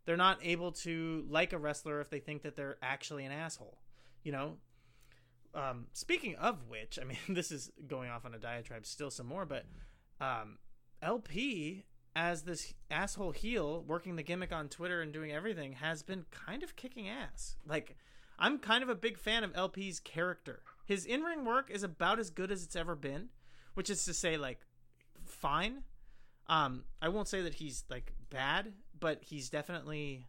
[0.05, 3.77] They're not able to like a wrestler if they think that they're actually an asshole.
[4.23, 4.57] You know,
[5.53, 9.27] um, speaking of which, I mean, this is going off on a diatribe still some
[9.27, 9.65] more, but
[10.19, 10.57] um,
[11.01, 11.83] ELP
[12.15, 16.63] as this asshole heel working the gimmick on Twitter and doing everything has been kind
[16.63, 17.57] of kicking ass.
[17.67, 17.97] Like,
[18.39, 20.61] I'm kind of a big fan of ELP's character.
[20.85, 23.29] His in ring work is about as good as it's ever been,
[23.73, 24.59] which is to say, like,
[25.25, 25.83] fine.
[26.47, 30.27] Um, I won't say that he's like bad, but he's definitely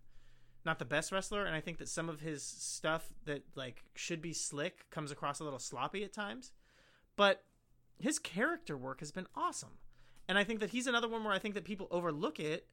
[0.65, 4.21] not the best wrestler, and I think that some of his stuff that like should
[4.21, 6.53] be slick comes across a little sloppy at times.
[7.17, 7.43] But
[8.01, 9.79] his character work has been awesome.
[10.29, 12.67] And I think that he's another one where I think that people overlook it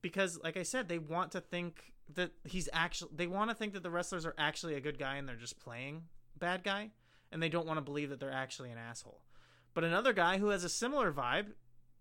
[0.00, 3.72] because like I said, they want to think that he's actually they want to think
[3.72, 6.02] that the wrestlers are actually a good guy and they're just playing
[6.38, 6.90] bad guy
[7.30, 9.22] and they don't want to believe that they're actually an asshole.
[9.74, 11.52] But another guy who has a similar vibe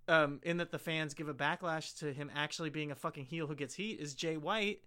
[0.08, 3.48] um, in that the fans give a backlash to him actually being a fucking heel
[3.48, 4.82] who gets heat is Jay White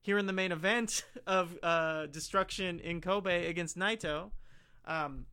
[0.00, 4.30] here in the main event of uh, Destruction in Kobe against Naito.
[4.86, 5.26] Um,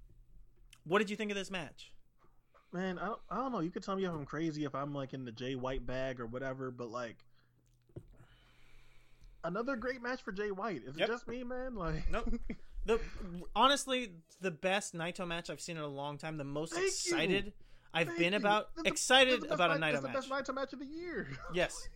[0.83, 1.91] what did you think of this match?
[2.73, 3.59] Man, I don't, I don't know.
[3.61, 6.19] You could tell me if I'm crazy if I'm like in the Jay White bag
[6.19, 7.15] or whatever, but like
[9.43, 10.83] another great match for Jay White.
[10.85, 11.07] Is Yep.
[11.09, 11.75] it just me, man?
[11.75, 12.33] Like, Nope.
[12.85, 13.01] The
[13.53, 16.37] honestly the best Naito match I've seen in a long time.
[16.37, 16.87] The most Thank you.
[16.87, 17.53] excited
[17.93, 18.37] I've Thank been you.
[18.39, 20.13] about excited the about a night- Naito match.
[20.13, 21.27] the best Naito match of the year.
[21.53, 21.89] Yes,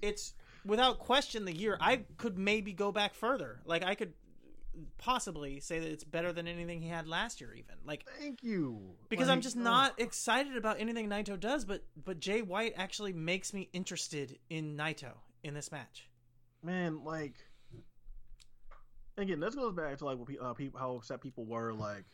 [0.00, 0.32] it's
[0.64, 1.76] without question the year.
[1.82, 3.60] I could maybe go back further.
[3.66, 4.14] Like I could
[4.98, 8.80] possibly say that it's better than anything he had last year, even like Thank you.
[9.08, 9.62] because Like, I'm just oh.
[9.62, 11.64] not excited about anything Naito does.
[11.64, 15.12] But but Jay White actually makes me interested in Naito
[15.42, 16.08] in this match.
[16.62, 17.34] man, like
[19.16, 22.04] again, this goes back to like what uh, people how upset people were like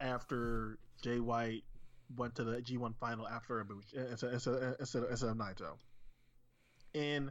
[0.00, 1.64] after Jay White
[2.16, 5.76] went to the G1 final after Ibushi instead, instead, instead, instead of Naito.
[6.94, 7.30] And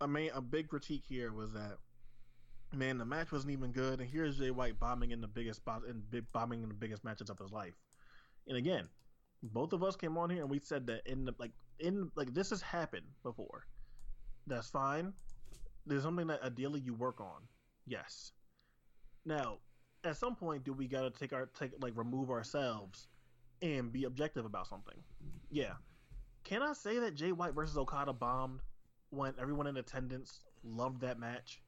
[0.00, 1.78] I mean, a big critique here was that
[2.72, 6.10] man, the match wasn't even good, and here's Jay White bombing in the biggest and
[6.10, 7.74] big bombing in the biggest matches of his life.
[8.46, 8.88] And again,
[9.42, 12.34] both of us came on here and we said that in the like in like
[12.34, 13.66] this has happened before.
[14.46, 15.12] That's fine.
[15.86, 17.42] There's something that ideally you work on.
[17.86, 18.32] Yes.
[19.24, 19.58] Now,
[20.04, 23.08] at some point, do we gotta take our take like remove ourselves
[23.62, 24.98] and be objective about something?
[25.50, 25.74] Yeah.
[26.44, 28.60] Can I say that Jay White versus Okada bombed
[29.10, 31.60] when everyone in attendance loved that match?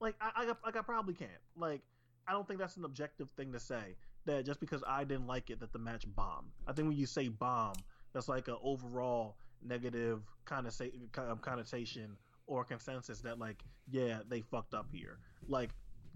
[0.00, 1.30] Like I, I, like I probably can't.
[1.56, 1.82] Like
[2.28, 3.96] I don't think that's an objective thing to say.
[4.26, 6.50] That just because I didn't like it, that the match bombed.
[6.66, 7.74] I think when you say bomb,
[8.12, 10.80] that's like an overall negative kind of
[11.18, 12.16] um, connotation
[12.46, 15.18] or consensus that like yeah they fucked up here.
[15.48, 15.70] Like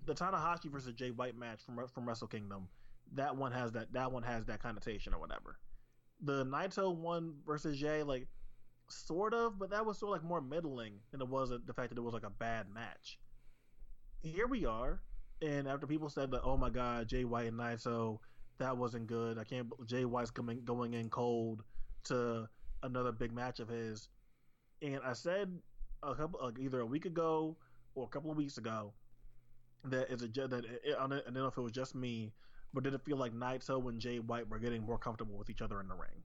[0.07, 2.69] the Tanahashi versus Jay White match from from Wrestle Kingdom,
[3.15, 5.59] that one has that that one has that connotation or whatever.
[6.23, 8.27] The Naito one versus Jay like
[8.89, 11.91] sort of, but that was sort of like more middling than it was the fact
[11.91, 13.19] that it was like a bad match.
[14.23, 15.01] Here we are,
[15.41, 18.19] and after people said that, oh my god, Jay White and Naito,
[18.59, 19.39] that wasn't good.
[19.39, 19.69] I can't.
[19.87, 21.63] Jay White's coming going in cold
[22.05, 22.49] to
[22.83, 24.09] another big match of his,
[24.83, 25.63] and I said
[26.03, 27.57] a couple like either a week ago
[27.95, 28.93] or a couple of weeks ago
[29.85, 32.35] that is a that it, I don't know if it was just me,
[32.75, 35.63] but did it feel like Naito and Jay White were getting more comfortable with each
[35.63, 36.23] other in the ring?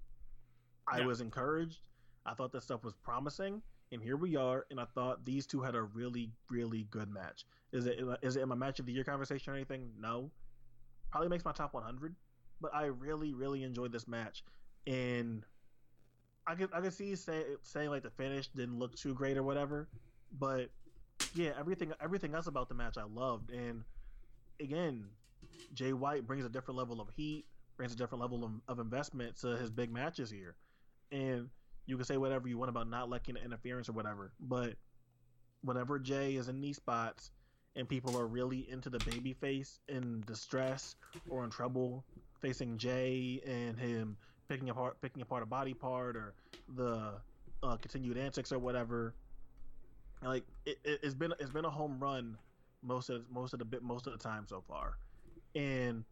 [0.88, 1.06] I Yeah.
[1.06, 1.80] was encouraged.
[2.26, 4.65] I thought that stuff was promising, and here we are.
[4.71, 7.45] And I thought these two had a really, really good match.
[7.71, 9.91] Is it is it in my match of the year conversation or anything?
[9.99, 10.31] No.
[11.11, 12.15] Probably makes my top 100,
[12.59, 14.43] but I really, really enjoyed this match,
[14.86, 15.45] and
[16.47, 19.43] I could I could see say, saying like the finish didn't look too great or
[19.43, 19.88] whatever,
[20.38, 20.69] but
[21.33, 23.83] yeah, everything everything else about the match I loved, and
[24.59, 25.05] again,
[25.74, 27.45] Jay White brings a different level of heat,
[27.78, 30.55] brings a different level of, of investment to his big matches here,
[31.12, 31.49] and
[31.86, 34.75] you can say whatever you want about not liking the interference or whatever, but
[35.62, 37.32] whenever Jay is in these spots
[37.75, 40.95] and people are really into the baby face in distress
[41.29, 42.05] or in trouble
[42.41, 44.17] facing Jay and him
[44.47, 46.36] picking apart picking apart a body part or
[46.75, 47.21] the
[47.63, 49.16] uh, continued antics or whatever.
[50.21, 52.37] Like it, it, it's been it's been a home run
[52.83, 54.97] most of most of the bit most of the time so far,
[55.55, 56.03] and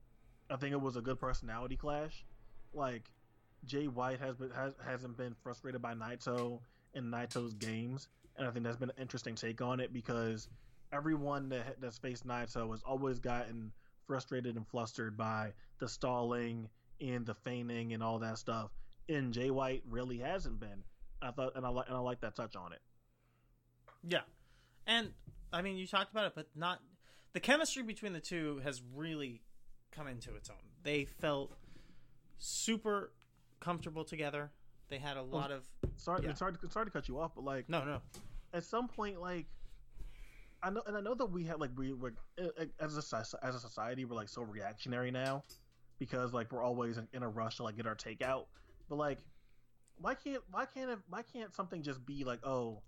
[0.50, 2.26] I think it was a good personality clash.
[2.74, 3.04] Like
[3.66, 6.60] Jay White has been has hasn't been frustrated by Naito
[6.94, 8.08] in Naito's games,
[8.38, 10.50] and I think that's been an interesting take on it because
[10.92, 13.72] everyone that that's faced Naito has always gotten
[14.06, 16.70] frustrated and flustered by the stalling
[17.02, 18.72] and the feigning and all that stuff.
[19.10, 20.84] And Jay White really hasn't been.
[21.22, 22.82] I thought, and I like, and I like that touch on it.
[24.04, 24.22] Yeah,
[24.86, 25.12] and
[25.52, 26.80] I mean you talked about it, but not
[27.34, 29.42] the chemistry between the two has really
[29.92, 30.58] come into its own.
[30.84, 31.54] They felt
[32.38, 33.12] super
[33.64, 34.52] comfortable together.
[34.90, 35.64] They had a oh, lot of
[35.96, 36.32] Sorry, Yeah.
[36.32, 38.02] it's hard, it's hard to cut you off, but like no, no.
[38.54, 39.48] at some point, like
[40.62, 43.46] I know, and I know that we have like we were eh, eh, as a
[43.46, 45.44] as a society we're like so reactionary now
[46.00, 48.46] because like we're always in, in a rush to like get our takeout.
[48.90, 49.20] But like,
[49.98, 52.82] why can't why can't it, why can't something just be like oh,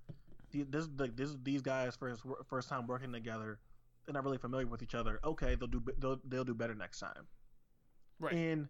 [0.51, 3.59] this like this these guys first first time working together,
[4.05, 5.19] they're not really familiar with each other.
[5.23, 7.27] Okay, they'll do they'll they'll do better next time.
[8.19, 8.33] Right.
[8.33, 8.69] And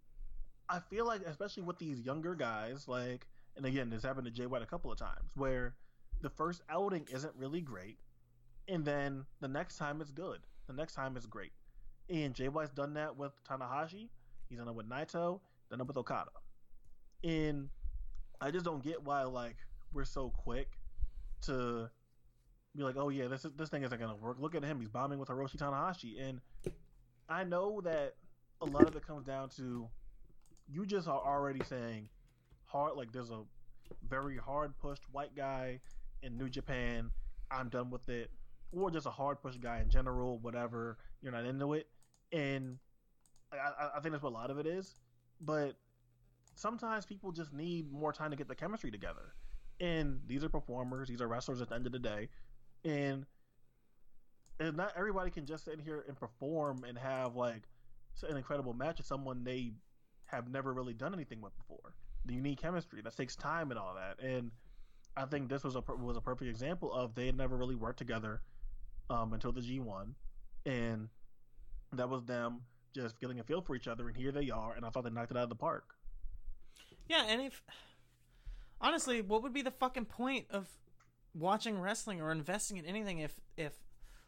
[0.69, 4.45] I feel like especially with these younger guys, like and again this happened to Jay
[4.45, 5.75] White a couple of times where
[6.21, 7.97] the first outing isn't really great,
[8.67, 10.39] and then the next time it's good.
[10.67, 11.51] The next time it's great.
[12.09, 14.09] And Jay White's done that with Tanahashi.
[14.49, 15.39] He's done it with Naito.
[15.69, 16.31] Done it with Okada.
[17.23, 17.69] And
[18.41, 19.57] I just don't get why like
[19.93, 20.67] we're so quick
[21.43, 21.89] to
[22.75, 24.37] be like, oh yeah, this is, this thing isn't gonna work.
[24.39, 26.41] Look at him, he's bombing with Hiroshi Tanahashi, and
[27.29, 28.15] I know that
[28.61, 29.87] a lot of it comes down to
[30.67, 32.09] you just are already saying
[32.65, 33.41] hard like there's a
[34.07, 35.79] very hard pushed white guy
[36.21, 37.11] in New Japan.
[37.51, 38.31] I'm done with it,
[38.71, 40.39] or just a hard pushed guy in general.
[40.39, 41.87] Whatever, you're not into it,
[42.31, 42.77] and
[43.51, 44.95] I, I think that's what a lot of it is.
[45.41, 45.75] But
[46.55, 49.33] sometimes people just need more time to get the chemistry together.
[49.79, 52.29] And these are performers, these are wrestlers at the end of the day.
[52.83, 53.25] And
[54.59, 57.63] and not everybody can just sit here and perform and have like
[58.27, 59.73] an incredible match with someone they
[60.35, 61.93] have never really done anything with before.
[62.27, 63.01] You need chemistry.
[63.01, 64.23] That takes time and all that.
[64.25, 64.51] And
[65.15, 67.99] I think this was a was a perfect example of they had never really worked
[67.99, 68.41] together
[69.09, 70.13] um, until the G1,
[70.65, 71.09] and
[71.93, 72.61] that was them
[72.93, 74.07] just getting a feel for each other.
[74.07, 75.83] And here they are, and I thought they knocked it out of the park.
[77.07, 77.61] Yeah, and if
[78.81, 80.67] honestly, what would be the fucking point of
[81.33, 83.73] watching wrestling or investing in anything if if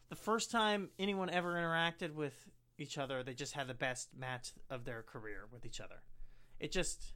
[0.08, 2.46] the first time anyone ever interacted with
[2.78, 6.02] each other, they just had the best match of their career with each other.
[6.60, 7.12] It just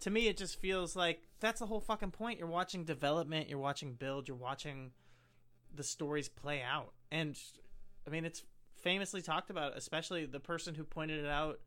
[0.00, 2.38] to me it just feels like that's the whole fucking point.
[2.38, 4.92] You're watching development, you're watching build, you're watching
[5.74, 6.92] the stories play out.
[7.10, 7.38] And
[8.06, 8.42] I mean it's
[8.82, 11.60] famously talked about, especially the person who pointed it out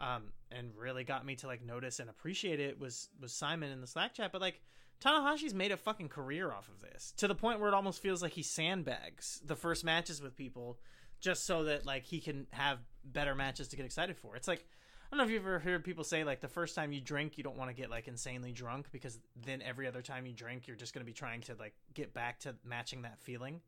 [0.00, 3.80] um, and really got me to like notice and appreciate it was was Simon in
[3.80, 4.32] the Slack chat.
[4.32, 4.60] But like
[5.00, 8.22] Tanahashi's made a fucking career off of this to the point where it almost feels
[8.22, 10.78] like he sandbags the first matches with people
[11.20, 14.36] just so that like he can have better matches to get excited for.
[14.36, 14.66] It's like
[15.12, 17.36] I don't know if you've ever heard people say like the first time you drink
[17.36, 20.66] you don't want to get like insanely drunk because then every other time you drink
[20.66, 23.60] you're just going to be trying to like get back to matching that feeling.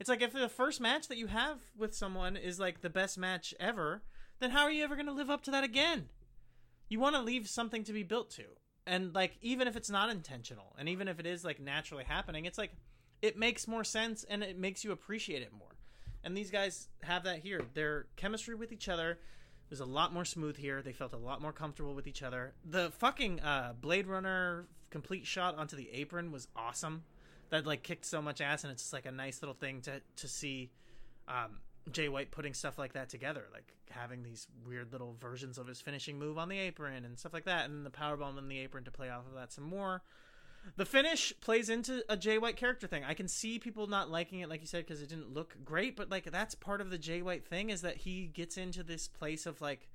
[0.00, 3.18] It's like if the first match that you have with someone is like the best
[3.18, 4.02] match ever,
[4.38, 6.08] then how are you ever going to live up to that again?
[6.88, 8.44] You want to leave something to be built to.
[8.86, 12.44] And like even if it's not intentional and even if it is like naturally happening,
[12.44, 12.72] it's like
[13.22, 15.77] it makes more sense and it makes you appreciate it more.
[16.28, 17.62] And these guys have that here.
[17.72, 19.18] Their chemistry with each other
[19.70, 20.82] was a lot more smooth here.
[20.82, 22.52] They felt a lot more comfortable with each other.
[22.66, 27.04] The fucking uh, Blade Runner complete shot onto the apron was awesome.
[27.48, 30.02] That like kicked so much ass, and it's just like a nice little thing to
[30.16, 30.68] to see.
[31.26, 31.60] Um,
[31.90, 35.80] Jay White putting stuff like that together, like having these weird little versions of his
[35.80, 38.58] finishing move on the apron and stuff like that, and the power bomb in the
[38.58, 40.02] apron to play off of that some more.
[40.76, 43.04] The finish plays into a Jay White character thing.
[43.04, 45.96] I can see people not liking it, like you said, because it didn't look great,
[45.96, 49.08] but like that's part of the Jay White thing is that he gets into this
[49.08, 49.88] place of like,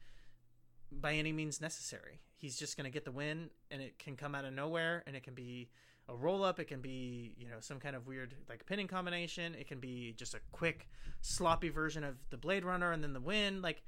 [0.92, 2.20] by any means necessary.
[2.36, 5.16] He's just going to get the win, and it can come out of nowhere, and
[5.16, 5.70] it can be
[6.10, 6.60] a roll up.
[6.60, 9.56] It can be you know some kind of weird like pinning combination.
[9.56, 10.90] It can be just a quick
[11.22, 13.62] sloppy version of the Blade Runner and then the win.
[13.62, 13.84] Like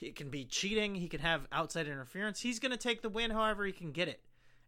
[0.00, 0.94] it can be cheating.
[0.94, 2.40] He can have outside interference.
[2.40, 4.20] He's going to take the win however he can get it.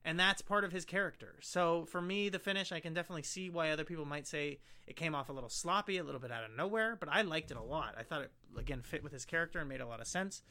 [0.05, 1.37] And that's part of his character.
[1.41, 4.97] So for me, the finish, I can definitely see why other people might say it
[4.97, 7.57] came off a little sloppy, a little bit out of nowhere, but I liked it
[7.57, 7.95] a lot.
[7.97, 10.43] I thought it, again, fit with his character and made a lot of sense.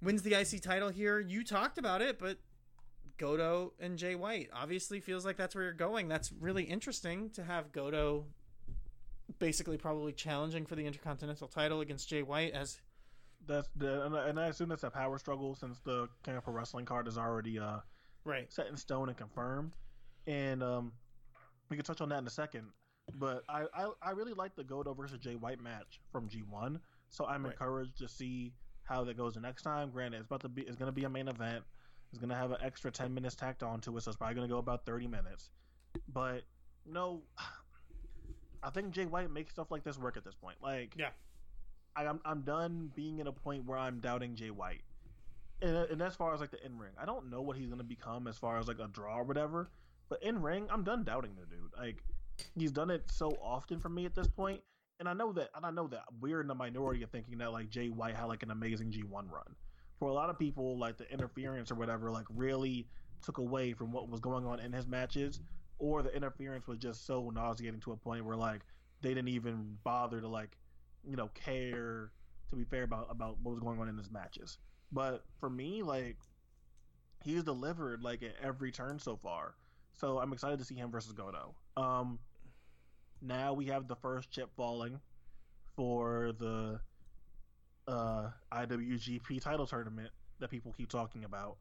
[0.00, 1.20] Wins the IC title here.
[1.20, 2.38] You talked about it, but
[3.18, 4.48] Goto and Jay White.
[4.54, 6.08] Obviously, feels like that's where you're going.
[6.08, 8.24] That's really interesting to have Goto
[9.38, 12.80] basically probably challenging for the Intercontinental title against Jay White as.
[13.46, 16.84] That's the and I assume that's a power struggle since the King of Pro Wrestling
[16.84, 17.78] card is already uh
[18.28, 19.72] right set in stone and confirmed,
[20.26, 20.92] and um
[21.70, 22.66] we can touch on that in a second.
[23.14, 26.78] But I I, I really like the Goto versus Jay White match from G1,
[27.08, 27.52] so I'm right.
[27.52, 28.52] encouraged to see
[28.88, 29.90] how that goes the next time.
[29.90, 31.64] Granted, it's about to be it's going to be a main event
[32.10, 34.48] It's going to have an extra 10 minutes tacked onto it, so it's probably going
[34.48, 35.50] to go about 30 minutes.
[36.12, 36.42] But,
[36.86, 37.22] no,
[38.62, 40.56] I think Jay White makes stuff like this work at this point.
[40.62, 41.10] Like, yeah.
[41.96, 44.82] I, am I'm, I'm done being in a point where I'm doubting Jay White.
[45.60, 47.70] And, uh, and as far as like the in ring, I don't know what he's
[47.70, 49.70] to become as far as like a draw or whatever.
[50.08, 51.70] But in ring, I'm done doubting the dude.
[51.76, 52.02] Like,
[52.54, 54.60] he's done it so often for me at this point,
[55.00, 57.52] and I know that, and I know that we're in the minority of thinking that
[57.52, 59.54] like Jay White had like an amazing G1 run
[59.98, 62.88] for a lot of people, like the interference or whatever, like really
[63.24, 65.40] took away from what was going on in his matches,
[65.78, 68.62] or the interference was just so nauseating to a point where like
[69.02, 70.56] they didn't even bother to like,
[71.04, 72.10] you know, care.
[72.50, 74.56] To be fair about about what was going on in his matches,
[74.92, 76.16] but for me, like,
[77.22, 79.54] he's delivered like at every turn so far.
[79.92, 81.54] So I'm excited to see him versus Goto.
[81.76, 82.18] Um,
[83.20, 85.00] now we have the first chip falling
[85.74, 86.80] for the
[87.88, 91.56] uh, IWGP title tournament that people keep talking about,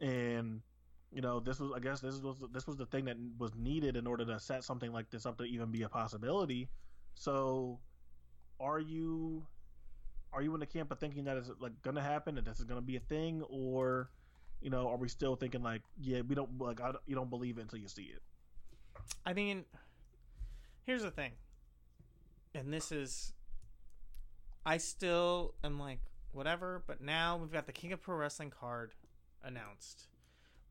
[0.00, 0.62] and
[1.12, 3.96] you know this was I guess this was this was the thing that was needed
[3.96, 6.68] in order to set something like this up to even be a possibility.
[7.14, 7.78] So,
[8.60, 9.46] are you
[10.32, 12.64] are you in the camp of thinking that is like gonna happen that this is
[12.64, 14.10] gonna be a thing, or
[14.60, 17.58] you know, are we still thinking like, yeah, we don't like I, you don't believe
[17.58, 18.22] it until you see it?
[19.24, 19.64] I mean,
[20.84, 21.32] here's the thing,
[22.54, 23.32] and this is,
[24.64, 26.00] I still am like
[26.32, 28.92] whatever, but now we've got the King of Pro Wrestling card
[29.42, 30.08] announced.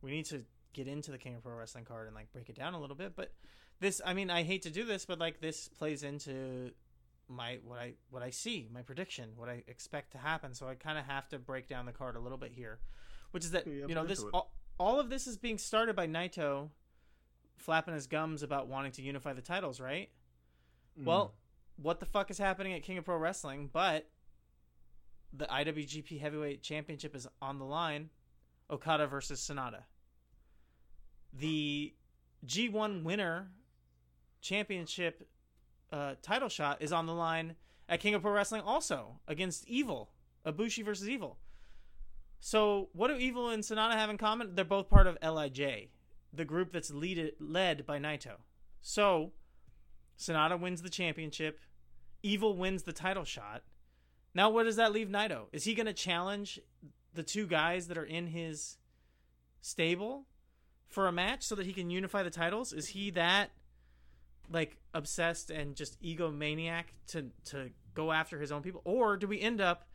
[0.02, 2.56] We need to get into the King of Pro Wrestling card and like break it
[2.56, 3.32] down a little bit, but
[3.80, 6.72] this, I mean, I hate to do this, but like this plays into
[7.28, 10.54] my what I what I see, my prediction, what I expect to happen.
[10.54, 12.80] So I kind of have to break down the card a little bit here
[13.36, 16.08] which is that Yeah, you know this all, all of this is being started by
[16.08, 16.70] Naito
[17.58, 20.10] flapping his gums about wanting to unify the titles, right?
[20.96, 21.34] Well,
[21.76, 23.70] what the fuck is happening at King of Pro Wrestling?
[23.74, 24.08] But
[25.34, 28.10] the IWGP Heavyweight Championship is on the line.
[28.72, 29.84] Okada versus Sanada.
[31.34, 31.94] The
[32.48, 33.50] G1 winner
[34.40, 35.28] championship
[35.96, 37.56] uh, title shot is on the line
[37.88, 40.10] at King of Pro Wrestling also against Evil.
[40.46, 41.38] Ibushi versus Evil.
[42.42, 44.56] So, what do Evil and Sanada have in common?
[44.56, 45.90] They're both part of LIJ,
[46.34, 48.34] the group that's lead, led by Naito.
[48.82, 49.32] So,
[50.20, 51.60] Sanada wins the championship.
[52.22, 53.64] Evil wins the title shot.
[54.34, 55.46] Now, where does that leave Naito?
[55.54, 56.60] Is he going to challenge
[57.14, 58.78] the two guys that are in his
[59.62, 60.26] stable
[60.90, 62.74] for a match so that he can unify the titles?
[62.74, 63.52] Is he that
[64.52, 69.40] like obsessed and just egomaniac to to go after his own people, or do we
[69.40, 69.88] end up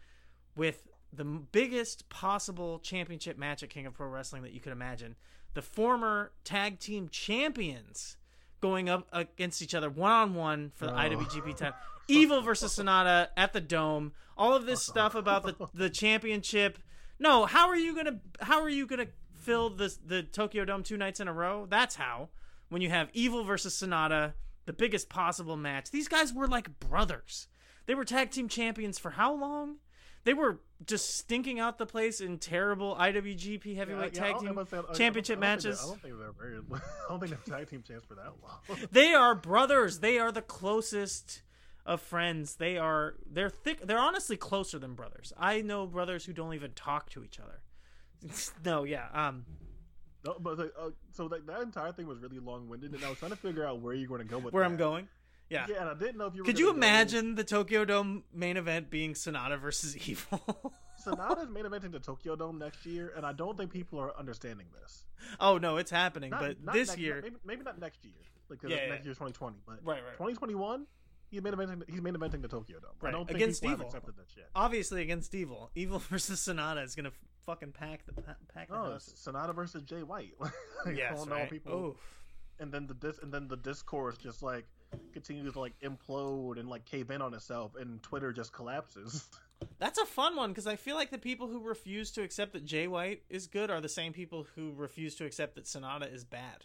[0.56, 5.16] with the biggest possible championship match at King of Pro Wrestling that you could imagine?
[5.54, 8.16] The former tag team champions
[8.60, 10.96] going up against each other one on one for the Oh.
[10.96, 11.76] IWGP title.
[12.08, 14.12] Evil versus Sanada at the Dome.
[14.36, 16.78] All of this stuff about the the championship.
[17.18, 20.96] No, how are you gonna how are you gonna fill the the Tokyo Dome two
[20.96, 21.66] nights in a row?
[21.68, 22.28] That's how.
[22.70, 24.32] When you have Evil versus Sanada,
[24.64, 25.90] the biggest possible match.
[25.90, 27.48] These guys were like brothers.
[27.86, 29.76] They were tag team champions for how long?
[30.24, 34.48] They were just stinking out the place in terrible IWGP heavyweight Yeah, yeah, tag team
[34.50, 35.82] I'm gonna say- I- I don't- championship I matches.
[35.82, 36.56] I don't think they're very.
[36.74, 38.78] I don't think they're tag team champs for that long.
[38.92, 39.98] They are brothers.
[40.00, 41.42] They are the closest
[41.86, 42.56] of friends.
[42.56, 43.80] They are they're thick.
[43.86, 45.32] They're honestly closer than brothers.
[45.38, 47.62] I know brothers who don't even talk to each other.
[48.64, 49.08] no, yeah.
[49.14, 49.46] Um,
[50.24, 53.08] no, but like, uh, so like that entire thing was really long winded, and I
[53.08, 54.70] was trying to figure out where you're going to go with where that.
[54.70, 55.08] I'm going.
[55.48, 55.66] Yeah.
[55.68, 56.42] Yeah, and I didn't know if you.
[56.42, 60.72] Were Could you gonna go- imagine the Tokyo Dome main event being Sanada versus Evil?
[61.04, 64.66] Sanada's main eventing the Tokyo Dome next year, and I don't think people are understanding
[64.80, 65.04] this.
[65.40, 66.30] oh no, it's happening.
[66.30, 68.14] Not, but not this next- year, maybe, maybe not next year,
[68.48, 68.88] like Yeah, yeah.
[68.90, 70.86] next year's 2020, but right, right, 2021,
[71.30, 71.82] he's main eventing.
[71.90, 72.90] He's main eventing the Tokyo Dome.
[73.00, 73.86] Right, I don't think against people have Evil.
[73.88, 74.46] accepted that shit.
[74.54, 75.70] obviously against Evil.
[75.74, 77.12] Evil versus Sanada is gonna
[77.50, 78.12] fucking pack the
[78.54, 79.14] pack the house.
[79.16, 80.34] Sanada versus Jay White.
[80.86, 81.50] Like, Yes, right.
[81.50, 81.88] people.
[81.88, 81.96] Oof.
[82.58, 84.64] and then the dis and then the discourse just like
[85.12, 89.28] continues to like implode and like cave in on itself and twitter just collapses
[89.78, 92.64] That's a fun one because I feel like the people who refuse to accept that
[92.64, 96.24] Jay White is good are the same people who refuse to accept that Sanada is
[96.24, 96.64] bad.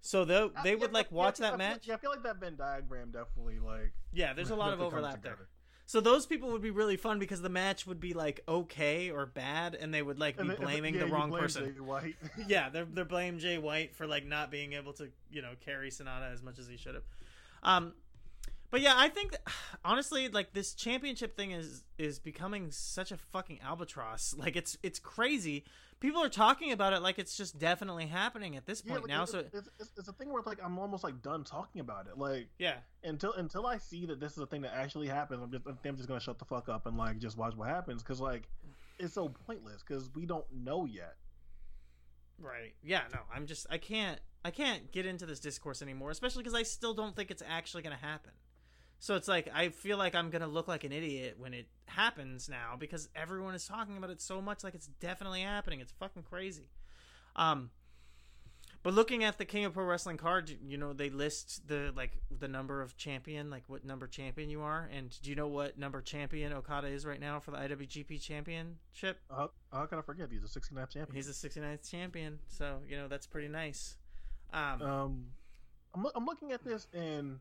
[0.00, 1.86] So uh, they they would like watch yeah, that match.
[1.86, 3.92] Yeah, I feel like that Venn diagram definitely like.
[4.12, 5.48] Yeah, there's a lot of overlap there.
[5.88, 9.24] So those people would be really fun because the match would be like okay or
[9.24, 11.74] bad, and they would like be And then- and blaming yeah, the wrong blame person.
[11.74, 12.16] Jay White.
[12.48, 15.90] yeah, they're they're blaming Jay White for like not being able to you know carry
[15.90, 17.04] Sanada as much as he should have.
[17.62, 17.92] Um,
[18.76, 19.34] but yeah, I think
[19.86, 24.34] honestly, like this championship thing is is becoming such a fucking albatross.
[24.46, 25.64] Like it's it's crazy.
[25.98, 29.08] People are talking about it like it's just definitely happening at this yeah, point like,
[29.08, 29.22] now.
[29.22, 32.06] it's, So it's, it's, it's a thing where like I'm almost like done talking about
[32.06, 32.18] it.
[32.18, 35.50] Like yeah, until until I see that this is a thing that actually happens, I'm
[35.50, 38.20] just I'm just gonna shut the fuck up and like just watch what happens because
[38.20, 38.46] like
[38.98, 41.14] it's so pointless because we don't know yet.
[42.38, 42.74] right.
[42.84, 46.54] Yeah, no, I'm just I can't I can't get into this discourse anymore, especially because
[46.54, 48.32] I still don't think it's actually going to happen.
[48.98, 52.48] So it's like I feel like I'm gonna look like an idiot when it happens
[52.48, 55.80] now because everyone is talking about it so much like it's definitely happening.
[55.80, 56.68] It's fucking crazy.
[57.34, 57.70] Um
[58.82, 62.12] but looking at the King of Pro Wrestling card, you know, they list the like
[62.30, 65.76] the number of champion, like what number champion you are, and do you know what
[65.76, 69.18] number champion Okada is right now for the IWGP championship?
[69.28, 70.28] How, how can I forget?
[70.30, 71.16] He's a 69th champion.
[71.16, 72.38] He's the 69th champion.
[72.46, 73.96] So, you know, that's pretty nice.
[74.52, 75.26] Um Um,
[75.94, 77.40] I'm I'm looking at this and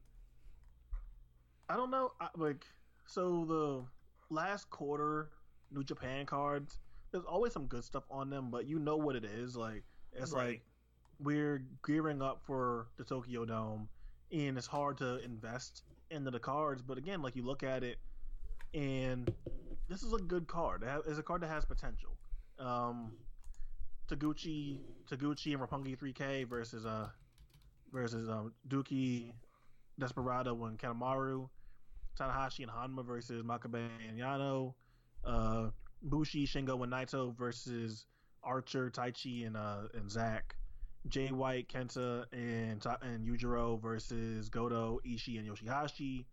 [1.70, 2.12] I don't know.
[2.20, 2.66] I, like,
[3.08, 5.30] so the last quarter
[5.72, 6.80] New Japan cards,
[7.12, 9.56] there's always some good stuff on them, but you know what it is.
[9.56, 10.48] Like, it's Right.
[10.48, 10.62] like
[11.20, 13.90] we're gearing up for the Tokyo Dome,
[14.32, 16.82] and it's hard to invest into the cards.
[16.82, 17.98] But again, like you look at it,
[18.74, 19.34] and
[19.88, 20.84] this is a good card.
[21.08, 22.12] It's a card that has potential.
[22.60, 23.12] Um,
[24.08, 27.10] Taguchi, Taguchi and Roppongi 3K versus uh
[27.92, 29.34] versus um Douki,
[30.00, 31.50] Desperado and Kanemaru,
[32.20, 34.74] Tanahashi and Honma versus Makabe and Yano,
[35.24, 35.70] uh,
[36.02, 38.06] Bushi, Shingo and Naito versus
[38.44, 40.56] Archer, Taichi and uh and Zack,
[41.08, 46.26] Jay White, Kenta and and Yujiro versus Goto, Ishii, and Yoshihashi.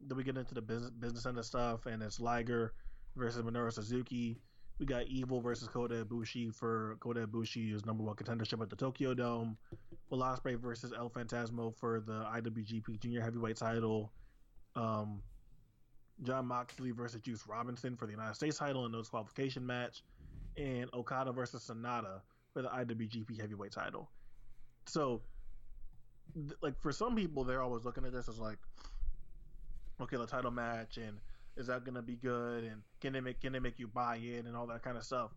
[0.00, 2.74] Then we get into the business business end of stuff, and it's Liger
[3.16, 4.40] versus Minoru Suzuki.
[4.78, 9.14] We got Evil versus Kota Ibushi for Kota Ibushi's number one contendership at the Tokyo
[9.14, 9.56] Dome.
[10.10, 14.12] Will Ospreay versus El Fantasmo for the IWGP Junior Heavyweight title.
[14.74, 15.22] Um,
[16.22, 20.02] John Moxley versus Juice Robinson for the United States title in those qualification match,
[20.56, 22.20] and Okada versus Sanada
[22.52, 24.10] for the IWGP Heavyweight title.
[24.86, 25.22] So,
[26.34, 28.58] th- like for some people, they're always looking at this as like,
[30.00, 31.18] okay, the title match, and
[31.56, 34.46] is that gonna be good, and can they make can they make you buy in,
[34.46, 35.32] and all that kind of stuff.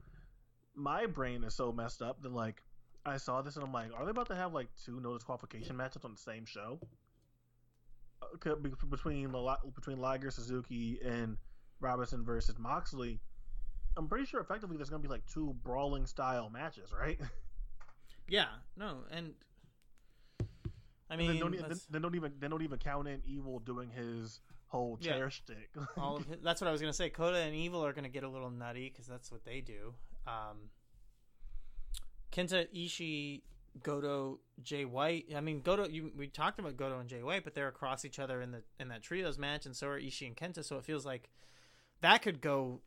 [0.75, 2.63] My brain is so messed up that like
[3.05, 5.75] I saw this and I'm like, are they about to have like two no disqualification
[5.77, 6.79] matches on the same show?
[8.21, 9.31] Uh, between
[9.75, 11.37] between Liger, Suzuki, and
[11.79, 13.19] Robinson versus Moxley.
[13.95, 17.19] I'm pretty sure effectively there's gonna be like two brawling style matches, right?
[18.27, 19.33] Yeah, no, and
[21.09, 23.59] I And mean, don't, that's, then, then don't even then don't even count in Evil
[23.59, 25.13] doing his whole Yeah.
[25.13, 25.69] chair shtick.
[25.97, 27.09] all of his, that's what I was gonna say.
[27.09, 29.93] Kota and Evil are gonna get a little nutty because that's what they do.
[30.27, 30.69] Um,
[32.31, 33.41] Kenta Ishii,
[33.81, 35.25] Goto, Jay White.
[35.35, 35.87] I mean, Goto.
[35.87, 38.63] You, we talked about Goto and Jay White, but they're across each other in the
[38.79, 40.63] in that trios match, and so are Ishii and Kenta.
[40.63, 41.29] So it feels like
[42.01, 42.81] that could go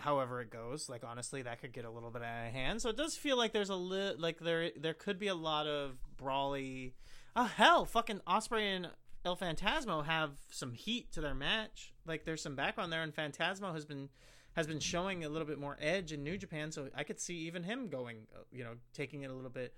[0.00, 0.88] however it goes.
[0.88, 2.80] Like honestly, that could get a little bit out of hand.
[2.80, 5.66] So it does feel like there's a li- like there there could be a lot
[5.66, 6.94] of brawly.
[7.36, 8.88] Oh hell, fucking Ospreay and
[9.24, 11.92] El Fantasmo have some heat to their match.
[12.06, 14.08] Like there's some background there, and Fantasmo has been
[14.54, 16.72] has been showing a little bit more edge in New Japan.
[16.72, 19.74] So I could see even him going, you know, taking it a little bit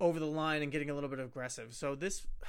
[0.00, 1.74] over the line and getting a little bit aggressive.
[1.74, 2.26] So this.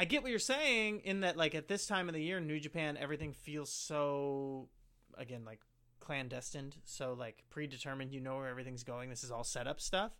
[0.00, 2.60] I get what you're saying in that, like, at this time of the year, New
[2.60, 4.68] Japan, everything feels so,
[5.16, 5.58] again, like
[5.98, 8.12] clandestine, so like predetermined.
[8.12, 9.10] You know where everything's going.
[9.10, 10.12] This is all set up stuff.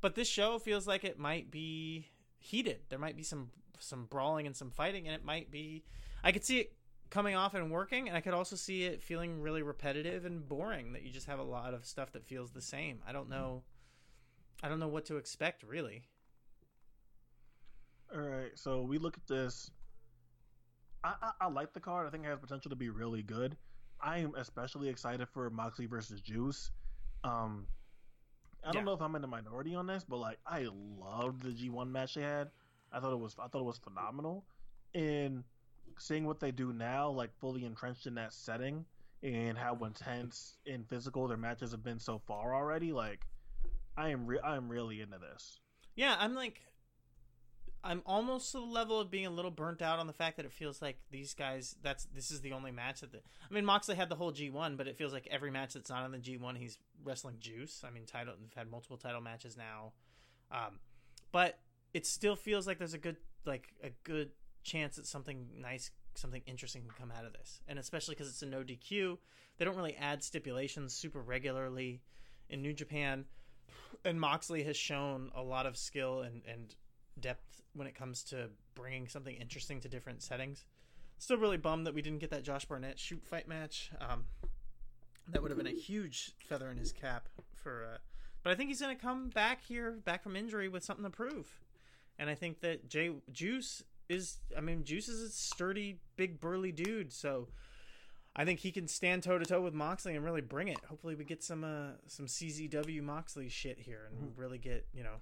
[0.00, 2.08] But this show feels like it might be
[2.40, 2.80] heated.
[2.88, 5.84] There might be some some brawling and some fighting, and it might be.
[6.24, 6.72] I could see it
[7.10, 10.92] coming off and working, and I could also see it feeling really repetitive and boring.
[10.92, 13.00] That you just have a lot of stuff that feels the same.
[13.06, 13.62] I don't know.
[14.62, 16.04] I don't know what to expect really.
[18.14, 19.70] All right, so we look at this.
[21.02, 22.06] I, I, I like the card.
[22.06, 23.56] I think it has potential to be really good.
[24.00, 26.70] I am especially excited for Moxley versus Juice.
[27.24, 27.66] Um,
[28.62, 28.84] I don't Yeah.
[28.84, 30.68] know if I'm in the minority on this, but like I
[31.00, 32.50] loved the G1 match they had.
[32.92, 34.44] I thought it was I thought it was phenomenal,
[34.94, 35.44] and
[35.98, 38.84] seeing what they do now, like fully entrenched in that setting,
[39.22, 43.26] and how intense and physical their matches have been so far already, like
[43.96, 45.60] I am re- I am really into this.
[45.94, 46.62] Yeah, I'm like,
[47.84, 50.46] I'm almost to the level of being a little burnt out on the fact that
[50.46, 51.76] it feels like these guys.
[51.82, 53.18] That's this is the only match that the.
[53.18, 56.04] I mean, Moxley had the whole G1, but it feels like every match that's not
[56.04, 57.82] on the G1, he's wrestling Juice.
[57.86, 58.34] I mean, title.
[58.40, 59.92] They've had multiple title matches now,
[60.50, 60.78] um,
[61.32, 61.58] but
[61.94, 64.30] it still feels like there's a good like a good
[64.62, 68.42] chance that something nice, something interesting can come out of this, and especially because it's
[68.42, 69.18] a no DQ.
[69.58, 72.00] They don't really add stipulations super regularly
[72.48, 73.26] in New Japan
[74.04, 76.74] and Moxley has shown a lot of skill and, and
[77.20, 80.64] depth when it comes to bringing something interesting to different settings.
[81.18, 83.90] Still really bummed that we didn't get that Josh Barnett shoot fight match.
[84.00, 84.24] Um,
[85.28, 87.84] that would have been a huge feather in his cap for.
[87.94, 87.98] Uh,
[88.42, 91.10] but I think he's going to come back here, back from injury, with something to
[91.10, 91.60] prove.
[92.18, 94.38] And I think that Jay Juice is.
[94.56, 97.12] I mean, Juice is a sturdy, big, burly dude.
[97.12, 97.48] So
[98.36, 100.78] I think he can stand toe to toe with Moxley and really bring it.
[100.88, 105.16] Hopefully, we get some uh, some CZW Moxley shit here and really get you know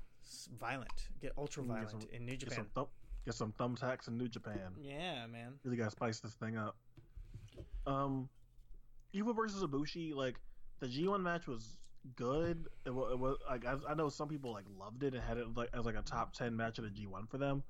[0.59, 0.91] violent,
[1.21, 2.57] get ultra Get violent some- in New Get Japan.
[2.57, 2.87] some thumb,
[3.25, 4.73] get some thumbtacks in New Japan.
[4.81, 5.55] Yeah, man.
[5.65, 6.77] Really gotta spice this thing up.
[7.87, 8.29] Um,
[9.13, 10.37] Evil versus Ibushi, like
[10.81, 11.79] the G1 match was
[12.17, 12.67] good.
[12.87, 15.39] It was, it was like I, I know some people like loved it and had
[15.39, 17.63] it like as like a top ten match of the G1 for them.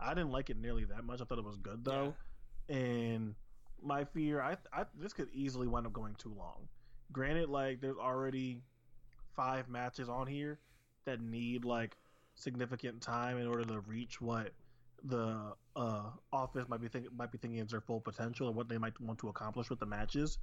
[0.00, 1.20] I didn't like it nearly that much.
[1.20, 2.14] I thought it was good though,
[2.68, 3.34] and
[3.82, 6.68] my fear, I, I this could easily wind up going too long.
[7.12, 8.62] Granted, like there's already
[9.36, 10.58] five matches on here
[11.04, 11.96] that need like
[12.34, 14.52] significant time in order to reach what
[15.04, 18.68] the uh, office might be thinking might be thinking is their full potential and what
[18.68, 20.38] they might want to accomplish with the matches.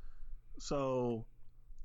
[0.59, 1.25] So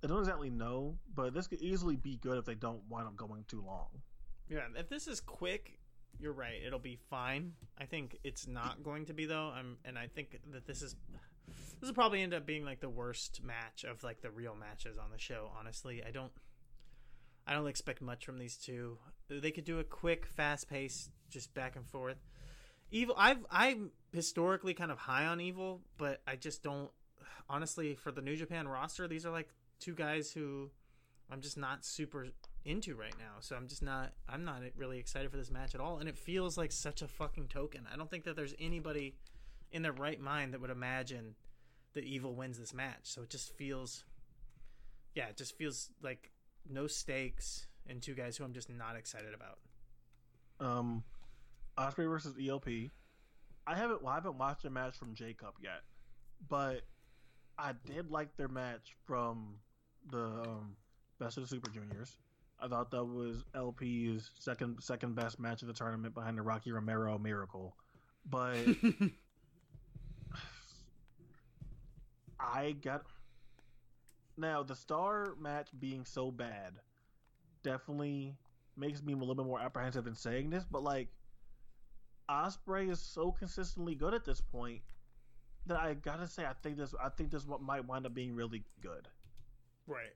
[0.05, 3.16] I don't exactly know, but this could easily be good if they don't wind up
[3.16, 3.89] going too long.
[4.48, 5.78] Yeah, if this is quick,
[6.18, 6.60] you're right.
[6.64, 7.52] It'll be fine.
[7.78, 9.52] I think it's not going to be though.
[9.55, 10.97] I'm, and I think that this is
[11.81, 14.98] this will probably end up being like the worst match of like the real matches
[14.98, 15.51] on the show.
[15.59, 16.32] Honestly, I don't,
[17.47, 18.98] I don't expect much from these two.
[19.28, 22.18] They could do a quick, fast pace, just back and forth.
[22.90, 26.90] Evil, I've I'm historically kind of high on Evil, but I just don't.
[27.48, 29.48] Honestly, for the New Japan roster, these are like
[29.81, 30.70] two guys who
[31.31, 32.28] I'm just not super
[32.65, 33.36] into right now.
[33.40, 36.16] So I'm just not I'm not really excited for this match at all and it
[36.16, 37.86] feels like such a fucking token.
[37.93, 39.15] I don't think that there's anybody
[39.73, 41.35] in their right mind that would imagine
[41.94, 43.01] that Evil wins this match.
[43.03, 44.05] So it just feels
[45.15, 46.31] yeah, it just feels like
[46.69, 49.59] no stakes and two guys who I'm just not excited about.
[50.61, 51.05] Um
[51.78, 52.90] Ospreay versus ELP.
[53.66, 55.82] I haven't well, I haven't watched a match from Jacob yet,
[56.48, 56.82] but
[57.59, 59.57] I did like their match from
[60.11, 60.77] the um,
[61.19, 62.16] Best of the Super Juniors.
[62.61, 66.73] I thought that was ELP's second second best match of the tournament behind the Rocky
[66.73, 67.77] Romero Miracle.
[68.28, 68.57] But
[72.41, 73.05] I got
[74.37, 76.74] now the Starr match being so bad
[77.62, 78.35] definitely
[78.77, 81.09] makes me a little bit more apprehensive in saying this, but like
[82.28, 84.83] Ospreay is so consistently good at this point
[85.66, 88.65] that I gotta say I think this I think this might wind up being really
[88.81, 89.09] good.
[89.87, 90.13] Right.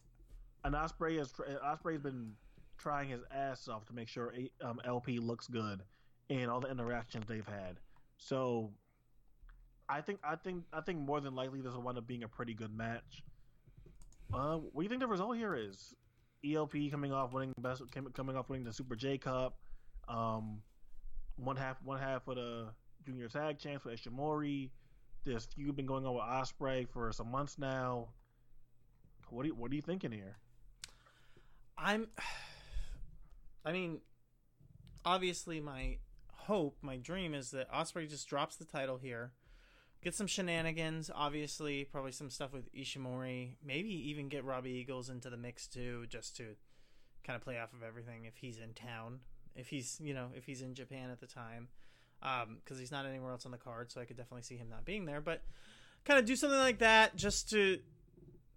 [0.65, 1.33] And Ospreay has
[1.65, 2.33] Ospreay's been
[2.79, 4.33] trying his ass off to make sure
[4.63, 5.83] um, ELP looks good
[6.29, 7.77] in all the interactions they've had.
[8.17, 8.71] So
[9.89, 12.29] I think I think I think more than likely this will wind up being a
[12.29, 13.23] pretty good match.
[14.33, 15.95] Uh, what do you think the result here is?
[16.45, 17.83] ELP coming off winning best
[18.15, 19.57] coming off winning the Super J Cup.
[20.09, 20.63] Um,
[21.37, 22.69] one half one half of the
[23.05, 24.71] junior tag champs with Ishimori.
[25.25, 28.09] This feud been going on with Ospreay for some months now.
[29.31, 30.37] What do you, what are you thinking here?
[31.77, 32.09] I'm.
[33.65, 34.01] I mean,
[35.05, 35.99] obviously, my
[36.33, 39.33] hope, my dream is that Ospreay just drops the title here,
[40.03, 41.11] get some shenanigans.
[41.15, 43.57] Obviously, probably some stuff with Ishimori.
[43.65, 46.57] Maybe even get Robbie Eagles into the mix too, just to
[47.23, 49.21] kind of play off of everything if he's in town,
[49.55, 51.69] if he's you know if he's in Japan at the time,
[52.21, 53.93] because um, he's not anywhere else on the card.
[53.93, 55.43] So I could definitely see him not being there, but
[56.05, 57.79] kind of do something like that just to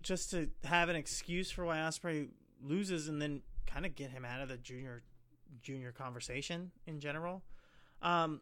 [0.03, 2.27] just to have an excuse for why Ospreay
[2.61, 5.03] loses, and then kind of get him out of the junior
[5.61, 7.41] junior conversation in general.
[8.01, 8.41] Um,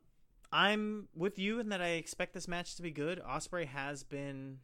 [0.51, 3.21] I'm with you in that I expect this match to be good.
[3.23, 4.57] Ospreay has been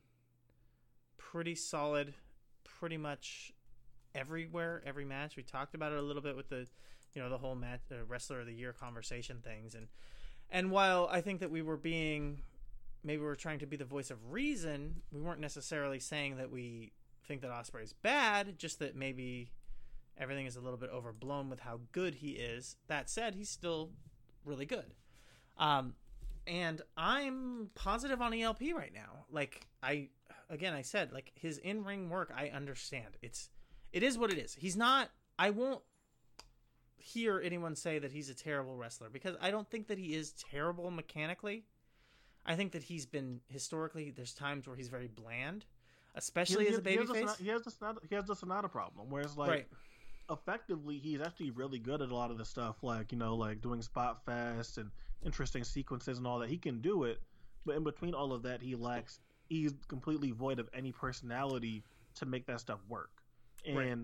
[1.17, 2.13] pretty solid,
[2.63, 3.53] pretty much
[4.15, 5.35] everywhere, every match.
[5.37, 6.67] We talked about it a little bit with the,
[7.13, 9.87] you know, the whole match, uh, wrestler of the year conversation things, and
[10.49, 12.41] and while I think that we were being
[13.03, 15.01] maybe we are trying to be the voice of reason.
[15.11, 16.93] We weren't necessarily saying that we
[17.25, 19.51] think that Ospreay is bad, just that maybe
[20.17, 22.77] everything is a little bit overblown with how good he is.
[22.87, 23.91] That said, he's still
[24.45, 24.93] really good.
[25.57, 25.93] Um,
[26.47, 29.25] and I'm positive on ELP right now.
[29.29, 30.09] Like I
[30.49, 33.17] again I said like his in-ring work I understand.
[33.21, 33.49] It's
[33.91, 34.53] it is what it is.
[34.53, 35.81] He's not I won't
[36.97, 40.31] hear anyone say that he's a terrible wrestler because I don't think that he is
[40.31, 41.65] terrible mechanically.
[42.47, 44.11] I think that he's been historically.
[44.11, 45.65] There's times where he's very bland,
[46.15, 47.37] especially he, as a babyface.
[47.37, 49.67] He has the Sanada, he has the Sanada problem, where it's like, right.
[50.31, 53.61] effectively, he's actually really good at a lot of the stuff, like you know, like
[53.61, 54.89] doing spot fast and
[55.25, 56.49] interesting sequences and all that.
[56.49, 57.21] He can do it,
[57.65, 59.19] but in between all of that, he lacks.
[59.49, 61.83] He's completely void of any personality
[62.15, 63.11] to make that stuff work.
[63.65, 63.97] And right.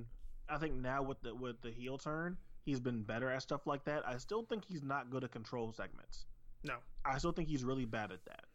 [0.49, 3.85] I think now with the with the heel turn, he's been better at stuff like
[3.85, 4.07] that.
[4.07, 6.25] I still think he's not good at control segments.
[6.63, 6.75] No,
[7.05, 8.45] I still think he's really bad at that,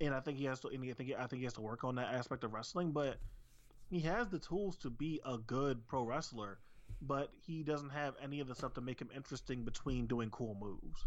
[0.00, 0.68] and I think he has to.
[0.68, 2.92] And I think I think he has to work on that aspect of wrestling.
[2.92, 3.18] But
[3.90, 6.58] he has the tools to be a good pro wrestler,
[7.00, 10.56] but he doesn't have any of the stuff to make him interesting between doing cool
[10.58, 11.04] moves.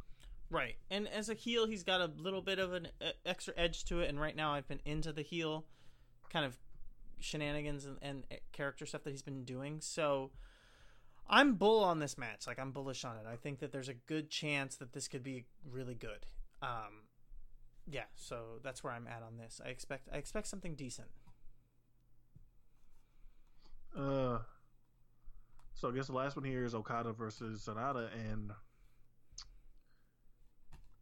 [0.51, 2.89] Right, and as a heel, he's got a little bit of an
[3.25, 4.09] extra edge to it.
[4.09, 5.65] And right now, I've been into the heel
[6.31, 6.55] kind of
[7.19, 9.79] shenanigans and, and character stuff that he's been doing.
[9.81, 10.31] So
[11.27, 12.47] I'm bull on this match.
[12.47, 13.25] Like I'm bullish on it.
[13.31, 16.25] I think that there's a good chance that this could be really good.
[16.61, 17.05] Um,
[17.87, 19.61] yeah, so that's where I'm at on this.
[19.63, 21.07] I expect I expect something decent.
[23.97, 24.39] Uh,
[25.73, 28.51] so I guess the last one here is Okada versus Sanada, and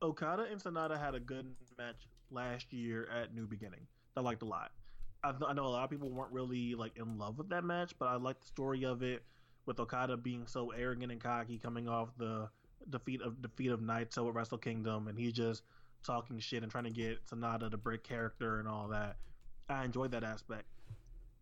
[0.02, 1.48] Okada and Sanada had a good
[1.78, 3.88] match last year at New Beginning.
[4.16, 4.72] I liked a lot.
[5.24, 7.94] I, I know a lot of people weren't really like in love with that match,
[7.98, 9.24] but I liked the story of it
[9.66, 12.50] with Okada being so arrogant and cocky coming off the
[12.90, 15.64] defeat of defeat of Naito at Wrestle Kingdom, and he just
[16.06, 19.18] talking shit and trying to get Sanada to break character and all that.
[19.70, 20.66] I enjoyed that aspect,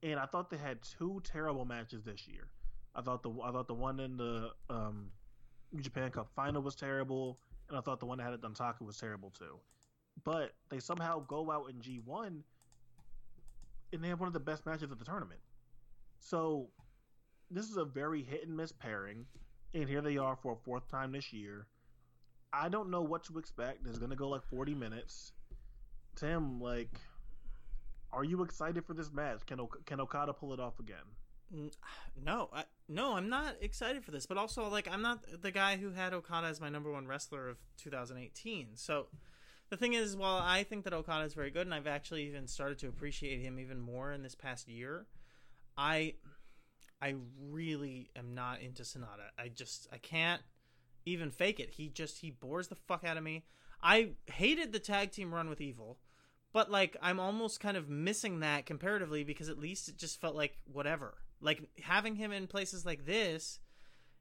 [0.03, 2.47] and I thought they had two terrible matches this year.
[2.95, 5.07] I thought the I thought the one in the um,
[5.79, 7.39] Japan Cup final was terrible,
[7.69, 9.59] and I thought the one that had it Dontaku was terrible too.
[10.23, 12.43] But they somehow go out in G one,
[13.91, 15.39] and they have one of the best matches of the tournament.
[16.19, 16.69] So
[17.51, 19.25] this is a very hit and miss pairing,
[19.73, 21.67] and here they are for a fourth time this year.
[22.53, 23.85] I don't know what to expect.
[23.87, 25.33] It's gonna go like forty minutes.
[26.15, 26.99] Tim, like,
[28.11, 29.45] are you excited for this match?
[29.45, 31.05] Can can Okada pull it off again?
[32.23, 34.25] No, I, no, I'm not excited for this.
[34.25, 37.49] But also, like, I'm not the guy who had Okada as my number one wrestler
[37.49, 38.69] of 2018.
[38.75, 39.07] So
[39.69, 42.47] the thing is, while I think that Okada is very good, and I've actually even
[42.47, 45.07] started to appreciate him even more in this past year,
[45.77, 46.13] I
[47.01, 47.15] I
[47.49, 49.29] really am not into Sanada.
[49.37, 50.41] I just I can't
[51.05, 51.71] even fake it.
[51.71, 53.45] He just he bores the fuck out of me.
[53.81, 55.97] I hated the tag team run with Evil,
[56.53, 60.35] but like I'm almost kind of missing that comparatively because at least it just felt
[60.35, 61.15] like whatever.
[61.41, 63.59] Like having him in places like this,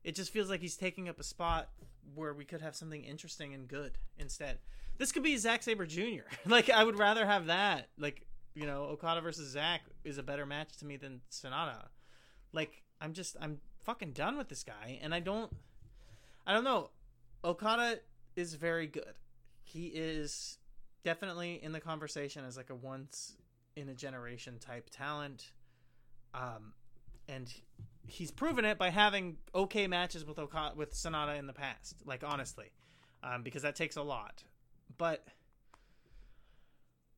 [0.02, 1.69] it just feels like he's taking up a spot
[2.15, 4.59] where we could have something interesting and good instead.
[4.97, 6.23] This could be Zack Sabre Jr.
[6.47, 7.89] like I would rather have that.
[7.98, 11.89] Like you know, Okada versus Zack is a better match to me than Sanada.
[12.53, 15.53] Like I'm just I'm fucking done with this guy, and I don't
[16.47, 16.91] I don't know.
[17.45, 18.01] Okada
[18.37, 19.15] is very good.
[19.63, 20.59] He is
[21.05, 23.37] definitely in the conversation as like a once
[23.77, 25.53] in a generation type talent.
[26.35, 26.73] Um,
[27.29, 27.53] and
[28.07, 31.97] he's proven it by having okay matches with Okada with Sanada in the past.
[32.05, 32.71] Like honestly,
[33.23, 34.43] um, because that takes a lot.
[34.99, 35.25] But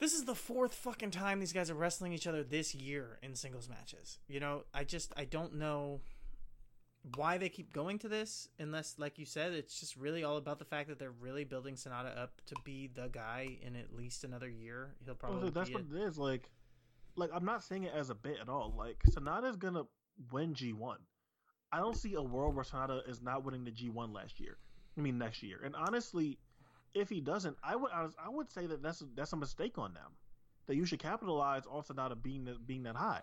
[0.02, 3.34] this is the fourth fucking time these guys are wrestling each other this year in
[3.34, 4.18] singles matches.
[4.28, 6.00] You know, I just I don't know
[7.16, 10.58] why they keep going to this unless like you said it's just really all about
[10.60, 14.24] the fact that they're really building Sanada up to be the guy in at least
[14.24, 14.94] another year.
[15.04, 15.96] He'll probably Well, that's what it.
[15.96, 16.18] it is.
[16.18, 16.50] Like,
[17.16, 18.74] like I'm not saying it as a bit at all.
[18.76, 19.84] Like Sanada's gonna
[20.30, 20.96] win G1.
[21.72, 24.58] I don't see a world where Sanada is not winning the G1 last year.
[24.96, 25.60] I mean next year.
[25.64, 26.38] And honestly,
[26.94, 30.12] if he doesn't, I would I, would say that that's that's a mistake on them.
[30.66, 33.22] That you should capitalize on Sanada being that being that high.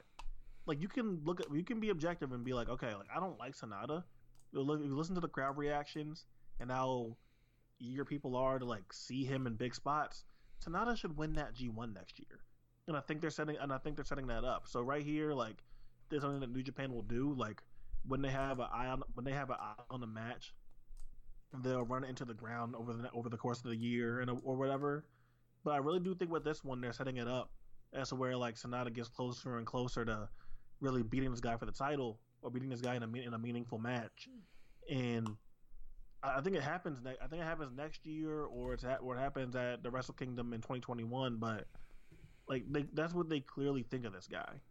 [0.65, 3.19] Like you can look at you can be objective and be like, okay, like I
[3.19, 4.03] don't like Sanada.
[4.51, 6.25] You listen to the crowd reactions
[6.59, 7.15] and how
[7.79, 10.25] eager people are to like see him in big spots.
[10.65, 12.39] Sanada should win that G1 next year,
[12.87, 14.67] and I think they're setting and I think they're setting that up.
[14.67, 15.63] So right here, like,
[16.09, 17.33] there's something that New Japan will do.
[17.33, 17.61] Like
[18.07, 20.53] when they have an eye on when they have an eye on the match,
[21.63, 24.55] they'll run into the ground over the over the course of the year and or
[24.55, 25.05] whatever.
[25.63, 27.51] But I really do think with this one, they're setting it up
[27.93, 30.29] as to where like Sanada gets closer and closer to
[30.79, 33.39] really beating this guy for the title or beating this guy in a in a
[33.39, 34.29] meaningful match,
[34.89, 35.27] and
[36.23, 36.99] I I think it happens.
[37.03, 39.89] Ne- I think it happens next year, or it's ha- or it happens at the
[39.89, 41.37] Wrestle Kingdom in 2021.
[41.37, 41.65] But
[42.47, 44.61] like they, that's what they clearly think of this guy.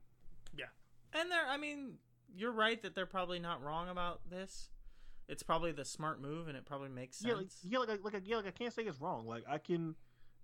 [0.56, 0.66] Yeah,
[1.12, 1.94] and they're, I mean,
[2.34, 4.70] you're right that they're probably not wrong about this.
[5.28, 7.28] It's probably the smart move, and it probably makes sense.
[7.62, 9.26] Yeah, like, yeah, like, like, yeah, like I can't say it's wrong.
[9.26, 9.94] Like I can,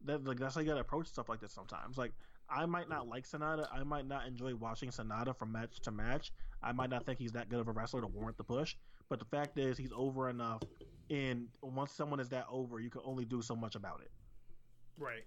[0.04, 1.96] that like that's how you gotta approach stuff like this sometimes.
[1.96, 2.12] Like
[2.50, 6.32] I might not like Sanada, I might not enjoy watching Sanada from match to match.
[6.62, 8.76] I might not think he's that good of a wrestler to warrant the push.
[9.08, 10.62] But the fact is, he's over enough.
[11.10, 14.10] And once someone is that over, you can only do so much about it.
[14.98, 15.24] Right.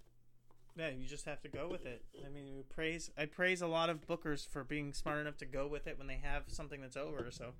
[0.75, 2.03] Yeah, you just have to go with it.
[2.25, 5.45] I mean, we praise I praise a lot of bookers for being smart enough to
[5.45, 7.29] go with it when they have something that's over.
[7.31, 7.53] So,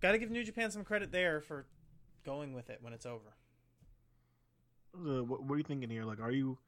[0.00, 1.66] got to give New Japan some credit there for
[2.24, 3.34] going with it when it's over.
[4.94, 6.04] Uh, what, what are you thinking here?
[6.04, 6.58] Like, are you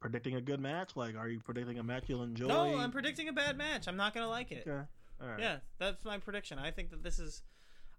[0.00, 0.96] predicting a good match?
[0.96, 2.48] Like, are you predicting a match you'll enjoy?
[2.48, 3.86] No, I'm predicting a bad match.
[3.88, 4.64] I'm not to like it.
[4.66, 4.86] Okay.
[5.22, 5.40] All right.
[5.40, 6.58] Yeah, that's my prediction.
[6.58, 7.42] I think that this is.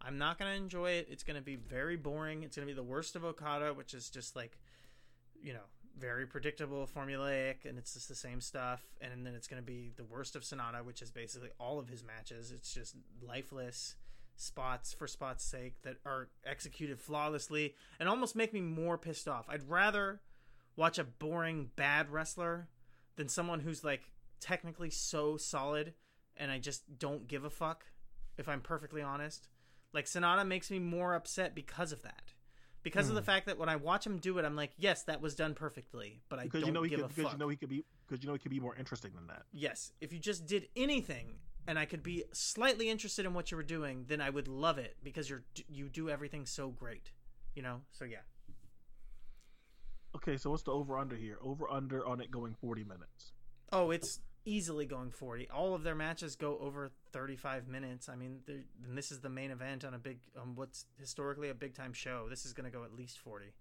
[0.04, 1.08] I'm not to enjoy it.
[1.12, 2.42] It's to be very boring.
[2.42, 4.58] It's to be the worst of Okada, which is just like,
[5.44, 5.60] you know,
[6.00, 8.82] very predictable, formulaic, and it's just the same stuff.
[9.00, 11.88] And then it's going to be the worst of Sanada, which is basically all of
[11.88, 12.52] his matches.
[12.52, 13.96] It's just lifeless
[14.36, 19.46] spots for spots' sake that are executed flawlessly and almost make me more pissed off.
[19.50, 20.22] I'd rather
[20.76, 22.68] watch a boring, bad wrestler
[23.16, 25.94] than someone who's like technically so solid
[26.38, 27.86] and I just don't give a fuck,
[28.38, 29.50] if I'm perfectly honest.
[29.94, 32.34] Like Sanada makes me more upset because of that.
[32.84, 33.26] Because of the hmm.
[33.26, 36.22] fact that when I watch him do it, I'm like, yes, that was done perfectly,
[36.30, 37.06] but I Because don't you know he give could.
[37.06, 37.34] a Because fuck.
[37.34, 37.86] you know he could be.
[38.08, 39.44] Because you know he could be more interesting than that.
[39.54, 41.36] yes, if you just did anything
[41.68, 44.78] and I could be slightly interested in what you were doing, then I would love
[44.78, 47.12] it because you're you do everything so great,
[47.56, 47.82] you know.
[47.92, 48.20] So yeah,
[50.16, 51.38] Okay, so what's the over under here?
[51.42, 53.34] Over under on it going 40 minutes.
[53.72, 55.48] Oh, it's easily going 40.
[55.50, 58.10] All of their matches go over 35 minutes.
[58.10, 61.54] I mean, and this is the main event on a big, on what's historically a
[61.54, 62.28] big time show.
[62.30, 63.54] This is going to go at least 40.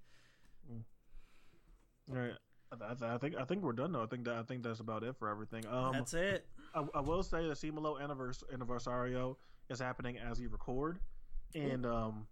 [2.10, 2.32] All right.
[2.72, 4.02] I, I, I think I think we're done though.
[4.02, 5.66] I think that I think that's about it for everything.
[5.66, 6.46] Um, That's it.
[6.74, 9.36] I, I will say the Simolo annivers- anniversario
[9.68, 10.98] is happening as you record,
[11.54, 12.26] and um,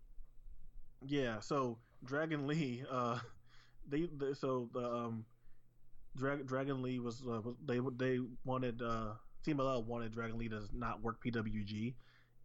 [1.07, 1.41] yeah.
[1.41, 3.19] So Dragon Lee, uh,
[3.89, 5.25] they, they so the um,
[6.17, 9.13] Drag, Dragon Lee was, uh, they they wanted uh,
[9.47, 11.95] Simolo wanted Dragon Lee to not work PWG,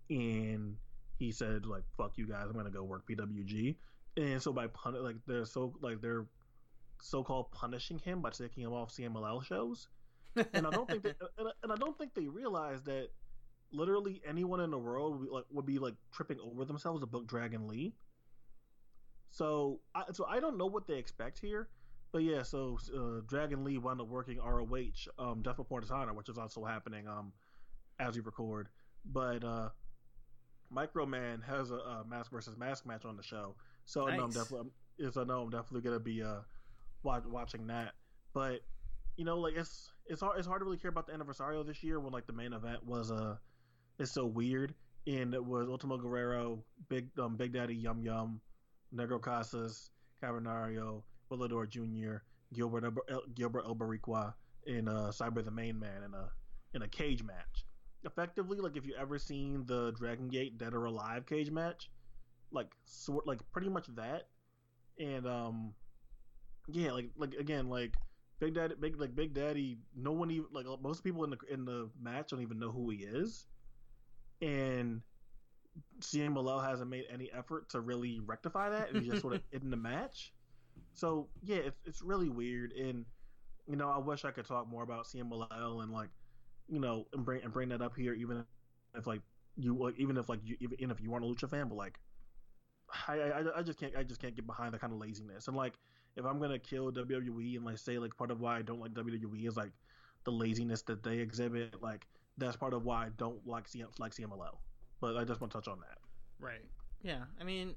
[0.10, 0.78] and
[1.18, 3.76] he said like fuck you guys, I'm gonna go work PWG,
[4.18, 6.26] and so by pun like they're so like they're
[7.02, 9.90] so-called punishing him by taking him off CMLL shows
[10.36, 13.10] and I don't think they, and, I, and I don't think they realize that
[13.72, 17.06] literally anyone in the world would be like would be like tripping over themselves to
[17.06, 17.94] book Dragon Lee.
[19.30, 21.70] So I so I don't know what they expect here,
[22.12, 22.44] but yeah.
[22.44, 26.64] So uh, Dragon Lee wound up working ROH, um, Death Before Dishonor, which is also
[26.64, 27.34] happening um
[28.00, 28.70] as we record.
[29.06, 29.70] But uh,
[30.74, 33.56] Microman has a, a mask versus mask match on the show,
[33.86, 36.42] so I know I'm definitely is I know I'm definitely gonna be uh
[37.02, 37.94] watch, watching that.
[38.34, 38.62] But
[39.18, 41.84] you know, like it's it's hard it's hard to really care about the anniversario this
[41.84, 43.36] year when like the main event was uh
[44.00, 44.74] it's so weird
[45.06, 48.42] and it was Ultimo Guerrero, Big um Big Daddy Yum Yum,
[48.94, 49.92] Negro Casas,
[50.22, 52.18] Cavernario, Volador Jr.,
[52.54, 54.34] Gilbert El- Gilbert El Boricua,
[54.66, 56.30] and uh Cyber the Main Man in a
[56.74, 57.66] in a cage match.
[58.06, 61.90] Effectively, like if you ever seen the Dragon Gate Dead or Alive cage match,
[62.52, 64.28] like sort like pretty much that.
[65.00, 65.74] And um
[66.68, 67.96] yeah, like like again, like
[68.40, 69.78] Big Daddy, big like Big Daddy.
[69.96, 72.90] No one even like most people in the in the match don't even know who
[72.90, 73.48] he is,
[74.42, 75.02] and
[76.02, 79.42] CM CMLL hasn't made any effort to really rectify that, and he's just sort of
[79.52, 80.34] in the match.
[80.94, 83.06] So yeah, it's it's really weird, and
[83.68, 86.10] you know I wish I could talk more about CM CMLL and like
[86.68, 88.44] you know and bring and bring that up here, even
[88.96, 89.22] if like
[89.58, 92.00] you like even if like you even if you weren't a lucha fan, but like
[93.08, 95.58] I, I I just can't I just can't get behind that kind of laziness and
[95.58, 95.74] like
[96.16, 98.94] if I'm gonna kill WWE and like say like part of why I don't like
[98.94, 99.72] WWE is like
[100.24, 102.06] the laziness that they exhibit, like
[102.38, 104.58] that's part of why I don't like CM like CMLL.
[105.02, 105.98] But I just want to touch on that.
[106.40, 106.64] Right.
[107.02, 107.24] Yeah.
[107.40, 107.76] I mean,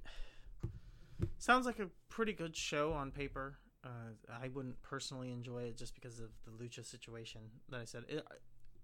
[1.39, 3.59] sounds like a pretty good show on paper.
[3.85, 8.05] Uh, I wouldn't personally enjoy it just because of the lucha situation that I said.
[8.09, 8.25] It,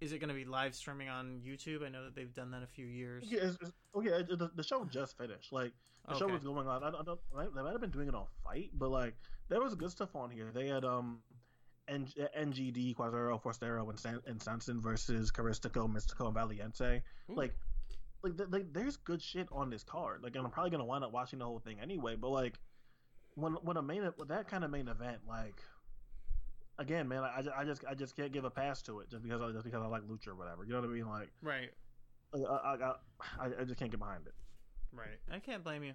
[0.03, 1.83] is it going to be live streaming on YouTube?
[1.85, 3.23] I know that they've done that a few years.
[3.27, 5.51] Yeah, it's, it's, oh yeah, it, the, the show just finished.
[5.51, 5.71] Like
[6.07, 6.83] the show was going on.
[6.83, 7.55] I, don't- I don't.
[7.55, 9.15] They might have been doing it on Fight, but like
[9.49, 10.51] there was good stuff on here.
[10.53, 11.19] They had um.
[11.89, 12.07] N-
[12.39, 17.01] NGD, Cuatrero, Forastero, and, San- and Sanson versus Caristico, Mystico, and Valiente.
[17.29, 17.35] Ooh.
[17.35, 17.53] Like,
[18.23, 20.23] like, th- like, there's good shit on this card.
[20.23, 22.15] Like, and I'm probably gonna wind up watching the whole thing anyway.
[22.15, 22.57] But like,
[23.35, 25.55] when when a main with that kind of main event, like,
[26.79, 29.41] again, man, I, I, just I just can't give a pass to it just because
[29.41, 30.63] I just because I like lucha or whatever.
[30.63, 31.07] You know what I mean?
[31.07, 31.69] Like, Right.
[32.35, 32.93] I I,
[33.39, 34.33] I, I, just can't get behind it.
[34.91, 35.19] Right.
[35.31, 35.93] I can't blame you.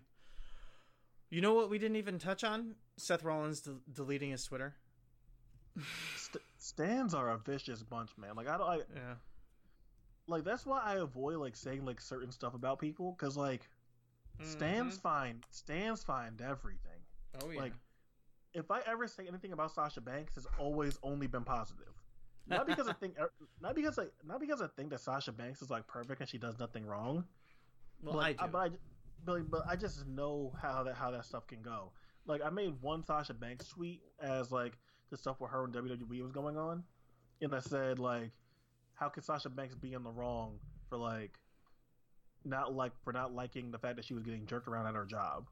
[1.31, 2.75] You know what we didn't even touch on?
[2.97, 4.77] Seth Rollins de- deleting his Twitter.
[6.17, 8.35] St- stands are a vicious bunch, man.
[8.37, 9.15] Like I don't I, Yeah.
[10.27, 13.69] like that's why I avoid like saying like certain stuff about people because like
[14.43, 15.03] stands Mhm.
[15.03, 17.01] find stands find everything.
[17.43, 17.61] Oh yeah.
[17.61, 17.73] Like
[18.55, 21.93] if I ever say anything about Sasha Banks, it's always only been positive.
[22.47, 23.17] Not because I think
[23.61, 26.39] not because like not because I think that Sasha Banks is like perfect and she
[26.39, 27.25] does nothing wrong.
[28.03, 28.53] well, but, I do.
[28.53, 28.69] but I
[29.25, 31.93] but, but I just know how that how that stuff can go.
[32.27, 34.73] Like I made one Sasha Banks tweet as like
[35.11, 36.83] the stuff with her and WWE was going on,
[37.41, 38.31] and I said like,
[38.95, 40.59] how could Sasha Banks be in the wrong
[40.89, 41.33] for like
[42.45, 45.05] not like for not liking the fact that she was getting jerked around at her
[45.05, 45.47] job,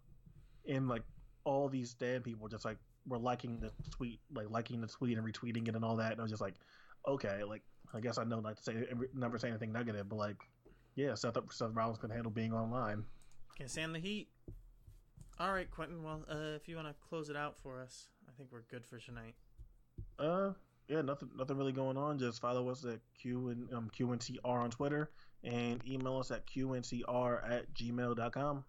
[0.69, 1.03] and like
[1.47, 5.27] all these stand people just like were liking the tweet, like liking the tweet and
[5.27, 6.55] retweeting it and all that, and I was just like,
[7.07, 7.63] okay, like
[7.95, 8.75] I guess I know not to say
[9.15, 10.37] never say anything negative, but like,
[10.97, 13.05] yeah, Seth Seth Rollins can handle being online.
[13.57, 14.29] Can't stand the heat.
[15.39, 16.03] All right, Quentin.
[16.03, 18.85] Well, uh, if you want to close it out for us, I think we're good
[18.85, 19.35] for tonight.
[20.19, 20.53] Uh,
[20.89, 22.19] yeah, nothing, nothing really going on.
[22.19, 25.11] Just follow us at Q and um, QNCR on Twitter
[25.45, 28.65] and email us at QNCR at gmail.com.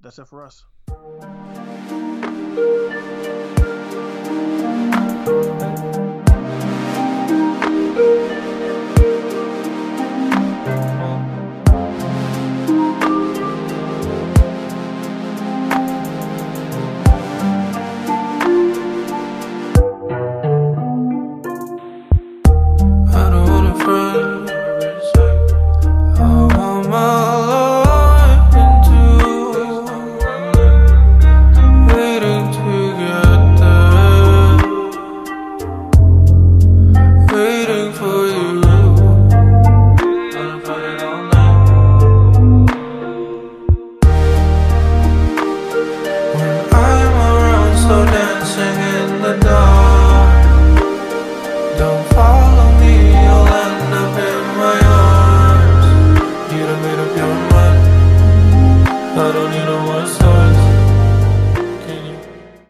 [0.00, 0.64] That's it for us.
[2.56, 3.85] Thank you.